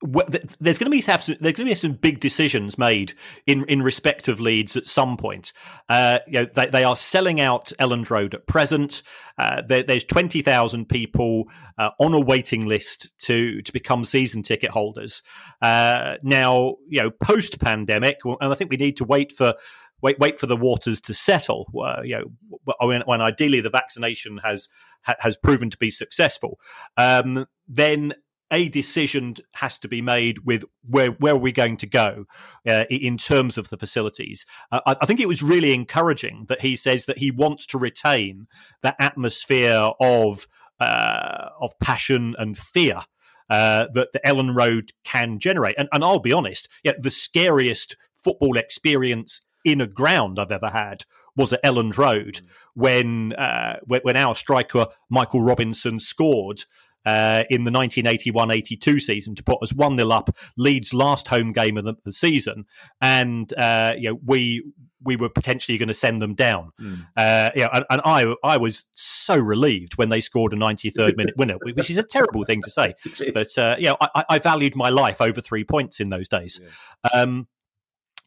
there's 0.03 0.79
going 0.79 0.87
to 0.87 0.91
be 0.91 1.03
some, 1.03 1.37
there's 1.41 1.55
going 1.55 1.67
to 1.67 1.73
be 1.73 1.75
some 1.75 1.93
big 1.93 2.21
decisions 2.21 2.79
made 2.79 3.13
in 3.47 3.65
in 3.67 3.83
respect 3.83 4.29
of 4.29 4.41
Leeds 4.41 4.77
at 4.77 4.87
some 4.87 5.17
point. 5.17 5.53
Uh, 5.89 6.21
you 6.27 6.33
know, 6.35 6.45
they, 6.47 6.67
they 6.67 6.85
are 6.85 6.97
selling 6.97 7.41
out 7.41 7.73
Elland 7.79 8.09
Road 8.09 8.35
at 8.35 8.47
present. 8.47 9.03
Uh, 9.37 9.61
there, 9.61 9.83
there's 9.83 10.05
twenty 10.05 10.41
thousand 10.41 10.89
people 10.89 11.45
uh, 11.77 11.91
on 12.01 12.15
a 12.15 12.21
waiting 12.21 12.67
list 12.67 13.11
to 13.19 13.61
to 13.61 13.73
become 13.73 14.05
season 14.07 14.43
ticket 14.43 14.71
holders. 14.71 15.23
Uh, 15.61 16.17
now, 16.23 16.77
you 16.89 17.03
know, 17.03 17.11
post 17.11 17.61
pandemic, 17.61 18.19
and 18.25 18.53
I 18.53 18.55
think 18.55 18.71
we 18.71 18.79
need 18.79 18.97
to 18.99 19.05
wait 19.05 19.33
for 19.33 19.55
wait 20.01 20.19
wait 20.19 20.41
for 20.41 20.47
the 20.47 20.57
waters 20.57 21.03
to 21.03 21.15
settle. 21.15 21.67
you 22.05 22.17
know, 22.17 22.75
when, 22.81 23.03
when 23.03 23.21
ideally 23.21 23.61
the 23.61 23.69
vaccination 23.69 24.39
has 24.39 24.69
has 25.03 25.37
proven 25.37 25.69
to 25.69 25.79
be 25.79 25.91
successful, 25.91 26.59
um, 26.97 27.47
then 27.69 28.15
a 28.51 28.69
decision 28.69 29.37
has 29.55 29.79
to 29.79 29.89
be 29.89 30.03
made 30.03 30.41
with 30.41 30.65
where 30.89 31.11
where 31.13 31.35
are 31.35 31.39
we 31.39 31.53
going 31.53 31.77
to 31.79 31.87
go 31.87 32.27
uh, 32.67 32.85
in 32.91 33.17
terms 33.17 33.57
of 33.57 33.71
the 33.71 33.77
facilities. 33.77 34.45
Uh, 34.73 34.81
I, 34.87 34.97
I, 35.03 35.07
think 35.07 35.21
it 35.21 35.29
was 35.29 35.43
really 35.43 35.73
encouraging 35.73 36.47
that 36.49 36.61
he 36.61 36.77
says 36.77 37.07
that 37.07 37.19
he 37.19 37.31
wants 37.31 37.67
to 37.67 37.79
retain 37.79 38.49
that 38.83 38.97
atmosphere 38.99 39.93
of 40.01 40.47
uh, 40.79 41.51
of 41.61 41.79
passion 41.79 42.35
and 42.39 42.57
fear. 42.59 43.03
Uh, 43.49 43.89
that 43.95 44.13
the 44.13 44.21
Elland 44.25 44.55
Road 44.55 44.93
can 45.03 45.41
generate, 45.41 45.75
and, 45.77 45.89
and 45.91 46.05
I'll 46.05 46.21
be 46.21 46.33
honest, 46.33 46.69
yeah, 46.85 46.93
the 46.97 47.11
scariest 47.11 47.97
football 48.15 48.57
experience 48.57 49.41
in 49.65 49.81
a 49.81 49.89
ground 49.89 50.39
I've 50.39 50.53
ever 50.53 50.69
had 50.69 51.05
was 51.37 51.53
at 51.53 51.63
Elland 51.65 51.99
Road 51.99 52.35
mm. 52.35 52.43
when, 52.75 53.33
uh, 53.33 53.81
when 53.87 54.17
our 54.17 54.35
striker 54.35 54.87
Michael 55.09 55.43
Robinson 55.43 55.99
scored 55.99 56.63
uh, 57.07 57.45
in 57.51 57.65
the 57.65 57.71
1981-82 57.71 59.01
season 59.01 59.35
to 59.35 59.43
put 59.43 59.63
us 59.63 59.73
one 59.73 59.97
0 59.97 60.11
up, 60.11 60.37
Leeds' 60.57 60.95
last 60.95 61.29
home 61.29 61.53
game 61.53 61.77
of 61.77 61.85
the, 61.85 61.95
the 62.05 62.13
season, 62.13 62.67
and 63.01 63.53
uh, 63.55 63.95
you 63.97 64.11
know 64.11 64.21
we 64.25 64.63
we 65.03 65.17
were 65.17 65.31
potentially 65.31 65.79
going 65.79 65.89
to 65.89 65.95
send 65.95 66.21
them 66.21 66.35
down. 66.35 66.73
Mm. 66.81 67.07
Uh, 67.17 67.51
yeah, 67.55 67.69
and, 67.73 67.85
and, 67.89 68.03
I 68.05 68.35
I 68.45 68.57
was 68.59 68.85
so 68.93 69.37
relieved 69.37 69.97
when 69.97 70.11
they 70.11 70.21
scored 70.21 70.53
a 70.53 70.57
93rd 70.57 71.17
minute 71.17 71.37
winner, 71.37 71.57
which 71.63 71.91
is 71.91 71.97
a 71.97 72.03
terrible 72.03 72.45
thing 72.45 72.63
to 72.63 72.71
say, 72.71 72.95
but 73.35 73.57
uh, 73.57 73.77
yeah, 73.79 73.95
I, 74.01 74.25
I, 74.29 74.39
valued 74.39 74.77
my 74.77 74.91
life 74.91 75.21
over 75.21 75.41
three 75.41 75.65
points 75.65 76.01
in 76.01 76.11
those 76.11 76.29
days. 76.29 76.61
Yeah. 76.63 77.21
Um, 77.21 77.49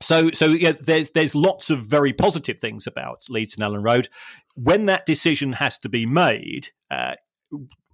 so, 0.02 0.32
so 0.32 0.48
yeah, 0.48 0.74
there's 0.80 1.12
there's 1.12 1.36
lots 1.36 1.70
of 1.70 1.80
very 1.80 2.12
positive 2.12 2.60
things 2.60 2.88
about 2.88 3.24
Leeds 3.30 3.56
and 3.56 3.64
Elland 3.64 3.86
Road. 3.86 4.10
When 4.56 4.86
that 4.88 5.06
decision 5.06 5.54
has 5.54 5.78
to 5.80 5.90
be 5.90 6.06
made, 6.06 6.70
uh, 6.92 7.16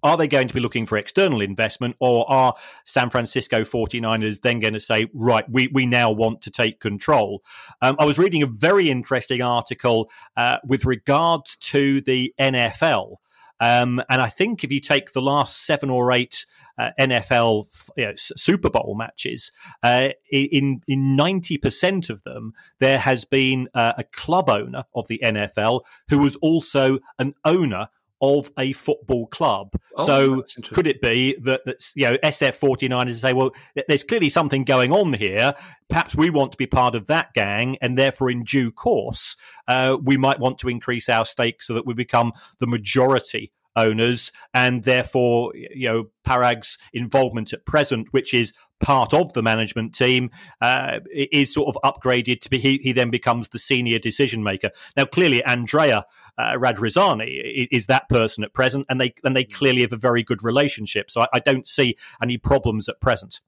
are 0.03 0.17
they 0.17 0.27
going 0.27 0.47
to 0.47 0.53
be 0.53 0.59
looking 0.59 0.85
for 0.85 0.97
external 0.97 1.41
investment 1.41 1.95
or 1.99 2.29
are 2.29 2.55
San 2.85 3.09
Francisco 3.09 3.63
49ers 3.63 4.41
then 4.41 4.59
going 4.59 4.73
to 4.73 4.79
say, 4.79 5.07
right, 5.13 5.45
we, 5.49 5.67
we 5.67 5.85
now 5.85 6.11
want 6.11 6.41
to 6.43 6.51
take 6.51 6.79
control? 6.79 7.43
Um, 7.81 7.95
I 7.99 8.05
was 8.05 8.19
reading 8.19 8.43
a 8.43 8.47
very 8.47 8.89
interesting 8.89 9.41
article 9.41 10.09
uh, 10.37 10.57
with 10.65 10.85
regards 10.85 11.55
to 11.57 12.01
the 12.01 12.33
NFL. 12.39 13.17
Um, 13.59 14.01
and 14.09 14.21
I 14.21 14.29
think 14.29 14.63
if 14.63 14.71
you 14.71 14.79
take 14.79 15.11
the 15.11 15.21
last 15.21 15.65
seven 15.65 15.89
or 15.89 16.11
eight 16.11 16.45
uh, 16.77 16.91
NFL 16.97 17.65
you 17.97 18.05
know, 18.05 18.13
Super 18.15 18.69
Bowl 18.69 18.95
matches, 18.97 19.51
uh, 19.83 20.09
in 20.31 20.81
in 20.87 21.15
ninety 21.15 21.57
percent 21.57 22.09
of 22.09 22.23
them, 22.23 22.53
there 22.79 22.99
has 22.99 23.25
been 23.25 23.67
uh, 23.73 23.93
a 23.97 24.05
club 24.05 24.49
owner 24.49 24.85
of 24.95 25.07
the 25.09 25.19
NFL 25.21 25.81
who 26.09 26.19
was 26.19 26.37
also 26.37 26.99
an 27.17 27.33
owner 27.43 27.89
of 28.21 28.51
a 28.57 28.73
football 28.73 29.27
club. 29.27 29.73
Oh, 29.97 30.05
so 30.05 30.43
could 30.73 30.87
it 30.87 31.01
be 31.01 31.37
that 31.41 31.61
that's 31.65 31.93
you 31.95 32.05
know 32.05 32.17
SF 32.17 32.59
49ers 32.59 33.15
say, 33.15 33.33
well, 33.33 33.51
there's 33.87 34.03
clearly 34.03 34.29
something 34.29 34.63
going 34.63 34.91
on 34.91 35.13
here. 35.13 35.55
Perhaps 35.89 36.15
we 36.15 36.29
want 36.29 36.51
to 36.51 36.57
be 36.57 36.67
part 36.67 36.95
of 36.95 37.07
that 37.07 37.33
gang, 37.33 37.77
and 37.81 37.97
therefore, 37.97 38.29
in 38.29 38.43
due 38.43 38.71
course, 38.71 39.35
uh, 39.67 39.97
we 40.01 40.17
might 40.17 40.39
want 40.39 40.59
to 40.59 40.69
increase 40.69 41.09
our 41.09 41.25
stake 41.25 41.63
so 41.63 41.73
that 41.73 41.85
we 41.85 41.93
become 41.93 42.33
the 42.59 42.67
majority 42.67 43.51
owners, 43.75 44.31
and 44.53 44.83
therefore, 44.83 45.53
you 45.55 45.87
know, 45.87 46.09
Paraag's 46.23 46.77
involvement 46.93 47.53
at 47.53 47.65
present, 47.65 48.09
which 48.11 48.33
is 48.33 48.53
part 48.79 49.13
of 49.13 49.33
the 49.33 49.43
management 49.43 49.93
team, 49.93 50.29
uh, 50.61 50.99
is 51.11 51.53
sort 51.53 51.75
of 51.75 51.81
upgraded 51.83 52.41
to 52.41 52.49
be. 52.49 52.59
He, 52.59 52.77
he, 52.77 52.91
then 52.91 53.09
becomes 53.09 53.49
the 53.49 53.59
senior 53.59 53.99
decision 53.99 54.43
maker. 54.43 54.71
Now, 54.95 55.05
clearly, 55.05 55.43
Andrea 55.43 56.05
uh, 56.39 56.53
Radrizzani 56.53 57.67
is, 57.69 57.87
that 57.87 58.07
person 58.07 58.45
at 58.45 58.53
present, 58.53 58.85
and 58.89 58.99
they 58.99 59.13
and 59.25 59.35
they 59.35 59.43
clearly 59.43 59.81
have 59.81 59.91
a 59.91 59.97
very 59.97 60.23
good 60.23 60.41
relationship. 60.41 61.11
So 61.11 61.21
I, 61.21 61.27
I 61.33 61.39
don't 61.39 61.67
see 61.67 61.97
any 62.23 62.37
problems 62.37 62.87
at 62.87 63.01
present. 63.01 63.41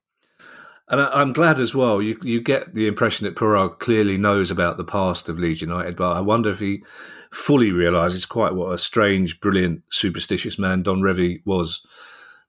And 0.89 0.99
I'm 0.99 1.31
glad 1.31 1.57
as 1.57 1.73
well. 1.73 2.01
You 2.01 2.19
you 2.21 2.41
get 2.41 2.73
the 2.73 2.87
impression 2.87 3.23
that 3.23 3.37
Paraag 3.37 3.79
clearly 3.79 4.17
knows 4.17 4.51
about 4.51 4.75
the 4.75 4.83
past 4.83 5.29
of 5.29 5.39
Leeds 5.39 5.61
United, 5.61 5.95
but 5.95 6.11
I 6.11 6.19
wonder 6.19 6.49
if 6.49 6.59
he 6.59 6.83
fully 7.31 7.71
realises 7.71 8.25
quite 8.25 8.55
what 8.55 8.73
a 8.73 8.77
strange, 8.77 9.39
brilliant, 9.39 9.83
superstitious 9.89 10.59
man 10.59 10.83
Don 10.83 10.99
Revie 10.99 11.41
was. 11.45 11.85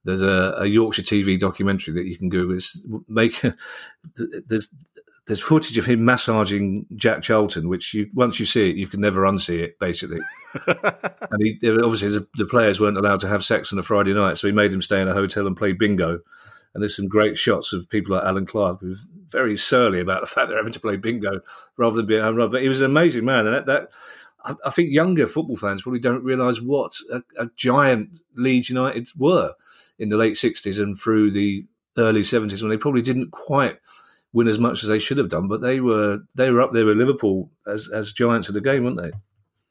There's 0.05 0.23
a, 0.23 0.57
a 0.59 0.67
Yorkshire 0.67 1.03
TV 1.03 1.39
documentary 1.39 1.95
that 1.95 2.07
you 2.07 2.19
can 2.19 2.29
Google. 2.29 2.57
It's 2.57 2.85
make 3.07 3.41
there's 4.49 4.67
there's 5.27 5.41
footage 5.41 5.79
of 5.79 5.87
him 5.87 6.05
massaging 6.05 6.87
Jack 6.97 7.23
Charlton, 7.23 7.69
which 7.69 7.95
you 7.95 8.09
once 8.15 8.41
you 8.41 8.47
see 8.47 8.71
it, 8.71 8.77
you 8.77 8.87
can 8.87 9.01
never 9.01 9.23
unsee 9.23 9.61
it, 9.63 9.79
basically. 9.79 10.21
and 10.67 11.43
he 11.43 11.57
obviously 11.65 12.09
the, 12.09 12.27
the 12.37 12.47
players 12.47 12.81
weren't 12.81 12.99
allowed 12.99 13.21
to 13.21 13.29
have 13.29 13.45
sex 13.45 13.73
on 13.73 13.79
a 13.79 13.83
Friday 13.83 14.15
night, 14.15 14.39
so 14.39 14.47
he 14.47 14.53
made 14.53 14.73
them 14.73 14.83
stay 14.83 15.01
in 15.01 15.09
a 15.09 15.15
hotel 15.15 15.47
and 15.47 15.57
play 15.57 15.73
bingo 15.73 16.21
and 16.75 16.83
there's 16.83 16.97
some 16.97 17.09
great 17.09 17.37
shots 17.37 17.73
of 17.73 17.89
people 17.89 18.15
like 18.15 18.25
Allan 18.25 18.47
Clarke 18.47 18.81
who's 18.81 19.09
very 19.29 19.57
surly 19.57 20.01
about 20.01 20.21
the 20.23 20.27
fact 20.27 20.49
they're 20.49 20.57
having 20.57 20.73
to 20.73 20.81
play 20.81 20.97
bingo 20.97 21.41
rather 21.77 21.97
than 21.97 22.07
being 22.07 22.21
at 22.21 22.25
home. 22.25 22.51
But 22.51 22.63
he 22.63 22.69
was 22.69 22.81
an 22.81 22.87
amazing 22.87 23.25
man, 23.25 23.47
and 23.47 23.55
that, 23.55 23.67
that 23.67 23.89
I, 24.45 24.55
I 24.67 24.71
think 24.71 24.91
younger 24.91 25.27
football 25.27 25.57
fans 25.57 25.83
probably 25.83 26.01
don't 26.01 26.25
realise 26.25 26.61
what 26.61 26.93
a, 27.13 27.23
a, 27.39 27.49
giant 27.57 28.21
Leeds 28.37 28.71
United 28.71 29.09
were 29.17 29.55
in 29.99 30.09
the 30.09 30.17
late 30.17 30.35
'60s 30.35 30.83
and 30.83 30.99
through 30.99 31.33
the 31.33 31.67
early 31.99 32.23
'70s 32.23 32.63
when 32.63 32.71
they 32.71 32.79
probably 32.79 33.03
didn't 33.03 33.33
quite 33.33 33.79
win 34.33 34.49
as 34.49 34.59
much 34.59 34.83
as 34.83 34.89
they 34.89 34.99
should 34.99 35.19
have 35.19 35.29
done, 35.29 35.49
but 35.49 35.61
they 35.61 35.81
were 35.81 36.21
they 36.35 36.51
were 36.51 36.63
up 36.63 36.73
there 36.73 36.87
with 36.87 36.97
Liverpool 36.97 37.51
as 37.67 37.89
as 37.93 38.13
giants 38.13 38.49
of 38.49 38.55
the 38.55 38.61
game, 38.61 38.85
weren't 38.85 39.01
they? 39.01 39.11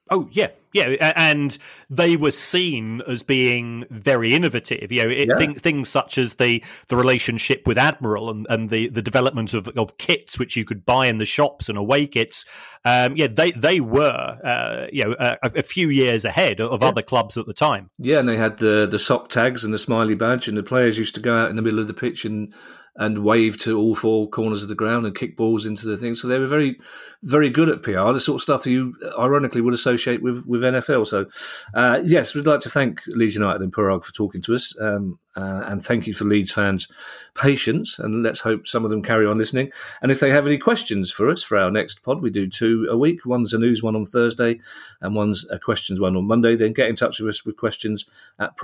Oh 0.09 0.27
yeah, 0.31 0.49
yeah, 0.73 1.13
and 1.15 1.57
they 1.89 2.17
were 2.17 2.31
seen 2.31 3.01
as 3.07 3.23
being 3.23 3.85
very 3.89 4.33
innovative. 4.33 4.91
You 4.91 5.03
know, 5.03 5.09
it, 5.09 5.29
yeah. 5.29 5.37
things, 5.37 5.61
things 5.61 5.87
such 5.87 6.17
as 6.17 6.35
the 6.35 6.61
the 6.89 6.97
relationship 6.97 7.65
with 7.65 7.77
Admiral 7.77 8.29
and, 8.29 8.45
and 8.49 8.69
the, 8.69 8.89
the 8.89 9.01
development 9.01 9.53
of, 9.53 9.69
of 9.69 9.97
kits 9.97 10.37
which 10.37 10.57
you 10.57 10.65
could 10.65 10.85
buy 10.85 11.07
in 11.07 11.17
the 11.17 11.25
shops 11.25 11.69
and 11.69 11.77
away 11.77 12.07
kits. 12.07 12.45
Um, 12.83 13.15
yeah, 13.15 13.27
they 13.27 13.51
they 13.51 13.79
were 13.79 14.37
uh, 14.43 14.87
you 14.91 15.05
know 15.05 15.15
a, 15.17 15.37
a, 15.43 15.63
few 15.63 15.87
years 15.87 16.25
ahead 16.25 16.59
of 16.59 16.81
yeah. 16.81 16.89
other 16.89 17.01
clubs 17.01 17.37
at 17.37 17.45
the 17.45 17.53
time. 17.53 17.89
Yeah, 17.97 18.19
and 18.19 18.27
they 18.27 18.37
had 18.37 18.57
the 18.57 18.85
the 18.85 18.99
sock 18.99 19.29
tags 19.29 19.63
and 19.63 19.73
the 19.73 19.79
smiley 19.79 20.15
badge, 20.15 20.49
and 20.49 20.57
the 20.57 20.63
players 20.63 20.97
used 20.97 21.15
to 21.15 21.21
go 21.21 21.37
out 21.37 21.49
in 21.49 21.55
the 21.55 21.61
middle 21.61 21.79
of 21.79 21.87
the 21.87 21.93
pitch 21.93 22.25
and 22.25 22.53
and 22.95 23.23
wave 23.23 23.57
to 23.59 23.79
all 23.79 23.95
four 23.95 24.29
corners 24.29 24.63
of 24.63 24.69
the 24.69 24.75
ground 24.75 25.05
and 25.05 25.15
kick 25.15 25.37
balls 25.37 25.65
into 25.65 25.87
the 25.87 25.97
thing. 25.97 26.13
So 26.13 26.27
they 26.27 26.37
were 26.37 26.47
very, 26.47 26.77
very 27.23 27.49
good 27.49 27.69
at 27.69 27.83
PR, 27.83 28.11
the 28.11 28.19
sort 28.19 28.35
of 28.35 28.41
stuff 28.41 28.67
you 28.67 28.95
ironically 29.17 29.61
would 29.61 29.73
associate 29.73 30.21
with, 30.21 30.45
with 30.45 30.61
NFL. 30.61 31.07
So, 31.07 31.27
uh, 31.73 32.01
yes, 32.03 32.35
we'd 32.35 32.45
like 32.45 32.59
to 32.61 32.69
thank 32.69 33.01
Leeds 33.07 33.35
United 33.35 33.61
and 33.61 33.73
Paraag 33.73 34.03
for 34.03 34.11
talking 34.11 34.41
to 34.41 34.55
us. 34.55 34.75
Um, 34.79 35.19
uh, 35.35 35.63
and 35.65 35.81
thank 35.81 36.07
you 36.07 36.13
for 36.13 36.25
Leeds 36.25 36.51
fans' 36.51 36.89
patience. 37.35 37.97
And 37.97 38.21
let's 38.21 38.41
hope 38.41 38.67
some 38.67 38.83
of 38.83 38.91
them 38.91 39.01
carry 39.01 39.25
on 39.25 39.37
listening. 39.37 39.71
And 40.01 40.11
if 40.11 40.19
they 40.19 40.29
have 40.29 40.45
any 40.45 40.57
questions 40.57 41.11
for 41.11 41.29
us 41.29 41.41
for 41.41 41.57
our 41.57 41.71
next 41.71 42.03
pod, 42.03 42.21
we 42.21 42.29
do 42.29 42.49
two 42.49 42.87
a 42.89 42.97
week. 42.97 43.25
One's 43.25 43.53
a 43.53 43.57
news 43.57 43.81
one 43.81 43.95
on 43.95 44.05
Thursday, 44.05 44.59
and 44.99 45.15
one's 45.15 45.47
a 45.49 45.57
questions 45.57 46.01
one 46.01 46.17
on 46.17 46.27
Monday. 46.27 46.57
Then 46.57 46.73
get 46.73 46.89
in 46.89 46.97
touch 46.97 47.19
with 47.19 47.29
us 47.29 47.45
with 47.45 47.55
questions 47.55 48.05
at 48.39 48.57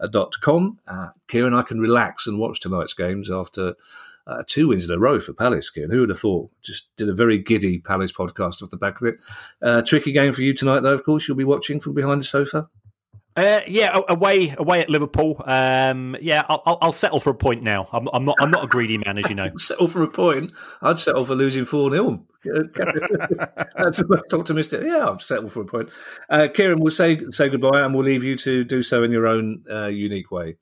priceoffootball.com. 0.00 0.78
Uh, 0.86 1.08
Kieran, 1.28 1.54
I 1.54 1.62
can 1.62 1.80
relax 1.80 2.26
and 2.26 2.38
watch 2.38 2.60
tonight's 2.60 2.94
games 2.94 3.30
after. 3.30 3.74
Uh, 4.26 4.44
two 4.46 4.68
wins 4.68 4.88
in 4.88 4.94
a 4.94 4.98
row 4.98 5.18
for 5.18 5.32
Palace, 5.32 5.70
Kieran. 5.70 5.90
Who 5.90 6.00
would 6.00 6.10
have 6.10 6.20
thought? 6.20 6.50
Just 6.62 6.94
did 6.96 7.08
a 7.08 7.14
very 7.14 7.38
giddy 7.38 7.78
Palace 7.78 8.12
podcast 8.12 8.62
off 8.62 8.70
the 8.70 8.76
back 8.76 9.00
of 9.00 9.08
it. 9.08 9.16
Uh, 9.60 9.82
tricky 9.82 10.12
game 10.12 10.32
for 10.32 10.42
you 10.42 10.54
tonight, 10.54 10.80
though, 10.80 10.92
of 10.92 11.04
course. 11.04 11.26
You'll 11.26 11.36
be 11.36 11.42
watching 11.42 11.80
from 11.80 11.94
behind 11.94 12.20
the 12.20 12.26
sofa. 12.26 12.68
Uh, 13.40 13.62
yeah, 13.66 13.98
away 14.10 14.54
away 14.58 14.82
at 14.82 14.90
Liverpool. 14.90 15.42
Um, 15.46 16.14
yeah, 16.20 16.44
I'll, 16.46 16.76
I'll, 16.82 16.92
settle 16.92 17.20
for 17.20 17.30
a 17.30 17.34
point 17.34 17.62
now. 17.62 17.88
I'm, 17.90 18.06
I'm, 18.12 18.26
not 18.26 18.36
I'm 18.38 18.50
not 18.50 18.64
a 18.64 18.66
greedy 18.66 18.98
man, 18.98 19.16
as 19.16 19.30
you 19.30 19.34
know. 19.34 19.50
settle 19.56 19.88
for 19.88 20.02
a 20.02 20.08
point. 20.08 20.52
I'd 20.82 20.98
settle 20.98 21.24
for 21.24 21.34
losing 21.34 21.64
four 21.64 21.90
0 21.90 22.22
Talk 24.28 24.44
to 24.44 24.52
Mister. 24.52 24.86
Yeah, 24.86 25.06
I'll 25.06 25.18
settle 25.18 25.48
for 25.48 25.62
a 25.62 25.64
point. 25.64 25.88
Uh, 26.28 26.48
Kieran, 26.52 26.80
we'll 26.80 26.90
say 26.90 27.18
say 27.30 27.48
goodbye, 27.48 27.80
and 27.80 27.94
we'll 27.94 28.04
leave 28.04 28.24
you 28.24 28.36
to 28.36 28.62
do 28.62 28.82
so 28.82 29.02
in 29.04 29.10
your 29.10 29.26
own 29.26 29.64
uh, 29.70 29.86
unique 29.86 30.30
way. 30.30 30.56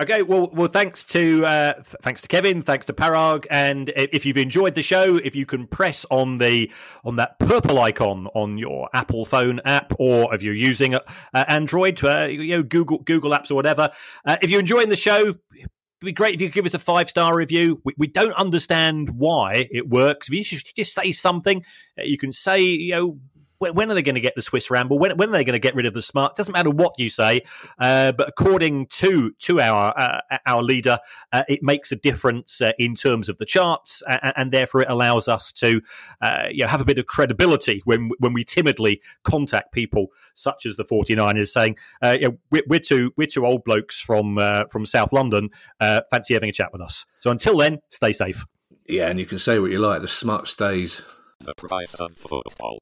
Okay, 0.00 0.22
well, 0.22 0.48
well, 0.52 0.68
thanks 0.68 1.02
to 1.06 1.44
uh, 1.44 1.72
th- 1.74 1.96
thanks 2.02 2.22
to 2.22 2.28
Kevin, 2.28 2.62
thanks 2.62 2.86
to 2.86 2.92
Paraag, 2.92 3.46
and 3.50 3.92
if 3.96 4.24
you've 4.24 4.36
enjoyed 4.36 4.76
the 4.76 4.82
show, 4.82 5.16
if 5.16 5.34
you 5.34 5.44
can 5.44 5.66
press 5.66 6.06
on 6.08 6.36
the 6.36 6.70
on 7.04 7.16
that 7.16 7.36
purple 7.40 7.80
icon 7.80 8.28
on 8.28 8.58
your 8.58 8.88
Apple 8.92 9.24
phone 9.24 9.60
app, 9.64 9.92
or 9.98 10.32
if 10.32 10.40
you're 10.40 10.54
using 10.54 10.94
uh, 10.94 11.00
Android, 11.34 12.02
uh, 12.04 12.28
you 12.30 12.56
know 12.56 12.62
Google 12.62 12.98
Google 12.98 13.32
Apps 13.32 13.50
or 13.50 13.56
whatever, 13.56 13.90
uh, 14.24 14.36
if 14.40 14.50
you're 14.50 14.60
enjoying 14.60 14.88
the 14.88 14.94
show, 14.94 15.34
it'd 15.52 15.70
be 16.00 16.12
great 16.12 16.34
if 16.34 16.40
you 16.40 16.46
could 16.46 16.54
give 16.54 16.66
us 16.66 16.74
a 16.74 16.78
five 16.78 17.08
star 17.08 17.34
review. 17.34 17.80
We, 17.84 17.94
we, 17.98 18.06
don't 18.06 18.34
understand 18.34 19.10
why 19.10 19.66
it 19.72 19.88
works. 19.88 20.28
If 20.28 20.34
you 20.34 20.44
just, 20.44 20.76
just 20.76 20.94
say 20.94 21.10
something, 21.10 21.64
uh, 21.98 22.04
you 22.04 22.18
can 22.18 22.30
say, 22.30 22.62
you 22.62 22.92
know, 22.92 23.18
when 23.58 23.90
are 23.90 23.94
they 23.94 24.02
going 24.02 24.14
to 24.14 24.20
get 24.20 24.34
the 24.34 24.42
Swiss 24.42 24.70
Ramble? 24.70 24.98
When, 24.98 25.16
when 25.16 25.28
are 25.30 25.32
they 25.32 25.44
going 25.44 25.54
to 25.54 25.58
get 25.58 25.74
rid 25.74 25.86
of 25.86 25.94
the 25.94 26.02
smart? 26.02 26.36
Doesn't 26.36 26.52
matter 26.52 26.70
what 26.70 26.94
you 26.98 27.10
say, 27.10 27.42
uh, 27.78 28.12
but 28.12 28.28
according 28.28 28.86
to 28.86 29.32
to 29.40 29.60
our 29.60 29.94
uh, 29.98 30.38
our 30.46 30.62
leader, 30.62 30.98
uh, 31.32 31.44
it 31.48 31.62
makes 31.62 31.90
a 31.92 31.96
difference 31.96 32.60
uh, 32.60 32.72
in 32.78 32.94
terms 32.94 33.28
of 33.28 33.38
the 33.38 33.46
charts, 33.46 34.02
and, 34.08 34.32
and 34.36 34.52
therefore 34.52 34.82
it 34.82 34.88
allows 34.88 35.28
us 35.28 35.52
to 35.52 35.80
uh, 36.22 36.48
you 36.50 36.62
know, 36.62 36.68
have 36.68 36.80
a 36.80 36.84
bit 36.84 36.98
of 36.98 37.06
credibility 37.06 37.82
when 37.84 38.10
when 38.18 38.32
we 38.32 38.44
timidly 38.44 39.00
contact 39.24 39.72
people 39.72 40.08
such 40.34 40.66
as 40.66 40.76
the 40.76 40.84
49ers, 40.84 41.48
saying, 41.48 41.76
uh, 42.02 42.16
you 42.20 42.28
know, 42.28 42.38
we're, 42.50 42.62
we're, 42.68 42.78
two 42.78 43.12
we're 43.16 43.26
two 43.26 43.44
old 43.44 43.64
blokes 43.64 44.00
from 44.00 44.38
from 44.70 44.86
South 44.86 45.12
London. 45.12 45.50
fancy 45.80 46.34
having 46.34 46.50
a 46.50 46.52
chat 46.52 46.72
with 46.72 46.82
us. 46.82 47.04
So 47.20 47.30
until 47.30 47.56
then, 47.56 47.80
stay 47.88 48.12
safe. 48.12 48.44
Yeah, 48.86 49.08
and 49.08 49.18
you 49.18 49.26
can 49.26 49.38
say 49.38 49.58
what 49.58 49.70
you 49.70 49.78
like. 49.78 50.00
The 50.00 50.08
smart 50.08 50.48
stays. 50.48 51.02
The 51.40 51.54
price 51.54 51.94
of 51.94 52.16
football. 52.16 52.80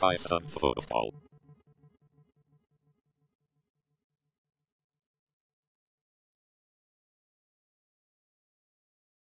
Price 0.00 0.26
of 0.32 0.42
uh, 0.42 0.58
football. 0.58 1.12